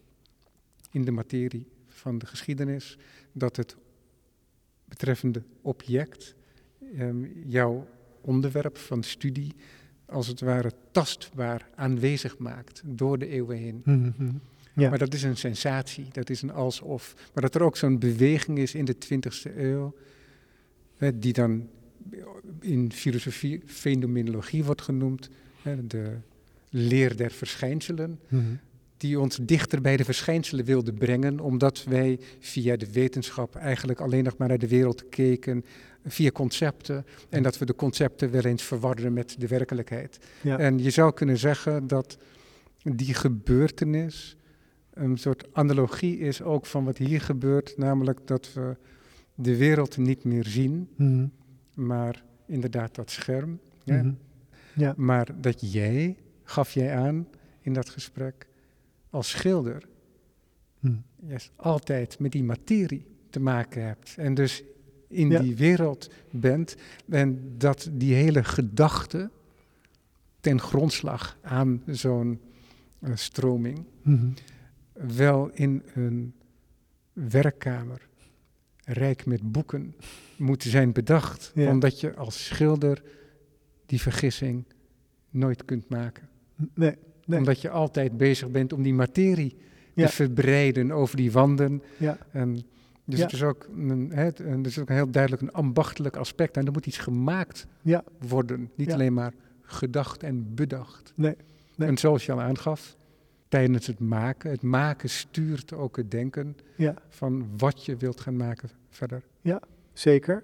in 0.91 1.05
de 1.05 1.11
materie 1.11 1.67
van 1.87 2.17
de 2.17 2.25
geschiedenis, 2.25 2.97
dat 3.31 3.55
het 3.55 3.75
betreffende 4.85 5.43
object 5.61 6.35
um, 6.99 7.43
jouw 7.45 7.87
onderwerp 8.21 8.77
van 8.77 9.03
studie 9.03 9.55
als 10.05 10.27
het 10.27 10.41
ware 10.41 10.71
tastbaar 10.91 11.69
aanwezig 11.75 12.37
maakt 12.37 12.81
door 12.85 13.17
de 13.17 13.27
eeuwen 13.27 13.57
heen. 13.57 13.81
Mm 13.85 14.13
-hmm. 14.17 14.41
ja. 14.73 14.89
Maar 14.89 14.97
dat 14.97 15.13
is 15.13 15.23
een 15.23 15.37
sensatie, 15.37 16.07
dat 16.11 16.29
is 16.29 16.41
een 16.41 16.51
alsof. 16.51 17.13
Maar 17.33 17.43
dat 17.43 17.55
er 17.55 17.63
ook 17.63 17.77
zo'n 17.77 17.99
beweging 17.99 18.57
is 18.57 18.75
in 18.75 18.85
de 18.85 18.95
20e 18.95 19.55
eeuw, 19.55 19.95
hè, 20.97 21.19
die 21.19 21.33
dan 21.33 21.69
in 22.59 22.91
filosofie 22.91 23.61
fenomenologie 23.65 24.63
wordt 24.63 24.81
genoemd, 24.81 25.29
hè, 25.61 25.87
de 25.87 26.17
leer 26.69 27.17
der 27.17 27.31
verschijnselen, 27.31 28.19
mm 28.29 28.39
-hmm. 28.39 28.59
die 28.97 29.19
ons 29.19 29.39
dichter 29.41 29.81
bij 29.81 29.97
de 29.97 30.03
verschijnselen 30.03 30.65
wilde 30.65 30.93
brengen, 30.93 31.39
omdat 31.39 31.83
wij 31.83 32.19
via 32.39 32.75
de 32.75 32.91
wetenschap 32.91 33.55
eigenlijk 33.55 33.99
alleen 33.99 34.23
nog 34.23 34.37
maar 34.37 34.47
naar 34.47 34.57
de 34.57 34.67
wereld 34.67 35.09
keken 35.09 35.65
via 36.05 36.31
concepten 36.31 37.05
en 37.29 37.43
dat 37.43 37.57
we 37.57 37.65
de 37.65 37.75
concepten 37.75 38.31
wel 38.31 38.41
eens 38.41 38.63
verwarren 38.63 39.13
met 39.13 39.35
de 39.39 39.47
werkelijkheid. 39.47 40.19
Ja. 40.41 40.59
En 40.59 40.79
je 40.79 40.89
zou 40.89 41.13
kunnen 41.13 41.37
zeggen 41.37 41.87
dat 41.87 42.17
die 42.83 43.13
gebeurtenis 43.13 44.37
een 44.93 45.17
soort 45.17 45.47
analogie 45.51 46.19
is 46.19 46.41
ook 46.41 46.65
van 46.65 46.85
wat 46.85 46.97
hier 46.97 47.21
gebeurt, 47.21 47.77
namelijk 47.77 48.19
dat 48.25 48.53
we 48.53 48.75
de 49.35 49.57
wereld 49.57 49.97
niet 49.97 50.23
meer 50.23 50.45
zien, 50.45 50.89
mm 50.95 51.07
-hmm. 51.07 51.31
maar 51.85 52.23
inderdaad 52.45 52.95
dat 52.95 53.11
scherm. 53.11 53.49
Mm 53.49 53.59
-hmm. 53.99 54.17
ja. 54.73 54.85
ja. 54.85 54.93
Maar 54.97 55.41
dat 55.41 55.71
jij, 55.71 56.17
gaf 56.49 56.71
jij 56.71 56.95
aan 56.95 57.27
in 57.61 57.73
dat 57.73 57.89
gesprek, 57.89 58.47
als 59.09 59.29
schilder 59.29 59.83
hm. 60.79 60.95
juist 61.15 61.51
altijd 61.55 62.19
met 62.19 62.31
die 62.31 62.43
materie 62.43 63.05
te 63.29 63.39
maken 63.39 63.85
hebt. 63.85 64.15
En 64.17 64.33
dus 64.33 64.63
in 65.07 65.29
die 65.29 65.55
wereld 65.55 66.09
bent. 66.31 66.75
En 67.09 67.53
dat 67.57 67.89
die 67.91 68.13
hele 68.13 68.43
gedachte 68.43 69.29
ten 70.39 70.61
grondslag 70.61 71.37
aan 71.41 71.83
zo'n 71.85 72.41
uh, 72.99 73.15
stroming 73.15 73.85
mhm. 74.01 74.27
wel 74.93 75.49
in 75.53 75.83
een 75.93 76.33
werkkamer 77.13 78.07
rijk 78.83 79.25
met 79.25 79.51
boeken 79.51 79.95
moet 80.37 80.63
zijn 80.63 80.91
bedacht. 80.91 81.51
Omdat 81.55 81.99
je 81.99 82.15
als 82.15 82.45
schilder 82.45 83.03
die 83.85 84.01
vergissing 84.01 84.65
nooit 85.29 85.65
kunt 85.65 85.89
maken. 85.89 86.29
Nee, 86.73 86.95
nee. 87.25 87.39
Omdat 87.39 87.61
je 87.61 87.69
altijd 87.69 88.17
bezig 88.17 88.49
bent 88.49 88.73
om 88.73 88.81
die 88.83 88.93
materie 88.93 89.55
te 89.95 90.07
verbreiden 90.07 90.91
over 90.91 91.17
die 91.17 91.31
wanden. 91.31 91.81
Ja. 91.97 92.17
En 92.31 92.59
dus 93.05 93.19
het, 93.19 93.33
is 93.33 93.43
ook 93.43 93.67
een, 93.75 94.11
het, 94.13 94.39
er 94.39 94.65
is 94.65 94.79
ook 94.79 94.89
een 94.89 94.95
heel 94.95 95.11
duidelijk 95.11 95.41
een 95.41 95.51
ambachtelijk 95.51 96.15
aspect. 96.15 96.57
En 96.57 96.65
er 96.65 96.71
moet 96.71 96.85
iets 96.85 96.97
gemaakt 96.97 97.67
ja. 97.81 98.03
worden. 98.27 98.71
Niet 98.75 98.93
alleen 98.93 99.13
maar 99.13 99.33
gedacht 99.61 100.23
en 100.23 100.55
bedacht. 100.55 101.13
Nee, 101.15 101.35
nee. 101.75 101.89
En 101.89 101.97
zoals 101.97 102.25
je 102.25 102.31
al 102.31 102.41
aangaf, 102.41 102.97
tijdens 103.47 103.87
het 103.87 103.99
maken. 103.99 104.51
Het 104.51 104.61
maken 104.61 105.09
stuurt 105.09 105.73
ook 105.73 105.97
het 105.97 106.11
denken 106.11 106.55
van 107.09 107.47
wat 107.57 107.85
je 107.85 107.95
wilt 107.95 108.21
gaan 108.21 108.35
maken 108.35 108.69
verder. 108.89 109.23
Ja, 109.41 109.61
zeker. 109.93 110.43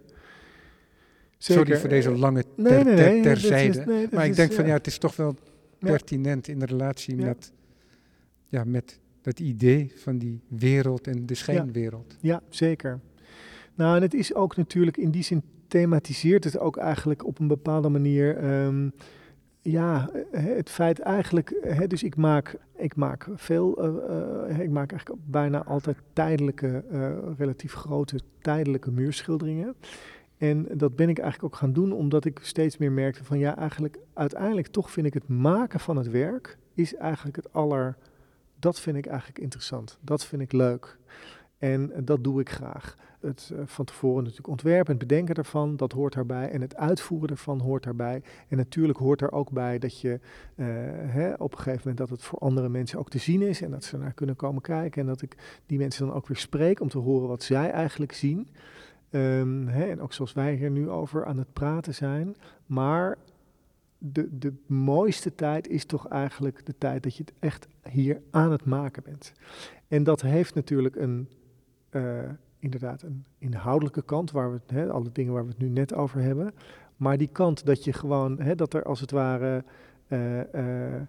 zeker. 1.38 1.64
Sorry 1.64 1.80
voor 1.80 1.90
deze 1.90 2.12
lange 2.12 2.44
ter, 2.44 2.86
nee, 2.86 2.96
nee, 2.96 3.22
terzijde. 3.22 4.08
maar 4.12 4.26
ik 4.26 4.36
denk 4.36 4.52
van 4.52 4.66
ja, 4.66 4.74
het 4.74 4.88
is 4.88 4.98
toch 4.98 5.16
wel 5.16 5.36
pertinent 5.84 6.48
in 6.48 6.60
de 6.60 6.66
relatie 6.66 7.16
met, 7.16 7.54
ja, 8.50 8.64
met 8.64 9.00
dat 9.22 9.40
idee 9.40 9.92
van 9.96 10.18
die 10.18 10.42
wereld 10.48 11.08
en 11.08 11.26
de 11.26 11.36
schijnwereld. 11.36 12.18
Ja, 12.22 12.42
zeker. 12.50 13.00
Nou, 13.76 13.96
en 13.96 14.02
het 14.02 14.14
is 14.14 14.34
ook 14.34 14.56
natuurlijk 14.56 14.98
in 14.98 15.12
die 15.12 15.24
zin 15.24 15.44
thematiseert 15.68 16.44
het 16.44 16.60
ook 16.60 16.78
eigenlijk 16.78 17.26
op 17.26 17.40
een 17.40 17.48
bepaalde 17.48 17.90
manier. 17.90 18.38
Ehm, 18.38 18.90
ja, 19.62 20.10
het 20.32 20.70
feit 20.70 21.00
eigenlijk, 21.00 21.56
hè, 21.62 21.88
dus 21.88 22.04
ik 22.04 22.16
maak, 22.16 22.58
ik 22.76 22.96
maak 22.96 23.28
veel, 23.36 23.86
uh, 24.50 24.60
ik 24.60 24.70
maak 24.70 24.92
eigenlijk 24.92 25.22
bijna 25.26 25.64
altijd 25.64 25.98
tijdelijke, 26.14 26.84
uh, 26.92 27.12
relatief 27.38 27.74
grote 27.74 28.20
tijdelijke 28.42 28.92
muurschilderingen. 28.92 29.76
En 30.44 30.68
dat 30.74 30.96
ben 30.96 31.10
ik 31.10 31.20
eigenlijk 31.20 31.54
ook 31.54 31.60
gaan 31.60 31.74
doen 31.74 31.92
omdat 31.92 32.26
ik 32.26 32.40
steeds 32.42 32.78
meer 32.78 32.92
merkte 32.92 33.24
van 33.24 33.40
ja, 33.40 33.58
eigenlijk 33.58 33.98
uiteindelijk 34.14 34.68
toch 34.68 34.92
vind 34.92 35.06
ik 35.06 35.14
het 35.14 35.28
maken 35.28 35.80
van 35.80 35.98
het 35.98 36.10
werk 36.10 36.58
is 36.74 36.96
eigenlijk 36.96 37.36
het 37.36 37.54
aller, 37.54 37.98
dat 38.60 38.80
vind 38.80 38.98
ik 38.98 39.06
eigenlijk 39.06 39.40
interessant. 39.40 39.98
Dat 40.02 40.26
vind 40.26 40.42
ik 40.42 40.52
leuk. 40.52 40.98
En 41.58 41.92
dat 42.06 42.24
doe 42.24 42.40
ik 42.40 42.50
graag. 42.50 42.96
Het 43.20 43.50
uh, 43.54 43.60
van 43.66 43.86
tevoren 43.86 44.24
natuurlijk 44.24 44.48
ontwerpen 44.48 44.94
en 44.94 45.00
bedenken 45.00 45.36
daarvan, 45.36 45.76
dat 45.76 45.92
hoort 45.92 46.14
daarbij. 46.14 46.50
En 46.50 46.62
het 46.62 46.76
uitvoeren 46.76 47.30
ervan 47.30 47.60
hoort 47.60 47.84
daarbij. 47.84 48.22
En 48.48 48.58
natuurlijk 48.58 49.00
hoort 49.00 49.22
er 49.22 49.32
ook 49.32 49.52
bij 49.52 49.80
dat 49.80 50.00
je 50.02 50.20
uh, 50.56 50.66
hè, 51.12 51.34
op 51.34 51.52
een 51.52 51.58
gegeven 51.58 51.80
moment 51.80 51.98
dat 51.98 52.10
het 52.10 52.22
voor 52.22 52.40
andere 52.40 52.70
mensen 52.70 53.00
ook 53.00 53.10
te 53.10 53.18
zien 53.18 53.42
is. 53.42 53.62
En 53.62 53.72
dat 53.72 53.84
ze 53.84 53.98
naar 53.98 54.14
kunnen 54.14 54.36
komen 54.36 54.62
kijken. 54.62 55.02
En 55.02 55.08
dat 55.08 55.22
ik 55.22 55.36
die 55.66 55.78
mensen 55.78 56.06
dan 56.06 56.16
ook 56.16 56.28
weer 56.28 56.38
spreek 56.38 56.80
om 56.80 56.90
te 56.90 56.98
horen 56.98 57.28
wat 57.28 57.44
zij 57.44 57.70
eigenlijk 57.70 58.12
zien. 58.12 58.48
Um, 59.16 59.68
hè, 59.68 59.84
en 59.84 60.02
ook 60.02 60.14
zoals 60.14 60.34
wij 60.34 60.56
hier 60.56 60.72
nu 60.72 60.90
over 60.90 61.26
aan 61.26 61.38
het 61.38 61.54
praten 61.54 61.94
zijn. 61.94 62.36
Maar 62.66 63.18
de, 63.98 64.38
de 64.38 64.54
mooiste 64.66 65.36
tijd 65.36 65.68
is 65.68 65.86
toch 65.86 66.08
eigenlijk 66.08 66.66
de 66.66 66.78
tijd 66.78 67.04
dat 67.04 67.16
je 67.16 67.24
het 67.24 67.34
echt 67.40 67.68
hier 67.90 68.22
aan 68.32 68.52
het 68.52 68.66
maken 68.66 69.04
bent. 69.04 69.34
En 69.88 70.04
dat 70.04 70.22
heeft 70.22 70.56
natuurlijk 70.56 70.96
een 70.96 71.30
uh, 71.92 72.30
inderdaad 72.60 73.02
een 73.02 73.26
inhoudelijke 73.38 74.04
kant, 74.04 74.32
waar 74.32 74.52
we, 74.52 74.92
alle 74.92 75.12
dingen 75.12 75.34
waar 75.34 75.44
we 75.44 75.50
het 75.50 75.60
nu 75.60 75.70
net 75.70 75.94
over 75.94 76.22
hebben. 76.22 76.54
Maar 76.98 77.18
die 77.18 77.30
kant 77.32 77.66
dat 77.66 77.84
je 77.84 77.94
gewoon, 77.94 78.40
dat 78.56 78.74
er 78.74 78.84
als 78.84 79.00
het 79.00 79.12
ware, 79.12 79.64
uh, 80.08 80.38
uh, 80.38 81.02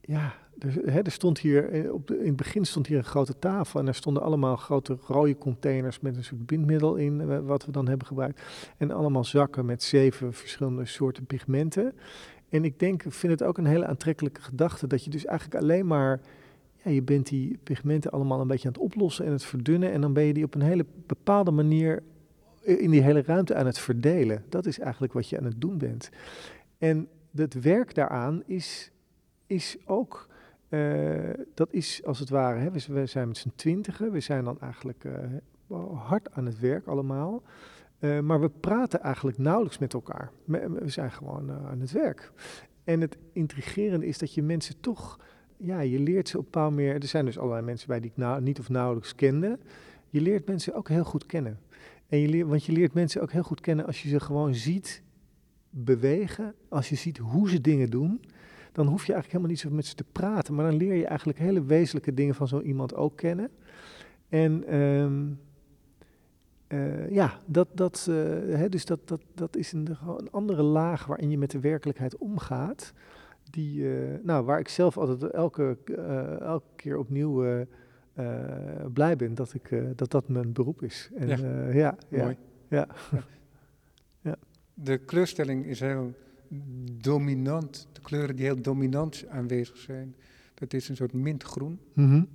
ja, 0.00 0.34
er, 0.58 0.92
hè, 0.92 1.00
er, 1.00 1.10
stond 1.10 1.38
hier, 1.38 1.92
op 1.92 2.06
de, 2.06 2.18
in 2.18 2.26
het 2.26 2.36
begin 2.36 2.64
stond 2.64 2.86
hier 2.86 2.98
een 2.98 3.04
grote 3.04 3.38
tafel 3.38 3.80
en 3.80 3.86
er 3.86 3.94
stonden 3.94 4.22
allemaal 4.22 4.56
grote 4.56 4.98
rode 5.06 5.38
containers 5.38 6.00
met 6.00 6.16
een 6.16 6.24
soort 6.24 6.46
bindmiddel 6.46 6.94
in, 6.94 7.46
wat 7.46 7.64
we 7.64 7.72
dan 7.72 7.88
hebben 7.88 8.06
gebruikt. 8.06 8.42
En 8.76 8.90
allemaal 8.90 9.24
zakken 9.24 9.66
met 9.66 9.82
zeven 9.82 10.32
verschillende 10.32 10.84
soorten 10.84 11.24
pigmenten. 11.24 11.92
En 12.48 12.64
ik 12.64 12.78
denk, 12.78 13.02
vind 13.08 13.32
het 13.32 13.42
ook 13.42 13.58
een 13.58 13.66
hele 13.66 13.86
aantrekkelijke 13.86 14.40
gedachte 14.40 14.86
dat 14.86 15.04
je 15.04 15.10
dus 15.10 15.24
eigenlijk 15.24 15.62
alleen 15.62 15.86
maar 15.86 16.20
ja, 16.82 16.90
je 16.90 17.02
bent 17.02 17.26
die 17.26 17.58
pigmenten 17.62 18.10
allemaal 18.10 18.40
een 18.40 18.46
beetje 18.46 18.68
aan 18.68 18.74
het 18.74 18.82
oplossen 18.82 19.24
en 19.24 19.32
het 19.32 19.44
verdunnen. 19.44 19.92
En 19.92 20.00
dan 20.00 20.12
ben 20.12 20.24
je 20.24 20.34
die 20.34 20.44
op 20.44 20.54
een 20.54 20.62
hele 20.62 20.86
bepaalde 21.06 21.50
manier 21.50 22.02
in 22.62 22.90
die 22.90 23.02
hele 23.02 23.22
ruimte 23.22 23.54
aan 23.54 23.66
het 23.66 23.78
verdelen. 23.78 24.44
Dat 24.48 24.66
is 24.66 24.78
eigenlijk 24.78 25.12
wat 25.12 25.28
je 25.28 25.38
aan 25.38 25.44
het 25.44 25.60
doen 25.60 25.78
bent. 25.78 26.10
En 26.78 27.08
het 27.34 27.60
werk 27.60 27.94
daaraan 27.94 28.42
is, 28.46 28.90
is 29.46 29.76
ook, 29.84 30.28
uh, 30.68 31.30
dat 31.54 31.72
is 31.72 32.04
als 32.04 32.18
het 32.18 32.28
ware, 32.28 32.58
hè, 32.58 32.70
we, 32.70 33.06
zijn 33.06 33.28
met 33.28 33.36
z'n 33.36 33.52
twintigen, 33.54 34.12
we 34.12 34.20
zijn 34.20 34.44
dan 34.44 34.60
eigenlijk 34.60 35.04
uh, 35.04 35.78
hard 35.92 36.32
aan 36.32 36.46
het 36.46 36.58
werk 36.58 36.86
allemaal. 36.86 37.42
Uh, 38.00 38.20
maar 38.20 38.40
we 38.40 38.48
praten 38.48 39.00
eigenlijk 39.00 39.38
nauwelijks 39.38 39.78
met 39.78 39.94
elkaar. 39.94 40.30
We, 40.44 40.82
zijn 40.84 41.12
gewoon 41.12 41.52
aan 41.52 41.80
het 41.80 41.92
werk. 41.92 42.32
En 42.84 43.00
het 43.00 43.18
intrigerende 43.32 44.06
is 44.06 44.18
dat 44.18 44.34
je 44.34 44.42
mensen 44.42 44.80
toch 44.80 45.18
ja, 45.58 45.80
je 45.80 45.98
leert 45.98 46.28
ze 46.28 46.38
op 46.38 46.44
bepaalde 46.44 46.74
manier. 46.74 46.94
Er 46.94 47.06
zijn 47.06 47.24
dus 47.24 47.38
allerlei 47.38 47.64
mensen 47.64 47.88
bij 47.88 48.00
die 48.00 48.12
ik 48.16 48.40
niet 48.40 48.58
of 48.58 48.68
nauwelijks 48.68 49.14
kende. 49.14 49.58
Je 50.08 50.20
leert 50.20 50.46
mensen 50.46 50.74
ook 50.74 50.88
heel 50.88 51.04
goed 51.04 51.26
kennen. 51.26 51.58
En 52.08 52.18
je 52.18 52.28
leert, 52.28 52.48
want 52.48 52.64
je 52.64 52.72
leert 52.72 52.94
mensen 52.94 53.22
ook 53.22 53.32
heel 53.32 53.42
goed 53.42 53.60
kennen 53.60 53.86
als 53.86 54.02
je 54.02 54.08
ze 54.08 54.20
gewoon 54.20 54.54
ziet 54.54 55.02
bewegen. 55.70 56.54
Als 56.68 56.88
je 56.88 56.94
ziet 56.94 57.18
hoe 57.18 57.50
ze 57.50 57.60
dingen 57.60 57.90
doen. 57.90 58.20
Dan 58.78 58.86
hoef 58.86 59.06
je 59.06 59.12
eigenlijk 59.12 59.32
helemaal 59.32 59.50
niet 59.50 59.60
zo 59.60 59.70
met 59.70 59.86
ze 59.86 59.94
te 59.94 60.12
praten. 60.12 60.54
Maar 60.54 60.64
dan 60.70 60.76
leer 60.76 60.94
je 60.94 61.06
eigenlijk 61.06 61.38
hele 61.38 61.64
wezenlijke 61.64 62.14
dingen 62.14 62.34
van 62.34 62.48
zo 62.48 62.60
iemand 62.60 62.94
ook 62.94 63.16
kennen. 63.16 63.50
En 64.28 64.74
um, 64.76 65.40
uh, 66.68 67.10
ja, 67.10 67.38
dat, 67.46 67.68
dat, 67.74 68.06
uh, 68.10 68.16
hè, 68.56 68.68
dus 68.68 68.84
dat, 68.84 69.08
dat, 69.08 69.20
dat 69.34 69.56
is 69.56 69.72
een, 69.72 69.88
een 70.18 70.30
andere 70.30 70.62
laag 70.62 71.06
waarin 71.06 71.30
je 71.30 71.38
met 71.38 71.50
de 71.50 71.60
werkelijkheid 71.60 72.16
omgaat 72.16 72.92
die, 73.50 73.80
uh, 73.80 74.14
nou, 74.22 74.44
waar 74.44 74.58
ik 74.58 74.68
zelf 74.68 74.98
altijd 74.98 75.32
elke, 75.32 75.76
elke 76.40 76.66
keer 76.76 76.96
opnieuw 76.96 77.64
blij 78.92 79.16
ben 79.16 79.34
dat, 79.34 79.54
ik, 79.54 79.82
dat 79.96 80.10
dat 80.10 80.28
mijn 80.28 80.52
beroep 80.52 80.82
is. 80.82 81.10
En, 81.14 81.28
ja. 81.28 81.72
ja, 81.72 81.96
mooi. 82.08 82.36
Ja. 82.68 82.88
ja. 83.10 83.22
ja. 84.30 84.36
De 84.74 84.98
kleurstelling 84.98 85.64
is 85.64 85.80
heel 85.80 86.14
dominant. 87.00 87.88
De 87.92 88.00
kleuren 88.00 88.36
die 88.36 88.44
heel 88.44 88.62
dominant 88.62 89.24
aanwezig 89.28 89.76
zijn, 89.76 90.14
dat 90.54 90.72
is 90.72 90.88
een 90.88 90.96
soort 90.96 91.12
mintgroen 91.12 91.80
mm 91.92 92.10
-hmm. 92.10 92.28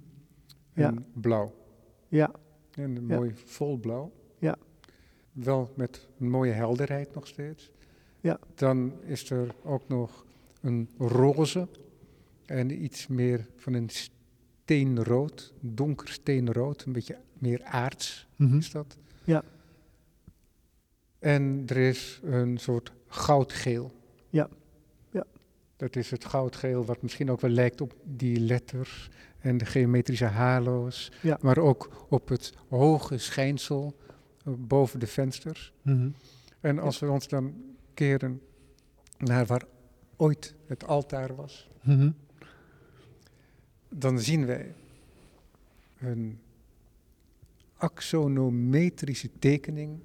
en 0.74 0.94
ja. 0.94 1.04
blauw. 1.14 1.56
Ja. 2.08 2.32
En 2.72 2.96
een 2.96 3.06
mooi 3.06 3.32
volblauw. 3.36 4.12
Ja. 4.40 4.58
Wel 5.32 5.74
met 5.76 6.08
een 6.20 6.30
mooie 6.30 6.52
helderheid 6.52 7.14
nog 7.14 7.28
steeds. 7.28 7.72
Ja. 8.20 8.40
Dan 8.56 8.94
is 9.02 9.30
er 9.30 9.56
ook 9.64 9.88
nog 9.88 10.26
een 10.62 10.90
roze 10.98 11.68
en 12.46 12.84
iets 12.84 13.08
meer 13.08 13.48
van 13.56 13.74
een 13.74 13.90
steenrood, 13.90 15.54
donker 15.60 16.08
steenrood, 16.08 16.84
een 16.86 16.94
beetje 16.94 17.18
meer 17.34 17.64
aards 17.64 18.28
mm-hmm. 18.36 18.58
is 18.58 18.72
dat. 18.72 18.98
Ja. 19.24 19.44
En 21.20 21.64
er 21.68 21.78
is 21.78 22.20
een 22.24 22.58
soort 22.58 22.92
goudgeel. 23.08 23.92
Ja. 24.34 24.50
ja. 25.12 25.26
Dat 25.76 25.96
is 25.96 26.12
het 26.12 26.26
goudgeel 26.26 26.86
wat 26.86 27.02
misschien 27.02 27.32
ook 27.32 27.42
wel 27.42 27.52
lijkt 27.52 27.82
op 27.82 27.96
die 28.04 28.40
letters 28.40 29.10
en 29.40 29.58
de 29.58 29.66
geometrische 29.66 30.26
halo's, 30.26 31.12
ja. 31.22 31.38
maar 31.42 31.58
ook 31.58 32.06
op 32.10 32.30
het 32.30 32.54
hoge 32.70 33.18
schijnsel 33.18 33.96
uh, 34.48 34.54
boven 34.58 35.00
de 35.00 35.08
vensters. 35.08 35.74
Mm-hmm. 35.82 36.14
En 36.60 36.80
als 36.80 37.00
ja. 37.00 37.08
we 37.08 37.14
ons 37.14 37.28
dan 37.28 37.54
keren 37.94 38.42
naar 39.18 39.46
waar 39.46 39.64
ooit 40.16 40.56
het 40.66 40.88
altaar 40.88 41.36
was, 41.36 41.70
mm-hmm. 41.82 42.16
dan 43.90 44.20
zien 44.20 44.46
wij 44.46 44.74
een 46.00 46.40
axonometrische 47.78 49.30
tekening, 49.40 50.00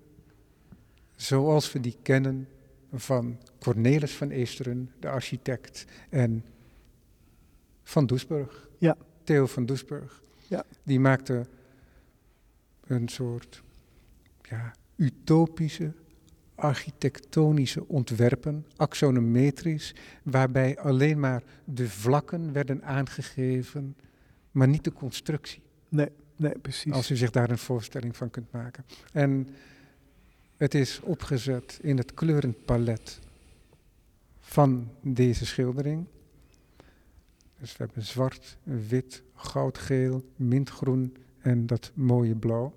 zoals 1.16 1.72
we 1.72 1.80
die 1.80 1.96
kennen 2.02 2.48
van 2.92 3.38
Cornelis 3.58 4.16
van 4.16 4.30
Eesteren, 4.30 4.90
de 5.00 5.08
architect, 5.08 5.84
en 6.08 6.44
van 7.82 8.06
Doesburg. 8.06 8.68
Ja. 8.78 8.96
Theo 9.24 9.46
van 9.46 9.66
Doesburg. 9.66 10.22
Ja. 10.46 10.64
Die 10.82 11.00
maakte 11.00 11.46
een 12.86 13.08
soort 13.08 13.62
ja, 14.42 14.74
utopische 14.96 15.92
architectonische 16.54 17.88
ontwerpen, 17.88 18.66
axonometrisch, 18.76 19.94
waarbij 20.22 20.78
alleen 20.78 21.20
maar 21.20 21.42
de 21.64 21.88
vlakken 21.88 22.52
werden 22.52 22.84
aangegeven 22.84 23.96
maar 24.58 24.68
niet 24.68 24.84
de 24.84 24.92
constructie. 24.92 25.62
Nee, 25.88 26.08
nee, 26.36 26.58
precies. 26.58 26.92
Als 26.92 27.10
u 27.10 27.16
zich 27.16 27.30
daar 27.30 27.50
een 27.50 27.58
voorstelling 27.58 28.16
van 28.16 28.30
kunt 28.30 28.52
maken. 28.52 28.84
En 29.12 29.48
het 30.58 30.74
is 30.74 31.00
opgezet 31.00 31.78
in 31.82 31.96
het 31.96 32.14
kleurenpalet 32.14 33.20
van 34.40 34.88
deze 35.00 35.46
schildering. 35.46 36.06
Dus 37.60 37.76
we 37.76 37.84
hebben 37.84 38.04
zwart, 38.04 38.56
wit, 38.62 39.22
goudgeel, 39.34 40.24
mintgroen 40.36 41.16
en 41.38 41.66
dat 41.66 41.90
mooie 41.94 42.34
blauw. 42.34 42.76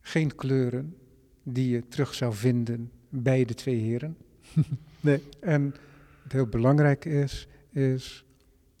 Geen 0.00 0.34
kleuren 0.34 0.96
die 1.42 1.68
je 1.68 1.88
terug 1.88 2.14
zou 2.14 2.34
vinden 2.34 2.90
bij 3.08 3.44
de 3.44 3.54
twee 3.54 3.78
heren. 3.78 4.16
Nee. 5.00 5.22
En 5.40 5.74
wat 6.22 6.32
heel 6.32 6.46
belangrijk 6.46 7.04
is, 7.04 7.48
is 7.70 8.24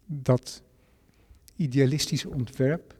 dat 0.06 0.62
idealistische 1.56 2.30
ontwerp, 2.30 2.94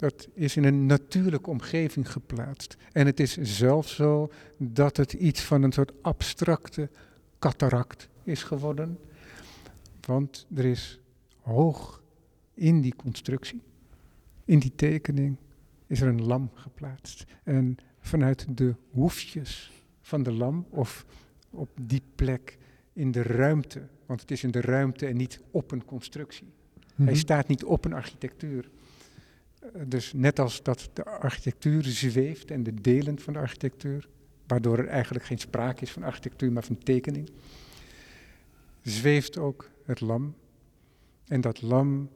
dat 0.00 0.28
is 0.34 0.56
in 0.56 0.64
een 0.64 0.86
natuurlijke 0.86 1.50
omgeving 1.50 2.12
geplaatst. 2.12 2.76
En 2.92 3.06
het 3.06 3.20
is 3.20 3.36
zelfs 3.36 3.94
zo 3.94 4.30
dat 4.56 4.96
het 4.96 5.12
iets 5.12 5.42
van 5.42 5.62
een 5.62 5.72
soort 5.72 5.92
abstracte 6.02 6.90
cataract 7.38 8.08
is 8.22 8.42
geworden. 8.42 8.98
Want 10.06 10.46
er 10.54 10.64
is 10.64 11.00
hoog 11.40 12.02
in 12.54 12.80
die 12.80 12.94
constructie, 12.96 13.62
in 14.44 14.58
die 14.58 14.72
tekening, 14.74 15.36
is 15.86 16.00
er 16.00 16.08
een 16.08 16.24
lam 16.26 16.50
geplaatst. 16.54 17.24
En 17.44 17.76
vanuit 18.00 18.46
de 18.56 18.74
hoefjes 18.90 19.72
van 20.00 20.22
de 20.22 20.32
lam, 20.32 20.66
of 20.70 21.06
op 21.50 21.68
die 21.80 22.02
plek 22.14 22.58
in 22.92 23.10
de 23.10 23.22
ruimte, 23.22 23.82
want 24.06 24.20
het 24.20 24.30
is 24.30 24.42
in 24.42 24.50
de 24.50 24.60
ruimte 24.60 25.06
en 25.06 25.16
niet 25.16 25.40
op 25.50 25.70
een 25.70 25.84
constructie. 25.84 26.52
Hij 26.94 27.04
Mhm. 27.06 27.14
staat 27.14 27.48
niet 27.48 27.64
op 27.64 27.84
een 27.84 27.92
architectuur. 27.92 28.70
Dus 29.86 30.12
net 30.12 30.38
als 30.38 30.62
dat 30.62 30.90
de 30.92 31.04
architectuur 31.04 31.84
zweeft 31.84 32.50
en 32.50 32.62
de 32.62 32.74
delen 32.74 33.18
van 33.18 33.32
de 33.32 33.38
architectuur, 33.38 34.08
waardoor 34.46 34.78
er 34.78 34.88
eigenlijk 34.88 35.24
geen 35.24 35.38
sprake 35.38 35.82
is 35.82 35.90
van 35.90 36.02
architectuur, 36.02 36.52
maar 36.52 36.64
van 36.64 36.78
tekening, 36.78 37.30
zweeft 38.82 39.38
ook 39.38 39.70
het 39.84 40.00
lam. 40.00 40.34
En 41.26 41.40
dat 41.40 41.62
lam, 41.62 42.10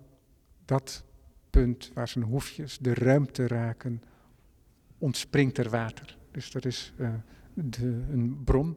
dat 0.65 1.05
punt 1.51 1.91
waar 1.95 2.09
zijn 2.09 2.25
hoefjes 2.25 2.79
de 2.79 2.95
ruimte 2.95 3.47
raken, 3.47 4.03
ontspringt 4.99 5.59
er 5.59 5.71
water. 5.71 6.19
Dus 6.31 6.51
dat 6.51 6.65
is 6.65 6.93
eh, 6.97 7.15
de, 7.55 7.87
een 7.87 8.41
bron. 8.45 8.77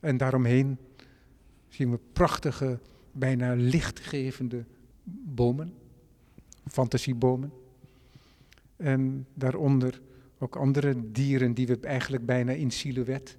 En 0.00 0.16
daaromheen 0.16 0.78
zien 1.68 1.90
we 1.90 1.98
prachtige, 2.12 2.80
bijna 3.12 3.54
lichtgevende 3.54 4.64
bomen, 5.24 5.74
fantasiebomen. 6.66 7.52
En 8.76 9.26
daaronder 9.34 10.00
ook 10.38 10.56
andere 10.56 11.10
dieren 11.12 11.54
die 11.54 11.66
we 11.66 11.78
eigenlijk 11.80 12.26
bijna 12.26 12.52
in 12.52 12.70
silhouet 12.70 13.36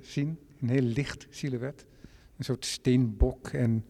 zien, 0.00 0.38
een 0.60 0.68
heel 0.68 0.82
licht 0.82 1.26
silhouet. 1.30 1.86
Een 2.36 2.44
soort 2.44 2.64
steenbok 2.64 3.48
en 3.48 3.84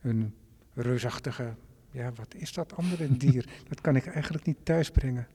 een 0.00 0.34
reusachtige, 0.74 1.54
ja 1.90 2.12
wat 2.12 2.34
is 2.34 2.52
dat 2.52 2.76
andere 2.76 3.16
dier? 3.26 3.48
Dat 3.68 3.80
kan 3.80 3.96
ik 3.96 4.06
eigenlijk 4.06 4.44
niet 4.46 4.58
thuisbrengen. 4.62 5.26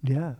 Ja. 0.00 0.38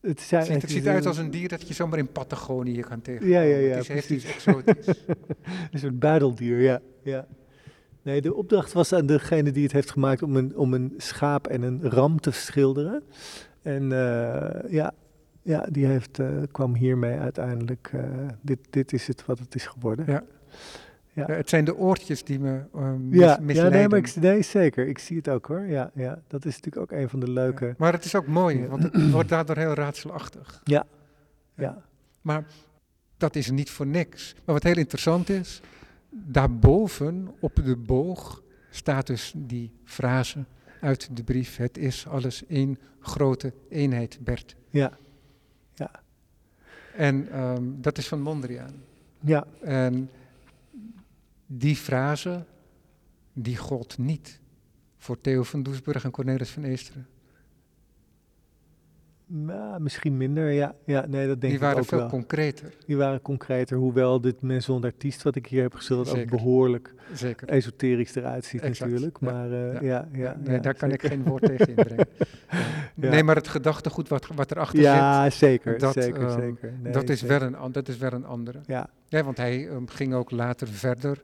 Het, 0.00 0.20
zijn, 0.20 0.40
Het 0.40 0.50
ziet, 0.52 0.62
het 0.62 0.70
ziet 0.70 0.86
uit 0.86 1.06
als 1.06 1.18
een 1.18 1.30
dier 1.30 1.48
dat 1.48 1.68
je 1.68 1.74
zomaar 1.74 1.98
in 1.98 2.12
Patagonië 2.12 2.80
kan 2.80 3.00
tegenkomen. 3.00 3.34
Ja, 3.34 3.40
ja, 3.42 3.56
ja, 3.56 3.74
Het 3.74 3.82
is, 3.82 3.88
heeft 3.88 4.10
iets 4.10 4.24
precies. 4.24 4.46
exotisch. 4.46 5.04
Een 5.72 5.78
soort 5.78 5.98
buideldier, 5.98 6.60
ja. 6.60 6.80
ja. 7.02 7.26
Nee, 8.02 8.20
de 8.20 8.34
opdracht 8.34 8.72
was 8.72 8.92
aan 8.92 9.06
degene 9.06 9.50
die 9.52 9.62
het 9.62 9.72
heeft 9.72 9.90
gemaakt 9.90 10.22
om 10.22 10.36
een, 10.36 10.56
om 10.56 10.74
een 10.74 10.94
schaap 10.96 11.46
en 11.46 11.62
een 11.62 11.90
ram 11.90 12.20
te 12.20 12.30
schilderen. 12.30 13.02
En 13.62 13.92
eh, 13.92 14.70
ja, 14.70 14.92
ja, 15.42 15.66
die 15.70 15.86
heeft, 15.86 16.18
eh, 16.18 16.26
kwam 16.52 16.74
hiermee 16.74 17.18
uiteindelijk. 17.18 17.90
eh, 17.92 18.02
dit, 18.40 18.58
dit 18.70 18.92
is 18.92 19.06
het 19.06 19.24
wat 19.26 19.38
het 19.38 19.54
is 19.54 19.66
geworden. 19.66 20.04
Ja. 20.08 20.22
Ja, 21.12 21.26
het 21.26 21.48
zijn 21.48 21.64
de 21.64 21.76
oortjes 21.76 22.24
die 22.24 22.40
me 22.40 22.62
mis, 22.98 23.20
ja, 23.20 23.26
ja 23.26 23.38
misleiden. 23.40 23.78
nee, 23.78 23.88
maar 23.88 23.98
ik, 23.98 24.14
nee, 24.16 24.42
zeker. 24.42 24.86
Ik 24.86 24.98
zie 24.98 25.16
het 25.16 25.28
ook 25.28 25.46
hoor. 25.46 25.60
Ja, 25.66 25.90
ja, 25.94 26.18
dat 26.26 26.44
is 26.44 26.54
natuurlijk 26.60 26.92
ook 26.92 26.98
een 26.98 27.08
van 27.08 27.20
de 27.20 27.30
leuke. 27.30 27.66
Ja, 27.66 27.74
Maar 27.78 27.92
het 27.92 28.04
is 28.04 28.14
ook 28.14 28.26
mooi, 28.26 28.58
Ja. 28.58 28.66
want 28.66 28.82
het 28.82 29.10
wordt 29.10 29.28
daardoor 29.28 29.56
heel 29.56 29.72
raadselachtig. 29.74 30.60
Ja, 30.64 30.84
ja. 31.54 31.82
Maar 32.22 32.44
dat 33.16 33.36
is 33.36 33.50
niet 33.50 33.70
voor 33.70 33.86
niks. 33.86 34.34
Maar 34.44 34.54
wat 34.54 34.62
heel 34.62 34.76
interessant 34.76 35.28
is, 35.28 35.60
daarboven 36.10 37.28
op 37.40 37.54
de 37.64 37.76
boog 37.76 38.42
staat 38.70 39.06
dus 39.06 39.32
die 39.36 39.72
frase 39.84 40.44
uit 40.80 41.16
de 41.16 41.22
brief: 41.24 41.56
Het 41.56 41.78
is 41.78 42.06
alles 42.06 42.46
één 42.46 42.78
grote 43.00 43.52
eenheid, 43.68 44.18
Bert. 44.20 44.56
ja, 45.74 45.90
En 46.96 47.30
ehm, 47.30 47.62
dat 47.80 47.98
is 47.98 48.08
van 48.08 48.20
Mondriaan. 48.20 48.82
ja. 49.20 49.46
En 49.60 50.10
die 51.46 51.76
frase, 51.76 52.44
die 53.32 53.56
gold 53.56 53.98
niet 53.98 54.40
voor 54.96 55.20
Theo 55.20 55.42
van 55.42 55.62
Doesburg 55.62 56.04
en 56.04 56.10
Cornelis 56.10 56.50
van 56.50 56.64
Eesteren. 56.64 57.06
Nou, 59.30 59.80
misschien 59.80 60.16
minder, 60.16 60.50
ja. 60.50 60.74
ja 60.84 61.06
nee, 61.08 61.26
dat 61.26 61.40
denk 61.40 61.40
Die 61.40 61.52
ik 61.52 61.60
waren 61.60 61.78
ook 61.78 61.84
veel 61.84 61.98
wel. 61.98 62.08
concreter, 62.08 62.72
Die 62.86 62.96
waren 62.96 63.22
concreter, 63.22 63.76
hoewel 63.76 64.20
dit 64.20 64.42
Maison 64.42 64.80
d'Artiste 64.80 65.22
wat 65.24 65.36
ik 65.36 65.46
hier 65.46 65.62
heb 65.62 65.74
geschilderd 65.74 66.18
ook 66.18 66.30
behoorlijk 66.30 66.94
zeker. 67.14 67.48
esoterisch 67.48 68.14
eruit 68.14 68.44
ziet 68.44 68.60
Exact, 68.60 68.90
natuurlijk. 68.90 69.20
Maar 69.20 69.52
eh, 69.52 69.72
ja. 69.72 69.80
ja, 69.80 70.08
ja, 70.12 70.36
nee, 70.44 70.54
ja, 70.54 70.60
daar 70.60 70.74
kan 70.74 70.90
zeker. 70.90 71.04
ik 71.04 71.10
geen 71.12 71.24
woord 71.24 71.42
tegen 71.42 71.68
inbrengen. 71.68 72.06
Nee, 72.94 73.22
maar 73.22 73.36
het 73.36 73.48
gedachtegoed 73.48 74.08
wat, 74.08 74.26
wat 74.34 74.50
erachter 74.50 74.80
Ja, 74.80 75.30
zeker, 75.30 75.78
dat, 75.78 75.92
zeker, 75.92 76.22
ehm, 76.22 76.40
zeker. 76.40 76.58
zit, 76.72 76.82
Nee, 76.82 76.92
dat, 76.92 77.08
is 77.08 77.18
zeker. 77.18 77.38
wel 77.38 77.48
een, 77.64 77.72
dat 77.72 77.88
is 77.88 77.96
wel 77.98 78.12
een 78.12 78.24
andere. 78.26 78.58
Ja, 78.66 78.88
Ja, 79.08 79.22
want 79.24 79.36
hij 79.36 79.68
ehm, 79.68 79.86
ging 79.86 80.14
ook 80.14 80.30
later 80.30 80.68
verder 80.68 81.22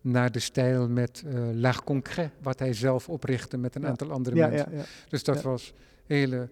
naar 0.00 0.32
de 0.32 0.38
stijl 0.38 0.88
met 0.88 1.24
eh 1.26 1.32
L'Art 1.52 1.84
Concret, 1.84 2.30
wat 2.42 2.58
hij 2.58 2.72
zelf 2.72 3.08
oprichtte 3.08 3.56
met 3.58 3.74
een 3.74 3.86
aantal 3.86 4.10
andere 4.10 4.36
mensen. 4.36 4.70
ja, 4.72 4.76
ja. 4.78 4.84
Dus 5.08 5.24
dat 5.24 5.42
was 5.42 5.72
hele 6.06 6.48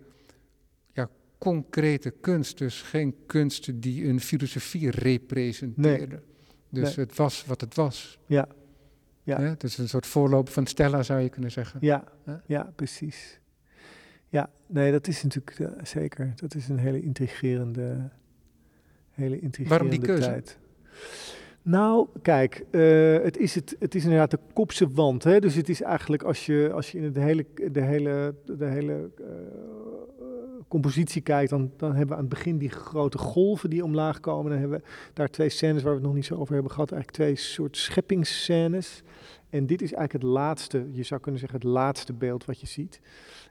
concrete 1.43 2.11
kunst. 2.21 2.59
Dus 2.59 2.83
geen 2.83 3.15
kunst 3.27 3.83
die 3.83 4.09
een 4.09 4.21
filosofie 4.21 4.91
representeerde. 4.91 6.23
Dus 6.69 6.97
Nee. 6.97 7.07
het 7.07 7.17
was 7.17 7.45
wat 7.45 7.61
het 7.61 7.75
was. 7.75 8.19
Ja. 8.27 8.49
Ja. 9.23 9.41
Hè? 9.41 9.55
Dus 9.57 9.79
een 9.79 9.89
soort 9.89 10.07
voorloper 10.07 10.53
van 10.53 10.67
Stella 10.67 11.03
zou 11.03 11.21
je 11.21 11.29
kunnen 11.29 11.51
zeggen. 11.51 11.79
Ja, 11.83 12.05
ja, 12.47 12.73
precies. 12.77 13.41
Ja, 14.29 14.51
nee, 14.67 14.93
dat 14.93 15.07
is 15.09 15.23
natuurlijk 15.23 15.59
eh, 15.59 15.85
zeker. 15.85 16.33
Dat 16.37 16.55
is 16.55 16.69
een 16.69 16.79
hele 16.79 17.03
intrigerende, 17.03 18.11
hele 19.11 19.41
intrigerende 19.41 19.91
die 19.91 20.01
keuze? 20.01 20.23
tijd. 20.23 20.59
Nou, 21.63 22.09
kijk, 22.23 22.65
eh, 22.71 23.23
het, 23.23 23.37
is 23.37 23.55
het, 23.55 23.77
het 23.79 23.95
is 23.95 24.03
inderdaad 24.03 24.31
de 24.31 24.39
kopse 24.53 24.89
wand. 24.91 25.25
Hè? 25.25 25.41
Dus 25.41 25.55
het 25.55 25.69
is 25.69 25.83
eigenlijk 25.83 26.23
als 26.23 26.47
je, 26.47 26.71
als 26.73 26.93
je 26.93 26.99
in 26.99 27.05
het 27.05 27.17
hele, 27.17 27.47
de 27.73 27.81
hele, 27.81 28.35
de 28.45 28.65
hele 28.65 29.11
eh, 29.19 29.25
compositie 30.69 31.23
kijkt, 31.23 31.51
dan, 31.51 31.71
dan 31.77 31.91
hebben 31.91 32.09
we 32.09 32.15
aan 32.15 32.29
het 32.29 32.29
begin 32.29 32.59
die 32.59 32.71
grote 32.71 33.19
golven 33.19 33.71
die 33.71 33.85
omlaag 33.85 34.21
komen. 34.21 34.51
Dan 34.51 34.61
hebben 34.61 34.79
we 34.79 34.85
daar 35.13 35.29
twee 35.29 35.49
scènes 35.49 35.83
waar 35.83 35.93
we 35.93 35.99
het 35.99 36.07
nog 36.07 36.15
niet 36.15 36.25
zo 36.25 36.37
over 36.37 36.55
hebben 36.55 36.73
gehad. 36.73 36.93
Eigenlijk 36.93 37.23
twee 37.23 37.37
soort 37.37 37.77
scheppingsscènes. 37.77 39.03
En 39.51 39.67
dit 39.67 39.83
is 39.83 39.93
eigenlijk 39.93 40.25
het 40.25 40.33
laatste, 40.33 40.87
je 40.93 41.03
zou 41.03 41.21
kunnen 41.21 41.41
zeggen, 41.41 41.59
het 41.59 41.69
laatste 41.69 42.13
beeld 42.13 42.45
wat 42.45 42.61
je 42.61 42.67
ziet. 42.67 43.01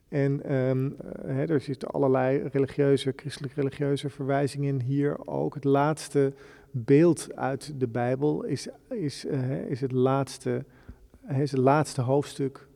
En 0.07 0.43
ehm, 0.43 0.85
eh, 0.85 1.35
hè, 1.35 1.45
er 1.45 1.61
zitten 1.61 1.89
allerlei 1.89 2.47
religieuze, 2.51 3.13
christelijk-religieuze 3.15 4.09
verwijzingen 4.09 4.73
in. 4.73 4.81
Hier 4.81 5.27
ook 5.27 5.53
het 5.53 5.63
laatste 5.63 6.33
beeld 6.71 7.35
uit 7.35 7.73
de 7.79 7.87
Bijbel 7.87 8.43
is, 8.43 8.67
is, 8.89 9.25
eh, 9.25 9.69
is, 9.69 9.81
het, 9.81 9.91
laatste, 9.91 10.65
is 11.29 11.51
het 11.51 11.59
laatste 11.59 12.01
hoofdstuk 12.01 12.67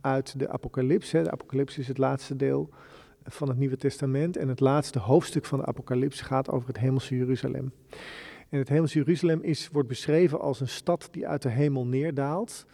uit 0.00 0.38
de 0.38 0.48
Apocalyps. 0.48 1.12
hè. 1.12 1.22
De 1.22 1.30
Apocalyps 1.30 1.78
is 1.78 1.88
het 1.88 1.98
laatste 1.98 2.36
deel 2.36 2.70
van 3.24 3.48
het 3.48 3.58
Nieuwe 3.58 3.76
Testament. 3.76 4.36
En 4.36 4.48
het 4.48 4.60
laatste 4.60 4.98
hoofdstuk 4.98 5.44
van 5.44 5.58
de 5.58 5.66
Apocalyps 5.66 6.20
gaat 6.20 6.50
over 6.50 6.68
het 6.68 6.78
hemelse 6.78 7.16
Jeruzalem. 7.16 7.72
En 8.48 8.58
het 8.58 8.68
hemelse 8.68 8.98
Jeruzalem 8.98 9.42
is, 9.42 9.68
wordt 9.72 9.88
beschreven 9.88 10.40
als 10.40 10.60
een 10.60 10.68
stad 10.68 11.08
die 11.10 11.28
uit 11.28 11.42
de 11.42 11.48
hemel 11.48 11.86
neerdaalt. 11.86 12.66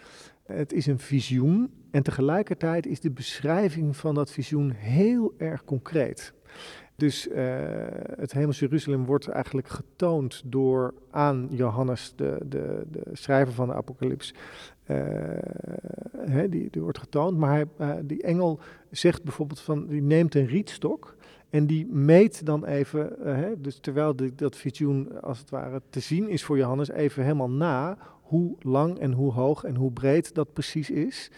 Het 0.44 0.72
is 0.72 0.86
een 0.86 0.98
visioen 0.98 1.70
en 1.90 2.02
tegelijkertijd 2.02 2.86
is 2.86 3.00
de 3.00 3.10
beschrijving 3.10 3.96
van 3.96 4.14
dat 4.14 4.30
visioen 4.30 4.70
heel 4.70 5.34
erg 5.38 5.64
concreet. 5.64 6.34
Dus 6.96 7.28
eh, 7.28 7.44
het 8.16 8.32
hemelse 8.32 8.64
Jeruzalem 8.64 9.04
wordt 9.04 9.28
eigenlijk 9.28 9.68
getoond 9.68 10.42
door 10.44 10.94
aan 11.10 11.48
Johannes, 11.50 12.12
de, 12.16 12.38
de, 12.44 12.86
de 12.90 13.02
schrijver 13.12 13.54
van 13.54 13.68
de 13.68 13.74
Apocalyps. 13.74 14.34
Eh, 14.90 16.30
hè, 16.30 16.48
die, 16.48 16.68
die 16.70 16.82
wordt 16.82 16.98
getoond, 16.98 17.38
maar 17.38 17.50
hij, 17.50 17.66
eh, 17.76 17.94
die 18.02 18.22
engel 18.22 18.60
zegt 18.90 19.22
bijvoorbeeld 19.22 19.60
van, 19.60 19.86
die 19.86 20.02
neemt 20.02 20.34
een 20.34 20.46
rietstok 20.46 21.16
en 21.50 21.66
die 21.66 21.86
meet 21.86 22.46
dan 22.46 22.64
even, 22.64 23.24
eh, 23.24 23.34
hè, 23.34 23.60
dus 23.60 23.78
terwijl 23.78 24.14
dat 24.34 24.56
visioen 24.56 25.22
als 25.22 25.38
het 25.38 25.50
ware 25.50 25.82
te 25.90 26.00
zien 26.00 26.28
is 26.28 26.44
voor 26.44 26.56
Johannes, 26.56 26.90
even 26.90 27.22
helemaal 27.22 27.50
na 27.50 27.98
hoe 28.22 28.56
lang 28.60 28.98
en 28.98 29.12
hoe 29.12 29.32
hoog 29.32 29.64
en 29.64 29.74
hoe 29.74 29.92
breed 29.92 30.34
dat 30.34 30.52
precies 30.52 30.90
is. 30.90 31.30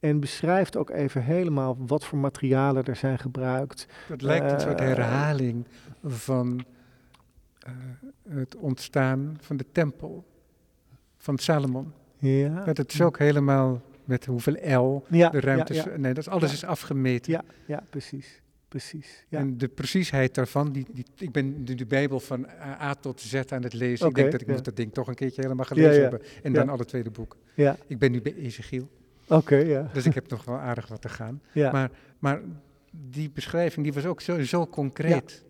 En 0.00 0.20
beschrijft 0.20 0.76
ook 0.76 0.90
even 0.90 1.22
helemaal 1.22 1.76
wat 1.86 2.04
voor 2.04 2.18
materialen 2.18 2.84
er 2.84 2.96
zijn 2.96 3.18
gebruikt. 3.18 3.86
Het 4.08 4.22
lijkt 4.22 4.52
een 4.52 4.60
soort 4.60 4.80
herhaling 4.80 5.66
van 6.04 6.64
het 8.28 8.56
ontstaan 8.56 9.36
van 9.40 9.56
de 9.56 9.66
tempel 9.72 10.24
van 11.16 11.38
Salomon. 11.38 11.92
Ja. 12.28 12.64
Dat 12.64 12.76
het 12.76 12.92
is 12.92 13.00
ook 13.00 13.18
helemaal 13.18 13.82
met 14.04 14.26
hoeveel 14.26 14.80
L 14.80 15.04
ja, 15.10 15.28
de 15.30 15.40
ruimte 15.40 15.74
ja, 15.74 15.84
ja. 15.90 15.96
Nee, 15.96 16.14
dat 16.14 16.28
alles 16.28 16.52
is 16.52 16.64
afgemeten. 16.64 17.32
Ja, 17.32 17.44
ja 17.66 17.84
precies. 17.90 18.40
precies 18.68 19.24
ja. 19.28 19.38
En 19.38 19.58
de 19.58 19.68
preciesheid 19.68 20.34
daarvan, 20.34 20.72
die, 20.72 20.86
die, 20.92 21.04
ik 21.18 21.32
ben 21.32 21.64
de, 21.64 21.74
de 21.74 21.86
Bijbel 21.86 22.20
van 22.20 22.46
A 22.80 22.94
tot 22.94 23.20
Z 23.20 23.34
aan 23.34 23.62
het 23.62 23.72
lezen. 23.72 24.08
ik 24.08 24.14
denk 24.14 24.32
dat 24.32 24.40
ik 24.40 24.46
moet 24.46 24.64
dat 24.64 24.76
ding 24.76 24.92
toch 24.92 25.08
een 25.08 25.14
keertje 25.14 25.42
helemaal 25.42 25.64
gelezen 25.64 26.02
hebben. 26.02 26.22
En 26.42 26.52
dan 26.52 26.68
alle 26.68 26.84
tweede 26.84 27.10
boeken. 27.10 27.38
Ja. 27.54 27.76
Ik 27.86 27.98
ben 27.98 28.12
nu 28.12 28.22
bij 28.22 28.34
Ezekiel. 28.34 28.88
Oké, 29.28 29.56
ja. 29.56 29.90
Dus 29.92 30.06
ik 30.06 30.14
heb 30.14 30.30
nog 30.30 30.44
wel 30.44 30.56
aardig 30.56 30.88
wat 30.88 31.00
te 31.02 31.08
gaan. 31.08 31.42
Ja. 31.52 31.72
Maar, 31.72 31.90
maar 32.18 32.40
die 32.90 33.30
beschrijving 33.30 33.84
die 33.84 33.94
was 33.94 34.06
ook 34.06 34.20
zo, 34.20 34.42
zo 34.42 34.66
concreet. 34.66 35.44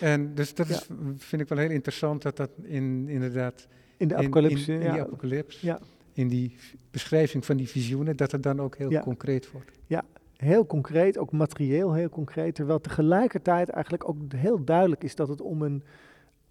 En 0.00 0.34
dus 0.34 0.54
dat 0.54 0.68
is, 0.68 0.88
vind 1.16 1.42
ik 1.42 1.48
wel 1.48 1.58
heel 1.58 1.70
interessant 1.70 2.22
dat 2.22 2.36
dat 2.36 2.50
in, 2.62 3.08
inderdaad... 3.08 3.66
In 3.96 4.08
de 4.08 4.14
apocalypse, 4.14 4.72
in, 4.72 4.80
in, 4.80 4.80
in 4.80 4.86
ja. 4.86 4.92
die 4.92 5.02
apocalypse, 5.02 5.66
ja. 5.66 5.80
In 6.12 6.28
die 6.28 6.56
beschrijving 6.90 7.44
van 7.44 7.56
die 7.56 7.68
visioenen, 7.68 8.16
dat 8.16 8.32
het 8.32 8.42
dan 8.42 8.60
ook 8.60 8.76
heel 8.76 8.90
Ja. 8.90 9.00
concreet 9.00 9.50
wordt. 9.50 9.70
Ja, 9.86 10.04
heel 10.36 10.66
concreet, 10.66 11.18
ook 11.18 11.32
materieel 11.32 11.92
heel 11.92 12.08
concreet. 12.08 12.54
Terwijl 12.54 12.80
tegelijkertijd 12.80 13.68
eigenlijk 13.68 14.08
ook 14.08 14.16
heel 14.36 14.64
duidelijk 14.64 15.04
is 15.04 15.14
dat 15.14 15.28
het 15.28 15.40
om 15.40 15.62
een, 15.62 15.82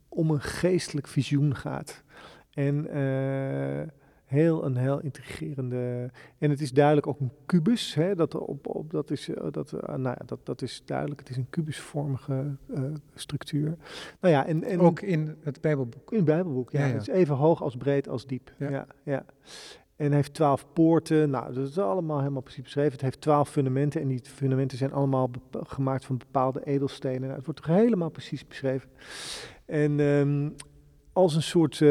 om 0.09 0.30
een 0.32 0.41
geestelijk 0.41 1.07
visioen 1.07 1.55
gaat. 1.55 2.03
En 2.53 2.88
eh, 2.89 3.88
heel 4.32 4.65
een 4.65 4.77
heel 4.77 4.99
intrigerende. 4.99 6.09
En 6.38 6.49
het 6.49 6.61
is 6.61 6.71
duidelijk 6.71 7.07
ook 7.07 7.19
een 7.19 7.32
kubus. 7.45 7.93
Hè, 7.93 8.15
dat, 8.15 8.36
op, 8.36 8.67
op, 8.67 8.91
dat, 8.91 9.11
is, 9.11 9.29
eh, 9.29 9.47
dat, 9.51 9.73
eh, 9.73 9.95
nou 9.95 10.15
ja, 10.19 10.25
dat, 10.25 10.45
dat 10.45 10.61
is 10.61 10.82
duidelijk. 10.86 11.19
Het 11.19 11.29
is 11.29 11.38
een 11.38 11.49
kubusvormige 11.49 12.55
eh, 12.73 12.84
structuur. 13.15 13.77
Nou 14.19 14.34
ja, 14.34 14.45
en, 14.45 14.63
en 14.63 14.79
Ook 14.79 15.01
in 15.01 15.36
het 15.43 15.61
Bijbelboek. 15.61 16.11
in 16.11 16.17
het 16.17 16.25
Bijbelboek, 16.25 16.71
ja. 16.71 16.79
Ja, 16.79 16.86
ja. 16.86 16.93
Het 16.93 17.01
is 17.01 17.13
even 17.13 17.36
hoog 17.36 17.61
als 17.61 17.75
breed 17.75 18.09
als 18.09 18.25
diep. 18.25 18.53
Ja. 18.57 18.88
Ja. 19.03 19.25
En 19.95 20.11
heeft 20.11 20.34
twaalf 20.34 20.65
poorten. 20.73 21.29
Nou, 21.29 21.53
dat 21.53 21.67
is 21.67 21.77
allemaal 21.77 22.19
helemaal 22.19 22.41
precies 22.41 22.63
beschreven. 22.63 22.91
Het 22.91 23.01
heeft 23.01 23.21
twaalf 23.21 23.49
fundamenten. 23.49 24.01
En 24.01 24.07
die 24.07 24.21
fundamenten 24.23 24.77
zijn 24.77 24.93
allemaal 24.93 25.29
gemaakt 25.51 26.05
van 26.05 26.17
bepaalde 26.17 26.65
edelstenen. 26.65 27.21
Nou, 27.21 27.34
het 27.34 27.45
wordt 27.45 27.61
toch 27.61 27.75
helemaal 27.75 28.09
precies 28.09 28.47
beschreven. 28.47 28.89
En 29.65 29.99
ehm, 29.99 30.49
als 31.14 31.36
een 31.36 31.43
soort, 31.43 31.82
eh, 31.82 31.88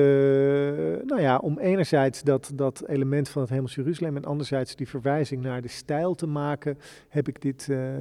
nou 1.06 1.20
ja, 1.20 1.36
om 1.36 1.58
enerzijds 1.58 2.22
dat, 2.22 2.50
dat 2.54 2.82
element 2.86 3.28
van 3.28 3.42
het 3.42 3.50
Hemels 3.50 3.74
Jeruzalem 3.74 4.16
en 4.16 4.24
anderzijds 4.24 4.76
die 4.76 4.88
verwijzing 4.88 5.42
naar 5.42 5.62
de 5.62 5.68
stijl 5.68 6.14
te 6.14 6.26
maken, 6.26 6.78
heb 7.08 7.28
ik 7.28 7.42
dit, 7.42 7.68
eh, 7.70 7.94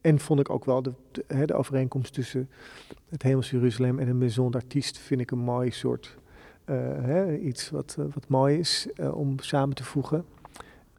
en 0.00 0.18
vond 0.18 0.40
ik 0.40 0.50
ook 0.50 0.64
wel 0.64 0.82
de, 0.82 0.92
de, 1.46 1.54
overeenkomst 1.54 2.14
tussen 2.14 2.48
het 3.08 3.22
Hemels 3.22 3.50
Jeruzalem 3.50 3.98
en 3.98 4.08
een 4.08 4.18
Maison 4.18 4.50
d'Artiste 4.50 5.00
vind 5.00 5.20
ik 5.20 5.30
een 5.30 5.38
mooi 5.38 5.70
soort, 5.70 6.16
eh, 6.64 6.76
hè, 7.00 7.36
iets 7.36 7.70
wat, 7.70 7.96
wat 7.96 8.28
mooi 8.28 8.58
is 8.58 8.88
om 9.12 9.38
samen 9.38 9.74
te 9.74 9.84
voegen. 9.84 10.24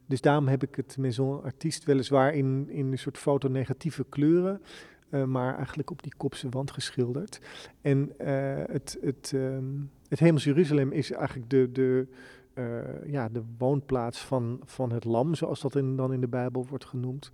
Dus 0.06 0.20
daarom 0.20 0.48
heb 0.48 0.62
ik 0.62 0.74
het 0.74 0.96
Maison 0.98 1.42
Artiste 1.42 1.86
weliswaar 1.86 2.34
in, 2.34 2.66
in 2.68 2.92
een 2.92 2.98
soort 2.98 3.18
fotonegatieve 3.18 4.04
kleuren, 4.08 4.60
eh, 5.10 5.24
maar 5.24 5.56
eigenlijk 5.56 5.90
op 5.90 6.02
die 6.02 6.14
kopse 6.16 6.48
wand 6.48 6.70
geschilderd. 6.70 7.40
En 7.80 8.18
eh, 8.18 8.62
het, 8.72 8.98
het, 9.00 9.32
ehm, 9.34 9.64
het 10.08 10.18
Hemels 10.18 10.44
Jeruzalem 10.44 10.92
is 10.92 11.12
eigenlijk 11.12 11.50
de, 11.50 11.72
de, 11.72 12.06
eh, 12.54 13.10
ja, 13.12 13.28
de 13.28 13.42
woonplaats 13.58 14.18
van, 14.18 14.60
van 14.64 14.92
het 14.92 15.04
lam, 15.04 15.34
zoals 15.34 15.60
dat 15.60 15.76
in, 15.76 15.96
dan 15.96 16.12
in 16.12 16.20
de 16.20 16.28
Bijbel 16.28 16.66
wordt 16.66 16.84
genoemd. 16.84 17.30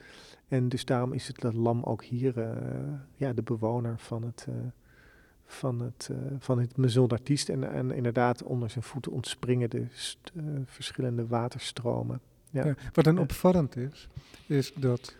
En 0.49 0.69
dus 0.69 0.85
daarom 0.85 1.13
is 1.13 1.27
het 1.27 1.41
dat 1.41 1.55
lam 1.55 1.83
ook 1.83 2.05
hier 2.05 2.35
ja, 3.15 3.33
de 3.33 3.43
bewoner 3.43 3.99
van 3.99 4.23
het, 4.23 4.47
van 5.45 5.81
het, 5.81 6.11
van 6.39 6.59
het 6.59 6.77
Maison. 6.77 7.09
En, 7.47 7.73
en 7.73 7.91
inderdaad 7.91 8.43
onder 8.43 8.71
zijn 8.71 8.85
voeten 8.85 9.13
ontspringen 9.13 9.71
de 9.71 9.87
verschillende 10.65 11.27
waterstromen. 11.27 12.21
Ja. 12.51 12.67
Ja, 12.67 12.75
wat 12.93 13.05
dan 13.05 13.19
opvallend 13.19 13.77
is, 13.77 14.09
is 14.47 14.73
dat 14.75 15.17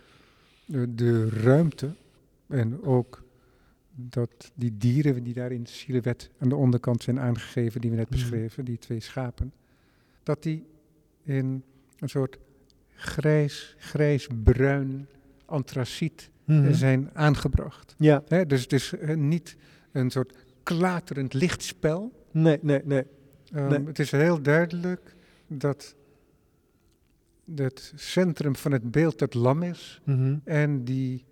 de, 0.65 0.95
de 0.95 1.29
ruimte 1.29 1.95
en 2.47 2.83
ook 2.83 3.23
dat 3.95 4.51
die 4.55 4.77
dieren 4.77 5.23
die 5.23 5.33
daar 5.33 5.51
in 5.51 5.63
de 5.63 5.69
silhouet 5.69 6.29
aan 6.39 6.49
de 6.49 6.55
onderkant 6.55 7.03
zijn 7.03 7.19
aangegeven, 7.19 7.81
die 7.81 7.89
we 7.89 7.95
net 7.95 8.09
Mhm. 8.09 8.19
beschreven, 8.19 8.65
die 8.65 8.77
twee 8.77 8.99
schapen, 8.99 9.53
dat 10.23 10.43
die 10.43 10.65
in 11.23 11.63
een 11.99 12.09
soort 12.09 12.37
grijs, 12.95 13.75
grijs-bruin 13.77 15.07
antraciet 15.45 16.29
eh, 16.45 16.55
Mhm. 16.59 16.73
zijn 16.73 17.09
aangebracht. 17.13 17.95
Ja, 17.97 18.23
dus 18.47 18.61
het 18.61 18.73
is 18.73 18.93
eh, 18.93 19.15
niet 19.15 19.55
een 19.91 20.09
soort 20.09 20.37
klaterend 20.63 21.33
lichtspel. 21.33 22.11
nee, 22.31 22.59
nee, 22.61 22.81
nee. 22.85 23.03
Ehm, 23.53 23.67
Nee. 23.69 23.85
Het 23.85 23.99
is 23.99 24.11
heel 24.11 24.41
duidelijk 24.41 25.15
dat 25.47 25.95
het 27.55 27.93
centrum 27.95 28.55
van 28.55 28.71
het 28.71 28.91
beeld 28.91 29.19
het 29.19 29.33
lam 29.33 29.63
is 29.63 30.01
Mhm. 30.03 30.37
en 30.43 30.83
die 30.83 31.23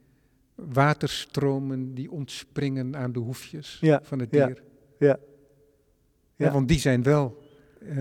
waterstromen 0.69 1.93
die 1.93 2.11
ontspringen 2.11 2.95
aan 2.95 3.11
de 3.11 3.19
hoefjes 3.19 3.77
Ja, 3.81 3.99
van 4.03 4.19
het 4.19 4.31
dier. 4.31 4.61
ja. 4.97 5.07
Ja, 5.07 5.17
Ja. 6.35 6.51
want 6.51 6.67
die 6.67 6.79
zijn 6.79 7.03
wel 7.03 7.39
eh, 7.87 7.97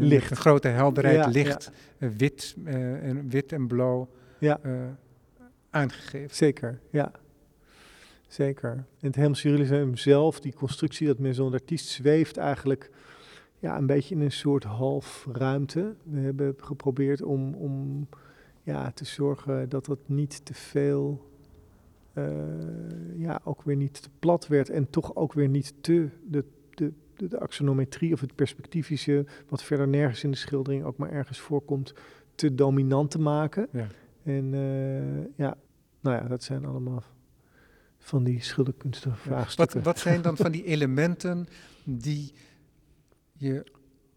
Licht. 0.00 0.30
een 0.30 0.36
grote 0.36 0.68
helderheid, 0.68 1.34
licht, 1.34 1.70
eh, 1.98 2.08
wit, 2.16 2.56
eh, 2.64 3.08
en 3.08 3.28
wit 3.28 3.52
en 3.52 3.66
blauw 3.66 4.08
Ja. 4.38 4.60
aangegeven. 5.70 6.36
Zeker, 6.36 6.80
ja. 6.90 7.12
Zeker. 8.28 8.70
En 8.70 8.84
het 9.06 9.14
Hemels 9.16 9.42
Jeruzalem 9.42 9.96
zelf, 9.96 10.40
die 10.40 10.54
constructie, 10.54 11.06
dat 11.06 11.18
Maison 11.18 11.50
d'Artiste, 11.50 11.92
zweeft 11.92 12.36
eigenlijk 12.36 12.90
ja, 13.58 13.76
een 13.78 13.86
beetje 13.86 14.14
in 14.14 14.20
een 14.20 14.32
soort 14.32 14.64
half 14.64 15.26
ruimte. 15.32 15.94
We 16.02 16.20
hebben 16.20 16.54
geprobeerd 16.56 17.22
om, 17.22 17.54
om 17.54 18.08
ja, 18.62 18.90
te 18.90 19.04
zorgen 19.04 19.68
dat 19.68 19.86
het 19.86 20.08
niet 20.08 20.44
te 20.44 20.54
veel, 20.54 21.30
eh, 22.26 23.20
ja, 23.20 23.40
ook 23.44 23.62
weer 23.62 23.76
niet 23.76 24.02
te 24.02 24.08
plat 24.18 24.46
werd 24.46 24.70
en 24.70 24.90
toch 24.90 25.16
ook 25.16 25.32
weer 25.32 25.48
niet 25.48 25.74
te, 25.80 26.08
de, 26.26 26.44
de, 26.74 26.92
de, 27.14 27.28
de 27.28 27.40
axonometrie 27.40 28.12
of 28.12 28.20
het 28.20 28.34
perspectivische, 28.34 29.26
wat 29.48 29.62
verder 29.62 29.88
nergens 29.88 30.24
in 30.24 30.30
de 30.30 30.36
schildering 30.36 30.84
ook 30.84 30.96
maar 30.96 31.10
ergens 31.10 31.38
voorkomt, 31.38 31.94
te 32.34 32.54
dominant 32.54 33.10
te 33.10 33.18
maken. 33.20 33.68
Ja. 33.72 33.86
En 34.22 34.54
eh, 34.54 35.36
ja, 35.36 35.56
nou 36.00 36.16
ja, 36.16 36.28
dat 36.28 36.42
zijn 36.42 36.64
allemaal 36.64 37.02
van 37.98 38.24
die 38.24 38.42
schilderkunstige 38.42 39.14
Ja. 39.14 39.20
vraagstukken. 39.20 39.76
Wat, 39.76 39.84
wat 39.84 39.98
zijn 39.98 40.22
dan 40.22 40.36
van 40.36 40.52
die 40.52 40.64
elementen 40.64 41.46
die 41.84 42.32
je 43.32 43.64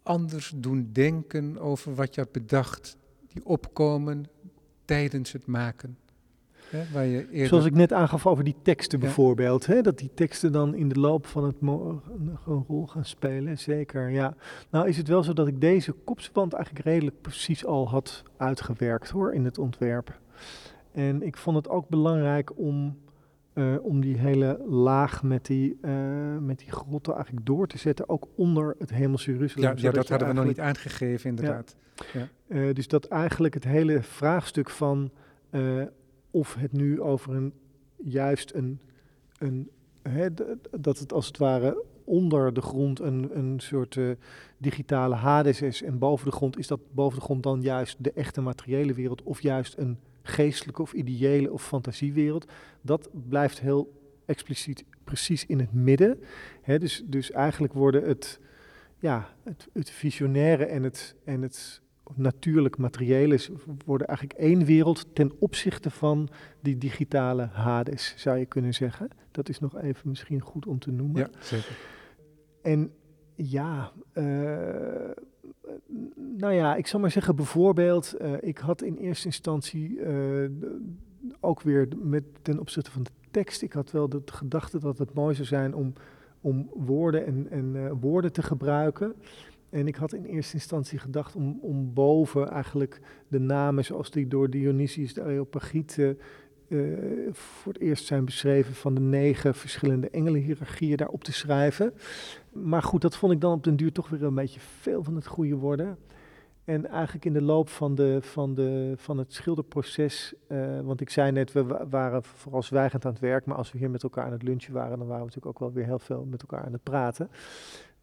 anders 0.03 0.53
doen 0.55 0.89
denken 0.91 1.57
over 1.57 1.95
wat 1.95 2.15
je 2.15 2.21
had 2.21 2.31
bedacht, 2.31 2.97
die 3.27 3.45
opkomen 3.45 4.25
tijdens 4.85 5.31
het 5.31 5.45
maken? 5.45 5.97
Hè, 6.71 6.93
waar 6.93 7.05
je 7.05 7.29
eerder... 7.29 7.47
Zoals 7.47 7.65
ik 7.65 7.73
net 7.73 7.93
aangaf 7.93 8.27
over 8.27 8.43
die 8.43 8.55
teksten 8.61 8.99
Ja. 8.99 9.05
bijvoorbeeld, 9.05 9.65
hè, 9.65 9.81
dat 9.81 9.97
die 9.97 10.11
teksten 10.13 10.51
dan 10.51 10.75
in 10.75 10.89
de 10.89 10.99
loop 10.99 11.25
van 11.25 11.43
het 11.43 11.55
een, 11.61 12.37
rol 12.67 12.87
gaan 12.87 13.05
spelen, 13.05 13.57
zeker, 13.57 14.09
ja. 14.09 14.35
Nou 14.69 14.87
is 14.87 14.97
het 14.97 15.07
wel 15.07 15.23
zo 15.23 15.33
dat 15.33 15.47
ik 15.47 15.61
deze 15.61 15.91
kopsband 15.91 16.53
eigenlijk 16.53 16.85
redelijk 16.85 17.21
precies 17.21 17.65
al 17.65 17.89
had 17.89 18.23
uitgewerkt 18.37 19.09
hoor, 19.09 19.33
in 19.33 19.45
het 19.45 19.57
ontwerp. 19.57 20.19
En 20.91 21.21
ik 21.21 21.37
vond 21.37 21.55
het 21.55 21.69
ook 21.69 21.89
belangrijk 21.89 22.57
om, 22.57 22.97
eh, 23.53 23.75
om 23.81 24.01
die 24.01 24.17
hele 24.17 24.59
laag 24.67 25.23
met 25.23 25.45
die, 25.45 25.77
eh, 25.81 25.91
met 26.39 26.59
die 26.59 26.71
grotten 26.71 27.13
eigenlijk 27.13 27.45
door 27.45 27.67
te 27.67 27.77
zetten, 27.77 28.09
ook 28.09 28.27
onder 28.35 28.75
het 28.79 28.89
Hemelse 28.89 29.31
Jeruzalem. 29.31 29.69
ja, 29.69 29.75
ja, 29.77 29.91
dat 29.91 30.09
hadden 30.09 30.27
we 30.27 30.33
nog 30.33 30.45
niet 30.45 30.59
aangegeven 30.59 31.29
inderdaad. 31.29 31.75
Eh, 32.47 32.73
dus 32.73 32.87
dat 32.87 33.05
eigenlijk 33.05 33.53
het 33.53 33.63
hele 33.63 34.01
vraagstuk 34.01 34.69
van 34.69 35.11
of 36.31 36.55
het 36.55 36.71
nu 36.71 37.01
over 37.01 37.35
een 37.35 37.53
juist 38.03 38.53
een, 38.53 38.79
een 39.37 39.69
hè, 40.01 40.27
dat 40.79 40.99
het 40.99 41.13
als 41.13 41.27
het 41.27 41.37
ware 41.37 41.83
onder 42.03 42.53
de 42.53 42.61
grond 42.61 42.99
een, 42.99 43.37
een 43.37 43.59
soort 43.59 43.97
eh, 43.97 44.09
digitale 44.57 45.15
Hades 45.15 45.61
is 45.61 45.81
en 45.81 45.99
boven 45.99 46.25
de 46.25 46.35
grond 46.35 46.57
is 46.57 46.67
dat 46.67 46.79
boven 46.93 47.19
de 47.19 47.25
grond 47.25 47.43
dan 47.43 47.61
juist 47.61 48.03
de 48.03 48.11
echte 48.11 48.41
materiële 48.41 48.93
wereld 48.93 49.23
of 49.23 49.41
juist 49.41 49.77
een 49.77 49.97
geestelijke 50.21 50.81
of 50.81 50.93
ideële 50.93 51.51
of 51.51 51.67
fantasiewereld. 51.67 52.51
Dat 52.81 53.09
blijft 53.29 53.59
heel 53.59 53.99
expliciet 54.25 54.85
precies 55.03 55.45
in 55.45 55.59
het 55.59 55.73
midden. 55.73 56.19
Hè, 56.61 56.79
dus, 56.79 57.03
dus 57.05 57.31
eigenlijk 57.31 57.73
worden 57.73 58.07
het, 58.07 58.39
ja, 58.99 59.35
het, 59.43 59.67
het 59.73 59.89
visionaire 59.89 60.65
en 60.65 60.83
het, 60.83 61.15
en 61.23 61.41
het 61.41 61.81
natuurlijk 62.15 62.77
materiële 62.77 63.33
is- 63.33 63.51
worden 63.85 64.07
eigenlijk 64.07 64.39
één 64.39 64.65
wereld 64.65 65.05
ten 65.13 65.31
opzichte 65.39 65.89
van 65.89 66.29
die 66.61 66.77
digitale 66.77 67.49
Hades, 67.51 68.13
zou 68.17 68.37
je 68.37 68.45
kunnen 68.45 68.73
zeggen. 68.73 69.07
Dat 69.31 69.49
is 69.49 69.59
nog 69.59 69.77
even 69.81 70.09
misschien 70.09 70.41
goed 70.41 70.65
om 70.65 70.79
te 70.79 70.91
noemen. 70.91 71.21
Ja, 71.21 71.29
zeker. 71.41 71.77
En 72.61 72.91
ja, 73.35 73.91
eh, 74.13 74.23
nou 76.15 76.53
ja, 76.53 76.75
ik 76.75 76.87
zal 76.87 76.99
maar 76.99 77.11
zeggen, 77.11 77.35
bijvoorbeeld, 77.35 78.15
ik 78.39 78.57
had 78.57 78.81
in 78.81 78.95
eerste 78.95 79.25
instantie 79.25 79.99
ook 81.39 81.61
weer 81.61 81.87
met 82.01 82.23
ten 82.41 82.59
opzichte 82.59 82.91
van 82.91 83.03
de 83.03 83.11
tekst, 83.31 83.61
ik 83.61 83.73
had 83.73 83.91
wel 83.91 84.09
de 84.09 84.21
gedachte 84.25 84.79
dat 84.79 84.97
het 84.97 85.13
mooi 85.13 85.35
zou 85.35 85.47
zijn 85.47 85.75
om, 85.75 85.93
om 86.41 86.69
woorden 86.73 87.25
en, 87.25 87.47
en 87.49 87.99
woorden 87.99 88.33
te 88.33 88.41
gebruiken. 88.41 89.15
En 89.71 89.87
ik 89.87 89.95
had 89.95 90.13
in 90.13 90.25
eerste 90.25 90.53
instantie 90.53 90.99
gedacht 90.99 91.35
om, 91.35 91.59
om 91.61 91.93
boven 91.93 92.49
eigenlijk 92.49 92.99
de 93.27 93.39
namen 93.39 93.85
zoals 93.85 94.11
die 94.11 94.27
door 94.27 94.49
Dionysius 94.49 95.13
de 95.13 95.21
Areopagiet 95.21 95.97
uh, 95.97 96.13
voor 97.31 97.73
het 97.73 97.81
eerst 97.81 98.05
zijn 98.05 98.25
beschreven 98.25 98.73
van 98.73 98.93
de 98.93 99.01
negen 99.01 99.55
verschillende 99.55 100.09
engelenhierarchieën 100.09 100.97
daarop 100.97 101.23
te 101.23 101.33
schrijven. 101.33 101.93
Maar 102.51 102.83
goed, 102.83 103.01
dat 103.01 103.15
vond 103.15 103.33
ik 103.33 103.41
dan 103.41 103.53
op 103.53 103.63
den 103.63 103.75
duur 103.75 103.91
toch 103.91 104.09
weer 104.09 104.23
een 104.23 104.35
beetje 104.35 104.59
veel 104.59 105.03
van 105.03 105.15
het 105.15 105.27
goede 105.27 105.55
worden. 105.55 105.97
En 106.63 106.87
eigenlijk 106.87 107.25
in 107.25 107.33
de 107.33 107.41
loop 107.41 107.69
van, 107.69 107.95
de, 107.95 108.17
van, 108.21 108.53
de, 108.53 108.93
van 108.95 109.17
het 109.17 109.33
schilderproces, 109.33 110.33
uh, 110.47 110.79
want 110.81 111.01
ik 111.01 111.09
zei 111.09 111.31
net, 111.31 111.51
we 111.51 111.85
waren 111.89 112.23
vooral 112.23 112.63
zwijgend 112.63 113.05
aan 113.05 113.11
het 113.11 113.21
werk, 113.21 113.45
maar 113.45 113.57
als 113.57 113.71
we 113.71 113.77
hier 113.77 113.89
met 113.89 114.03
elkaar 114.03 114.25
aan 114.25 114.31
het 114.31 114.43
lunchen 114.43 114.73
waren, 114.73 114.97
dan 114.97 115.07
waren 115.07 115.25
we 115.25 115.25
natuurlijk 115.25 115.45
ook 115.55 115.59
wel 115.59 115.71
weer 115.71 115.85
heel 115.85 115.99
veel 115.99 116.25
met 116.29 116.41
elkaar 116.41 116.65
aan 116.65 116.73
het 116.73 116.83
praten 116.83 117.29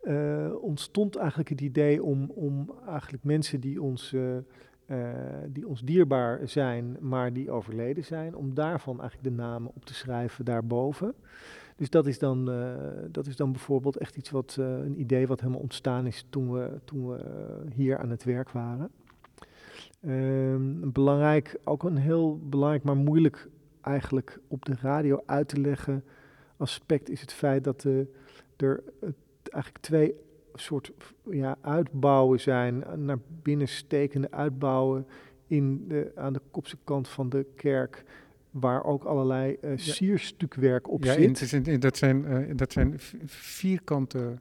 uh, 0.02 0.62
ontstond 0.62 1.16
eigenlijk 1.16 1.48
het 1.48 1.60
idee 1.60 2.02
om, 2.02 2.30
om 2.30 2.72
eigenlijk 2.86 3.24
mensen 3.24 3.60
die 3.60 3.82
ons, 3.82 4.12
uh, 4.12 4.36
die 5.48 5.68
ons 5.68 5.82
dierbaar 5.82 6.40
zijn, 6.48 6.96
maar 7.00 7.32
die 7.32 7.50
overleden 7.50 8.04
zijn, 8.04 8.36
om 8.36 8.54
daarvan 8.54 9.00
eigenlijk 9.00 9.36
de 9.36 9.42
namen 9.42 9.70
op 9.74 9.84
te 9.84 9.94
schrijven 9.94 10.44
daarboven. 10.44 11.14
Dus 11.76 11.90
dat 11.90 12.06
is 12.06 12.18
dan, 12.18 12.44
dat 13.10 13.26
is 13.26 13.36
dan 13.36 13.52
bijvoorbeeld 13.52 13.96
echt 13.96 14.16
iets 14.16 14.30
wat, 14.30 14.56
een 14.58 15.00
idee 15.00 15.26
wat 15.26 15.40
helemaal 15.40 15.60
ontstaan 15.60 16.06
is 16.06 16.26
toen 16.30 16.52
we, 16.52 16.80
toen 16.84 17.08
we 17.08 17.20
hier 17.74 17.98
aan 17.98 18.10
het 18.10 18.24
werk 18.24 18.50
waren. 18.50 18.90
Um, 20.06 20.92
belangrijk, 20.92 21.60
ook 21.64 21.82
een 21.82 21.96
heel 21.96 22.38
belangrijk, 22.38 22.84
maar 22.84 22.96
moeilijk 22.96 23.48
eigenlijk 23.80 24.40
op 24.48 24.64
de 24.64 24.74
radio 24.80 25.22
uit 25.26 25.48
te 25.48 25.60
leggen 25.60 26.04
aspect 26.56 27.10
is 27.10 27.20
het 27.20 27.32
feit 27.32 27.64
dat 27.64 27.86
er 28.56 28.82
eigenlijk 29.48 29.84
twee 29.84 30.14
soort 30.54 30.92
ja, 31.30 31.56
uitbouwen 31.60 32.40
zijn, 32.40 32.84
naar 32.96 33.18
binnen 33.42 33.68
stekende 33.68 34.30
uitbouwen 34.30 35.06
in 35.46 35.88
de, 35.88 36.12
aan 36.14 36.32
de 36.32 36.40
kopse 36.50 36.76
kant 36.84 37.08
van 37.08 37.28
de 37.28 37.46
kerk, 37.56 38.04
waar 38.50 38.84
ook 38.84 39.04
allerlei 39.04 39.56
uh, 39.60 39.72
sierstukwerk 39.76 40.90
op 40.90 41.04
ja, 41.04 41.12
zit. 41.12 41.66
In, 41.66 41.80
dat, 41.80 41.96
zijn, 41.96 42.24
uh, 42.24 42.56
dat 42.56 42.72
zijn 42.72 42.94
vierkante, 43.26 44.38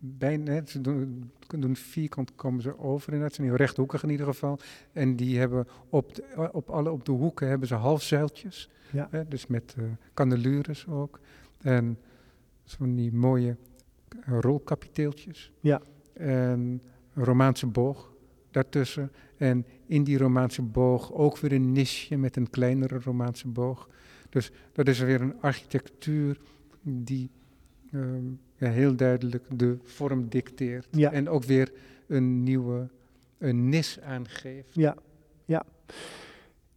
bijna, 0.00 0.66
ze 0.66 0.80
doen, 0.80 1.30
doen 1.58 1.76
vierkant 1.76 2.34
komen 2.34 2.62
ze 2.62 2.78
over 2.78 3.12
en 3.12 3.20
dat 3.20 3.34
zijn 3.34 3.46
heel 3.46 3.56
rechthoekig 3.56 4.02
in 4.02 4.10
ieder 4.10 4.26
geval. 4.26 4.58
En 4.92 5.16
die 5.16 5.38
hebben 5.38 5.66
op, 5.88 6.14
de, 6.14 6.48
op, 6.52 6.70
alle, 6.70 6.90
op 6.90 7.04
de 7.04 7.12
hoeken 7.12 7.48
hebben 7.48 7.68
ze 7.68 7.74
halfzuiltjes, 7.74 8.70
ja. 8.92 9.08
Hè, 9.10 9.28
dus 9.28 9.46
met 9.46 9.76
uh, 9.78 10.98
ook. 10.98 11.20
En 11.58 11.98
zo'n 12.64 12.94
die 12.94 13.12
mooie 13.12 13.56
rolkapiteeltjes. 14.26 15.52
Ja. 15.60 15.82
En 16.12 16.82
een 17.14 17.24
Romaanse 17.24 17.66
boog 17.66 18.12
daartussen. 18.50 19.12
En 19.36 19.66
in 19.86 20.04
die 20.04 20.18
Romaanse 20.18 20.62
boog 20.62 21.12
ook 21.12 21.38
weer 21.38 21.52
een 21.52 21.72
nisje 21.72 22.16
met 22.16 22.36
een 22.36 22.50
kleinere 22.50 22.98
Romaanse 22.98 23.48
boog. 23.48 23.88
Dus 24.28 24.50
dat 24.72 24.88
is 24.88 24.98
weer 24.98 25.20
een 25.20 25.40
architectuur 25.40 26.40
die 26.82 27.30
um, 27.92 28.40
ja, 28.56 28.70
heel 28.70 28.96
duidelijk 28.96 29.44
de 29.58 29.78
vorm 29.82 30.28
dicteert. 30.28 30.88
Ja. 30.90 31.12
En 31.12 31.28
ook 31.28 31.44
weer 31.44 31.72
een 32.06 32.42
nieuwe 32.42 32.88
een 33.38 33.68
nis 33.68 34.00
aangeeft. 34.00 34.74
Ja, 34.74 34.96
ja. 35.44 35.64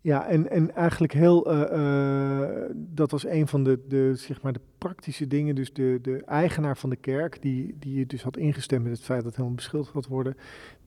Ja, 0.03 0.27
en, 0.27 0.49
en 0.49 0.75
eigenlijk 0.75 1.13
heel, 1.13 1.53
uh, 1.53 1.63
uh, 1.71 2.49
dat 2.75 3.11
was 3.11 3.25
een 3.25 3.47
van 3.47 3.63
de, 3.63 3.79
de, 3.87 4.15
zeg 4.15 4.41
maar 4.41 4.53
de 4.53 4.59
praktische 4.77 5.27
dingen. 5.27 5.55
Dus 5.55 5.73
de, 5.73 5.99
de 6.01 6.23
eigenaar 6.23 6.77
van 6.77 6.89
de 6.89 6.95
kerk, 6.95 7.41
die, 7.41 7.75
die 7.79 8.05
dus 8.05 8.23
had 8.23 8.37
ingestemd 8.37 8.83
met 8.83 8.91
het 8.91 9.01
feit 9.01 9.17
dat 9.17 9.27
het 9.27 9.35
helemaal 9.35 9.55
beschilderd 9.55 9.93
had 9.93 10.07
worden, 10.07 10.37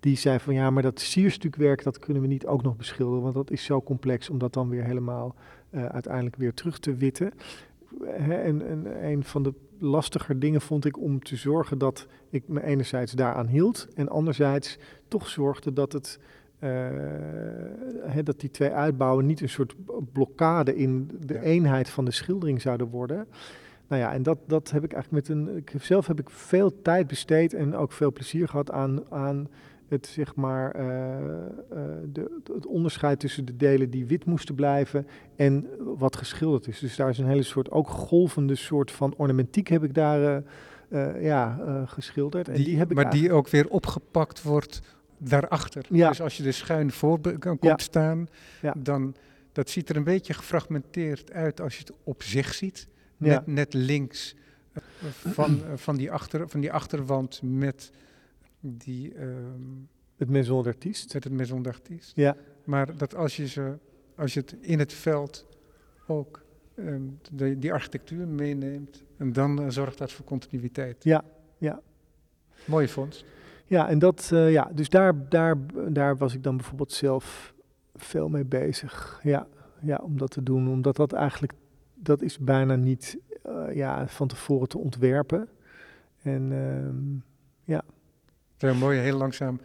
die 0.01 0.17
zei 0.17 0.39
van 0.39 0.55
ja, 0.55 0.71
maar 0.71 0.83
dat 0.83 1.01
sierstukwerk, 1.01 1.83
dat 1.83 1.99
kunnen 1.99 2.23
we 2.23 2.29
niet 2.29 2.47
ook 2.47 2.63
nog 2.63 2.77
beschilderen, 2.77 3.23
want 3.23 3.35
dat 3.35 3.51
is 3.51 3.65
zo 3.65 3.83
complex 3.83 4.31
om 4.31 4.39
dat 4.39 4.53
dan 4.53 4.69
weer 4.69 4.85
helemaal 4.85 5.35
uh, 5.71 5.87
uiteindelijk 5.87 6.37
weer 6.37 6.55
terug 6.55 6.79
te 6.79 6.95
witten. 6.95 7.33
En, 8.17 8.67
en 8.69 9.07
een 9.07 9.25
van 9.25 9.43
de 9.43 9.55
lastiger 9.79 10.39
dingen 10.39 10.61
vond 10.61 10.85
ik 10.85 10.99
om 10.99 11.23
te 11.23 11.37
zorgen 11.37 11.79
dat 11.79 12.07
ik 12.31 12.49
me 12.49 12.65
enerzijds 12.65 13.13
daaraan 13.13 13.47
hield 13.47 13.89
en 13.95 14.09
anderzijds 14.09 14.79
toch 15.09 15.29
zorgde 15.29 15.73
dat 15.73 15.93
het 15.93 16.19
uh, 16.61 18.19
dat 18.25 18.41
die 18.41 18.51
twee 18.51 18.71
uitbouwen 18.71 19.27
niet 19.27 19.41
een 19.41 19.49
soort 19.49 19.75
blokkade 20.13 20.77
in 20.77 21.11
de 21.27 21.41
eenheid 21.41 21.89
van 21.89 22.05
de 22.05 22.11
schildering 22.11 22.61
zouden 22.61 22.89
worden. 22.89 23.27
Nou 23.87 24.03
ja, 24.03 24.13
en 24.13 24.23
dat, 24.23 24.39
dat 24.47 24.71
heb 24.71 24.85
ik 24.85 24.93
eigenlijk 24.93 25.29
met 25.29 25.37
een. 25.37 25.57
Ik, 25.57 25.73
zelf 25.83 26.07
heb 26.07 26.21
ik 26.21 26.31
veel 26.31 26.83
tijd 26.83 27.07
besteed 27.07 27.55
en 27.55 27.77
ook 27.77 27.93
veel 27.93 28.13
plezier 28.13 28.49
gehad 28.49 28.71
aan, 28.71 29.11
aan 29.11 29.49
het, 29.89 30.07
zeg 30.07 30.35
maar, 30.35 30.77
uh, 30.77 30.85
uh, 30.85 31.83
de, 32.13 32.41
het 32.55 32.67
onderscheid 32.67 33.21
tussen 33.21 33.45
de 33.45 33.57
delen 33.57 33.91
die 33.91 34.07
wit 34.07 34.25
moesten 34.25 34.55
blijven 34.55 35.07
en 35.37 35.67
wat 35.99 36.17
geschilderd 36.17 36.67
is. 36.67 36.79
Dus 36.79 36.97
daar 36.97 37.09
is 37.09 37.19
een 37.19 37.27
hele 37.27 37.43
soort, 37.43 37.71
ook 37.71 37.89
golvende 37.89 38.55
soort 38.55 38.91
van 38.91 39.15
ornamentiek 39.17 39.69
heb 39.69 39.85
ik 39.85 39.95
daar 39.95 40.43
ja, 41.21 41.59
geschilderd. 41.87 42.49
En 42.49 42.63
die, 42.63 42.79
heb 42.79 42.91
ik 42.91 42.97
maar 42.97 43.11
die 43.11 43.33
ook 43.33 43.49
weer 43.49 43.69
opgepakt 43.69 44.43
wordt 44.43 44.81
daarachter. 45.19 45.87
Ja. 45.89 46.09
Dus 46.09 46.21
als 46.21 46.37
je 46.37 46.45
er 46.45 46.53
schuin 46.53 46.91
voor 46.91 47.21
komt 47.39 47.63
ja. 47.63 47.77
staan, 47.79 48.29
dan 48.77 49.15
dat 49.53 49.71
ziet 49.71 49.89
er 49.89 49.97
een 49.97 50.05
beetje 50.05 50.35
gefragmenteerd 50.35 51.33
uit 51.33 51.61
als 51.61 51.75
je 51.75 51.81
het 51.81 51.93
op 52.03 52.23
zich 52.23 52.55
ziet. 52.55 52.89
Net, 53.17 53.47
net 53.47 53.75
links 53.75 54.35
uh, 54.73 54.83
van, 55.11 55.55
uh, 55.55 55.73
van, 55.75 55.97
die 55.97 56.13
achter, 56.13 56.49
van 56.49 56.61
die 56.61 56.73
achterwand 56.73 57.41
met 57.43 57.91
die... 58.61 59.21
Um, 59.21 59.89
het 60.17 60.31
maison 60.31 60.63
d'artiste. 60.63 61.15
Met 61.15 61.25
het 61.25 61.33
maison 61.33 61.63
d'artiste. 61.63 62.21
Ja. 62.21 62.37
Maar 62.65 62.97
dat 62.97 63.15
als 63.15 63.37
je, 63.37 63.49
ze, 63.49 63.79
als 64.17 64.35
je 64.35 64.41
het 64.41 64.57
in 64.61 64.79
het 64.79 64.93
veld 64.93 65.47
ook 66.07 66.45
um, 66.77 67.21
de, 67.33 67.59
die 67.59 67.73
architectuur 67.73 68.29
meeneemt, 68.29 69.05
en 69.17 69.33
dan 69.33 69.63
uh, 69.63 69.69
zorgt 69.69 69.99
dat 69.99 70.13
voor 70.13 70.25
continuïteit. 70.25 71.05
Ja, 71.05 71.25
ja. 71.59 71.81
Mooie 72.65 72.89
vondst. 72.89 73.25
Ja, 73.67 73.89
en 73.89 73.99
dat, 73.99 74.31
uh, 74.33 74.53
ja, 74.53 74.71
dus 74.75 74.89
daar, 74.89 75.29
daar, 75.29 75.57
daar 75.89 76.17
was 76.17 76.35
ik 76.35 76.43
dan 76.43 76.57
bijvoorbeeld 76.57 76.93
zelf 76.93 77.55
veel 77.95 78.29
mee 78.29 78.45
bezig. 78.45 79.21
Ja, 79.23 79.47
ja, 79.81 80.01
om 80.03 80.19
dat 80.19 80.31
te 80.31 80.43
doen. 80.43 80.69
Omdat 80.69 80.97
dat 80.97 81.13
eigenlijk, 81.13 81.53
dat 81.95 82.23
is 82.23 82.39
bijna 82.39 82.77
niet 82.77 83.19
uh, 83.47 83.75
ja, 83.75 84.09
van 84.09 84.29
tevoren 84.29 84.69
te 84.69 84.79
ontwerpen. 84.79 85.49
En 86.23 86.51
uh, 86.51 87.21
ja. 87.65 87.83
Heel 88.57 88.75
mooi, 88.75 88.99
heel 88.99 89.17
langzaam 89.17 89.61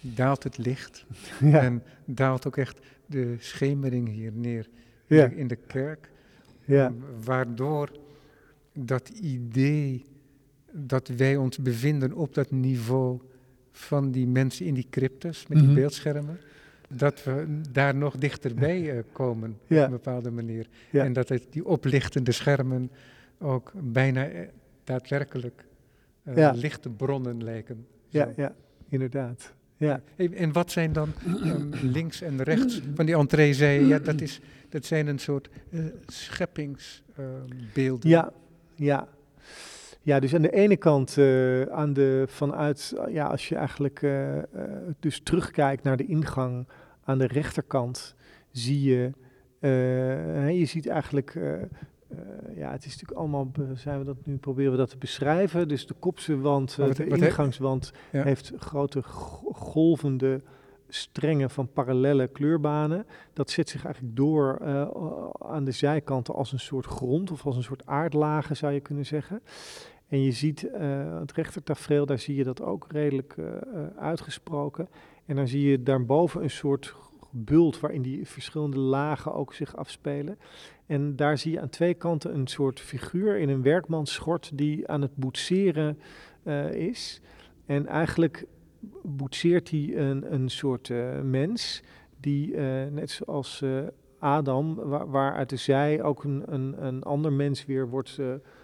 daalt 0.00 0.42
het 0.42 0.58
licht. 0.58 1.06
ja. 1.40 1.60
En 1.60 1.82
daalt 2.04 2.46
ook 2.46 2.56
echt 2.56 2.78
de 3.06 3.36
schemering 3.38 4.08
hier 4.08 4.32
neer 4.32 4.68
ja. 5.06 5.24
in 5.24 5.48
de 5.48 5.56
kerk. 5.56 6.10
Ja. 6.64 6.92
Waardoor 7.24 7.90
dat 8.72 9.08
idee 9.08 10.04
dat 10.72 11.08
wij 11.08 11.36
ons 11.36 11.58
bevinden 11.58 12.12
op 12.12 12.34
dat 12.34 12.50
niveau 12.50 13.20
van 13.72 14.10
die 14.10 14.26
mensen 14.26 14.66
in 14.66 14.74
die 14.74 14.86
cryptes 14.90 15.46
met 15.46 15.48
die 15.48 15.58
mm 15.58 15.64
-hmm. 15.64 15.74
beeldschermen. 15.74 16.38
Dat 16.94 17.24
we 17.24 17.60
daar 17.70 17.94
nog 17.94 18.16
dichterbij 18.16 18.96
uh, 18.96 19.02
komen 19.12 19.58
ja. 19.66 19.78
op 19.78 19.84
een 19.84 19.90
bepaalde 19.90 20.30
manier. 20.30 20.66
Ja. 20.90 21.04
En 21.04 21.12
dat 21.12 21.28
het, 21.28 21.46
die 21.50 21.66
oplichtende 21.66 22.32
schermen 22.32 22.90
ook 23.38 23.72
bijna 23.74 24.30
uh, 24.30 24.40
daadwerkelijk 24.84 25.64
uh, 26.24 26.36
ja. 26.36 26.50
lichte 26.50 26.90
bronnen 26.90 27.44
lijken. 27.44 27.86
Ja, 28.08 28.32
ja, 28.36 28.54
inderdaad. 28.88 29.54
Ja. 29.76 30.02
En 30.16 30.52
wat 30.52 30.70
zijn 30.70 30.92
dan 30.92 31.12
um, 31.44 31.70
links 31.96 32.20
en 32.20 32.42
rechts 32.42 32.80
van 32.94 33.06
die 33.06 33.16
entree? 33.16 33.54
Zei, 33.54 33.86
ja, 33.86 33.98
dat, 33.98 34.20
is, 34.26 34.40
dat 34.68 34.84
zijn 34.84 35.06
een 35.06 35.18
soort 35.18 35.48
scheppingsbeelden. 36.06 38.10
ja, 38.10 38.32
ja. 38.74 39.08
Ja, 40.08 40.20
dus 40.20 40.34
aan 40.34 40.42
de 40.42 40.50
ene 40.50 40.76
kant, 40.76 41.16
uh, 41.16 41.62
aan 41.62 41.92
de, 41.92 42.24
vanuit, 42.26 42.94
ja, 43.08 43.26
als 43.26 43.48
je 43.48 43.54
eigenlijk 43.56 44.02
uh, 44.02 44.36
uh, 44.36 44.42
dus 45.00 45.20
terugkijkt 45.20 45.82
naar 45.82 45.96
de 45.96 46.06
ingang 46.06 46.68
aan 47.04 47.18
de 47.18 47.26
rechterkant, 47.26 48.14
zie 48.50 48.82
je, 48.82 49.12
je 50.58 50.64
ziet 50.64 50.86
eigenlijk, 50.86 51.32
ja, 52.54 52.70
het 52.70 52.84
is 52.84 52.92
natuurlijk 52.92 53.18
allemaal, 53.18 53.50
zijn 53.74 53.98
we 53.98 54.04
dat 54.04 54.16
nu, 54.24 54.36
proberen 54.36 54.72
we 54.72 54.78
dat 54.78 54.90
te 54.90 54.96
beschrijven. 54.98 55.68
Dus 55.68 55.86
de 55.86 55.94
kopse 55.98 56.40
wand, 56.40 56.74
wat, 56.74 56.96
de 56.96 57.08
wat 57.08 57.18
ingangswand, 57.18 57.92
ja. 58.12 58.22
heeft 58.22 58.52
grote 58.56 59.02
golvende 59.52 60.42
strengen 60.88 61.50
van 61.50 61.72
parallele 61.72 62.28
kleurbanen. 62.28 63.06
Dat 63.32 63.50
zet 63.50 63.68
zich 63.68 63.84
eigenlijk 63.84 64.16
door 64.16 64.60
aan 65.38 65.64
de 65.64 65.72
zijkanten 65.72 66.34
als 66.34 66.52
een 66.52 66.60
soort 66.60 66.86
grond 66.86 67.30
of 67.30 67.46
als 67.46 67.56
een 67.56 67.62
soort 67.62 67.86
aardlagen, 67.86 68.56
zou 68.56 68.72
je 68.72 68.80
kunnen 68.80 69.06
zeggen. 69.06 69.42
En 70.08 70.22
je 70.22 70.32
ziet 70.32 70.62
uh, 70.62 71.18
het 71.18 71.32
rechtertafereel, 71.32 72.06
daar 72.06 72.18
zie 72.18 72.34
je 72.34 72.44
dat 72.44 72.62
ook 72.62 72.86
redelijk 72.88 73.34
uh, 73.36 73.46
uitgesproken. 73.96 74.88
En 75.26 75.36
dan 75.36 75.48
zie 75.48 75.70
je 75.70 75.82
daarboven 75.82 76.42
een 76.42 76.50
soort 76.50 76.94
bult 77.30 77.80
waarin 77.80 78.02
die 78.02 78.26
verschillende 78.26 78.78
lagen 78.78 79.34
ook 79.34 79.54
zich 79.54 79.76
afspelen. 79.76 80.38
En 80.86 81.16
daar 81.16 81.38
zie 81.38 81.52
je 81.52 81.60
aan 81.60 81.68
twee 81.68 81.94
kanten 81.94 82.34
een 82.34 82.46
soort 82.46 82.80
figuur 82.80 83.38
in 83.38 83.48
een 83.48 83.62
werkmansschort 83.62 84.50
die 84.54 84.88
aan 84.88 85.02
het 85.02 85.16
boetseren 85.16 85.98
is. 86.72 87.20
En 87.66 87.86
eigenlijk 87.86 88.46
boetseert 89.02 89.70
hij 89.70 89.96
een, 89.96 90.34
een 90.34 90.48
soort 90.48 90.92
mens 91.22 91.82
die, 92.20 92.56
net 92.90 93.10
zoals 93.10 93.62
Adam, 94.18 94.74
waar, 94.74 95.10
waar, 95.10 95.34
uit 95.34 95.50
de 95.50 95.56
zij 95.56 96.02
ook 96.02 96.24
een, 96.24 96.42
een, 96.46 96.84
een 96.84 97.02
ander 97.02 97.32
mens 97.32 97.64
weer 97.64 97.88
wordt 97.88 98.18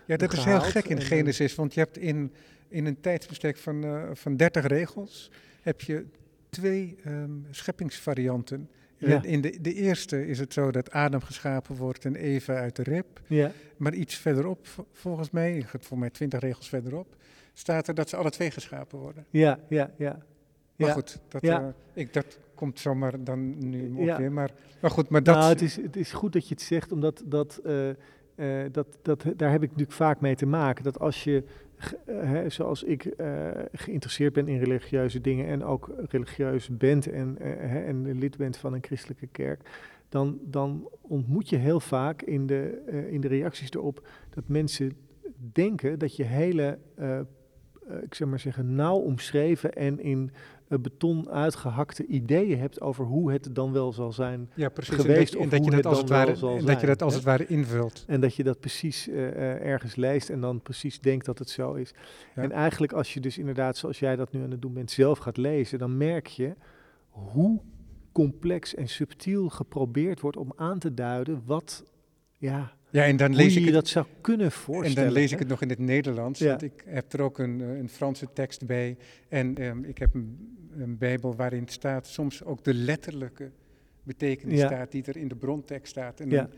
Ja, 0.07 0.17
dat 0.17 0.33
is 0.33 0.45
heel 0.45 0.61
gek 0.61 0.85
in 0.85 1.01
Genesis, 1.01 1.55
want 1.55 1.75
je 1.75 1.81
hebt 1.81 1.99
in, 1.99 2.33
in 2.69 2.87
een 2.87 3.01
tijdsbestek 3.01 3.57
van, 3.57 4.07
van 4.13 4.37
30 4.37 4.67
regels, 4.67 5.31
heb 5.63 5.81
je 5.81 6.05
twee 6.49 6.97
um, 7.07 7.47
scheppingsvarianten. 7.51 8.69
Ja. 8.97 9.23
In 9.23 9.41
de, 9.41 9.61
de 9.61 9.75
eerste 9.75 10.27
is 10.27 10.39
het 10.39 10.53
zo 10.53 10.71
dat 10.71 10.91
Adam 10.91 11.21
geschapen 11.21 11.77
wordt 11.77 12.05
en 12.05 12.17
Eva 12.17 12.55
uit 12.55 12.77
de 12.77 12.83
rib. 12.83 13.21
Ja. 13.27 13.53
Maar 13.77 13.95
iets 13.95 14.15
verderop, 14.15 14.67
volgens 14.93 15.31
mij, 15.31 15.65
voor 15.81 15.99
mij 15.99 16.11
twintig 16.11 16.41
regels 16.41 16.69
verderop, 16.69 17.17
staat 17.53 17.89
er 17.89 17.95
dat 17.95 18.09
ze 18.09 18.17
alle 18.17 18.31
twee 18.31 18.51
geschapen 18.51 18.99
worden. 18.99 19.27
Ja, 19.31 19.59
ja, 19.69 19.91
ja. 19.97 20.23
Maar 20.77 20.91
goed, 20.91 21.19
dat, 21.29 21.43
ja. 21.43 21.61
Uh, 21.61 21.69
ik, 21.93 22.13
dat 22.13 22.39
komt 22.55 22.81
zomaar 22.81 23.25
dan 23.25 23.69
nu 23.69 23.93
op 23.97 24.05
ja. 24.05 24.19
weer. 24.19 24.33
Maar, 24.33 24.51
maar 24.81 24.91
goed, 24.91 25.09
maar 25.09 25.23
dat... 25.23 25.37
Nou, 25.37 25.49
het 25.49 25.63
is, 25.63 25.77
het 25.77 25.97
is 25.97 26.13
goed 26.13 26.33
dat 26.33 26.49
je 26.49 26.55
het 26.55 26.63
zegt, 26.63 26.93
omdat 26.93 27.23
dat, 27.27 27.61
uh, 27.67 27.89
uh, 28.37 28.65
dat, 28.73 28.99
dat, 29.03 29.25
daar 29.37 29.51
heb 29.51 29.63
ik 29.63 29.69
natuurlijk 29.69 29.97
vaak 29.97 30.21
mee 30.21 30.35
te 30.35 30.47
maken. 30.47 30.85
Dat 30.85 30.99
als 30.99 31.25
je 31.25 31.45
Hè, 32.05 32.49
zoals 32.49 32.83
ik 32.83 33.15
geïnteresseerd 33.73 34.33
ben 34.33 34.49
in 34.49 34.59
religieuze 34.59 35.21
dingen 35.21 35.47
en 35.47 35.65
ook 35.65 35.91
religieus 36.09 36.69
bent 36.77 37.11
en, 37.11 37.37
hè, 37.41 37.85
en 37.85 38.19
lid 38.19 38.37
bent 38.37 38.57
van 38.57 38.73
een 38.73 38.85
christelijke 38.85 39.27
kerk, 39.27 39.71
dan, 40.09 40.39
dan 40.43 40.89
ontmoet 41.01 41.49
je 41.49 41.57
heel 41.57 41.81
vaak 41.81 42.23
in 42.23 42.47
de, 42.47 42.83
in 43.11 43.21
de 43.21 43.29
reacties 43.29 43.71
erop 43.71 44.07
dat 44.31 44.49
mensen 44.49 44.93
denken 45.53 45.99
dat 45.99 46.17
je 46.17 46.25
hele, 46.25 46.79
ik 48.03 48.15
zeg 48.15 48.29
maar 48.29 48.41
zeggen, 48.41 48.75
nauw 48.75 48.97
omschreven 48.97 49.73
en 49.73 50.01
in 50.01 50.31
beton 50.69 51.31
uitgehakte 51.31 52.07
ideeën 52.07 52.59
hebt 52.59 52.81
over 52.81 53.05
hoe 53.05 53.33
het 53.33 53.49
dan 53.53 53.73
wel 53.73 53.93
zal 53.93 54.13
zijn 54.13 54.51
ja, 54.55 54.69
precies. 54.69 54.95
geweest. 54.95 55.35
En 55.35 55.49
dat, 55.49 55.65
je 55.65 55.71
dat, 55.71 55.87
als 55.87 55.99
het 55.99 56.09
ware, 56.09 56.63
dat 56.65 56.81
je 56.81 56.87
dat 56.87 57.03
als 57.03 57.15
het 57.15 57.23
ware 57.23 57.47
invult. 57.47 58.05
En 58.07 58.21
dat 58.21 58.35
je 58.35 58.43
dat 58.43 58.61
precies 58.61 59.09
uh, 59.09 59.65
ergens 59.65 59.97
leest 59.97 60.31
en 60.31 60.41
dan 60.41 60.61
precies 60.61 61.01
denkt 61.01 61.27
dat 61.27 61.39
het 61.39 61.51
zo 61.51 61.73
is. 61.73 61.95
Ja. 62.35 62.43
En 62.43 62.53
eigenlijk 62.53 62.93
als 62.93 63.15
je 63.15 63.21
dus 63.21 63.39
inderdaad, 63.39 63.77
zoals 63.77 63.99
jij 63.99 64.17
dat 64.17 64.33
nu 64.33 64.43
aan 64.43 64.51
het 64.51 64.63
doen 64.63 64.75
bent, 64.75 64.91
zelf 64.91 65.19
gaat 65.19 65.37
lezen, 65.37 65.79
dan 65.79 65.97
merk 65.97 66.27
je 66.27 66.55
hoe 67.09 67.61
complex 68.13 68.75
en 68.75 68.89
subtiel 68.89 69.49
geprobeerd 69.49 70.21
wordt 70.21 70.37
om 70.37 70.53
aan 70.57 70.79
te 70.79 70.95
duiden 70.95 71.43
wat 71.45 71.85
ja, 72.39 72.73
ja, 72.95 73.05
en 73.05 73.17
dan 73.17 73.35
lees 73.35 73.55
je 73.55 73.59
ik 73.61 73.65
het, 73.65 73.75
dat 73.75 73.89
zou 73.89 74.07
kunnen 74.21 74.53
voorstellen. 74.53 74.97
En 74.97 75.05
dan 75.05 75.13
lees 75.13 75.33
ik 75.33 75.39
het 75.39 75.49
nog 75.49 75.63
in 75.63 75.69
het 75.69 75.79
Nederlands. 75.79 76.39
Ja. 76.39 76.49
Want 76.49 76.63
ik 76.63 76.85
heb 76.87 77.13
er 77.13 77.21
ook 77.21 77.39
een, 77.39 77.61
een 77.61 77.89
Franse 77.89 78.29
tekst 78.33 78.67
bij. 78.67 78.97
En 79.29 79.65
um, 79.65 79.85
ik 79.85 79.99
heb 79.99 80.15
een, 80.15 80.57
een, 80.79 80.99
Bijbel 80.99 81.37
waarin 81.37 81.69
staat 81.69 82.07
soms 82.07 82.45
ook 82.45 82.65
de 82.65 82.75
letterlijke 82.75 83.51
betekenis 84.03 84.59
ja. 84.59 84.67
staat 84.67 84.93
die 84.93 85.03
er 85.05 85.17
in 85.17 85.29
de 85.29 85.37
brontekst 85.37 85.91
staat. 85.91 86.21
En 86.21 86.31
ja. 86.31 86.49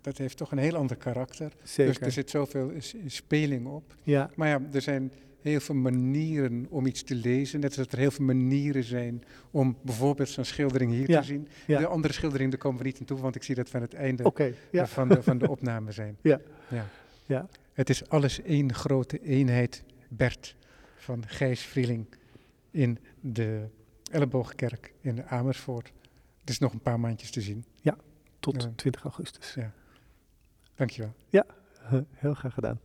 dat 0.00 0.18
heeft 0.18 0.36
toch 0.36 0.52
een 0.52 0.58
heel 0.58 0.76
ander 0.76 0.96
karakter. 0.96 1.52
Zeker. 1.62 1.92
Dus 1.92 2.02
er 2.02 2.12
zit 2.12 2.30
zoveel 2.30 2.72
speling 3.06 3.66
op. 3.66 3.96
Ja. 4.02 4.30
Maar 4.34 4.48
ja, 4.48 4.60
er 4.72 4.82
zijn 4.82 5.12
heel 5.40 5.60
veel 5.60 5.74
manieren 5.74 6.66
om 6.68 6.86
iets 6.86 7.02
te 7.02 7.14
lezen. 7.14 7.60
Net 7.60 7.68
als 7.68 7.76
dat 7.76 7.92
er 7.92 7.98
heel 7.98 8.10
veel 8.10 8.24
manieren 8.24 8.84
zijn 8.84 9.24
om 9.50 9.76
bijvoorbeeld 9.82 10.28
zo'n 10.28 10.44
schildering 10.44 10.92
hier 10.92 11.06
te 11.06 11.22
zien. 11.22 11.48
De 11.66 11.86
andere 11.86 12.12
schildering, 12.12 12.50
daar 12.50 12.60
komen 12.60 12.78
we 12.78 12.84
niet 12.84 12.98
aan 13.00 13.06
toe, 13.06 13.18
want 13.18 13.36
ik 13.36 13.42
zie 13.42 13.54
dat 13.54 13.68
van 13.68 13.80
het 13.80 13.94
einde 13.94 14.24
okay, 14.24 14.54
ja. 14.70 14.86
van, 14.86 15.08
de, 15.08 15.22
van 15.22 15.38
de 15.38 15.48
opname 15.56 15.92
zijn. 15.92 16.16
Ja. 16.22 16.40
Ja. 16.68 16.86
Ja. 17.26 17.48
Het 17.72 17.90
is 17.90 18.08
alles 18.08 18.42
één 18.42 18.74
grote 18.74 19.18
eenheid, 19.22 19.84
Bert, 20.08 20.56
van 20.96 21.24
Gijs 21.26 21.60
Vrieling 21.60 22.06
in 22.70 22.98
de 23.20 23.66
Elleboogkerk 24.10 24.92
in 25.00 25.24
Amersfoort. 25.26 25.92
Het 26.40 26.50
is 26.50 26.58
nog 26.58 26.72
een 26.72 26.80
paar 26.80 27.00
maandjes 27.00 27.30
te 27.30 27.40
zien. 27.40 27.64
Ja, 27.80 27.96
tot 28.40 28.68
20 28.76 29.02
augustus. 29.02 29.54
Ja. 29.54 29.72
Dankjewel. 30.74 31.14
Ja, 31.28 31.46
heel 32.12 32.34
graag 32.34 32.54
gedaan. 32.54 32.80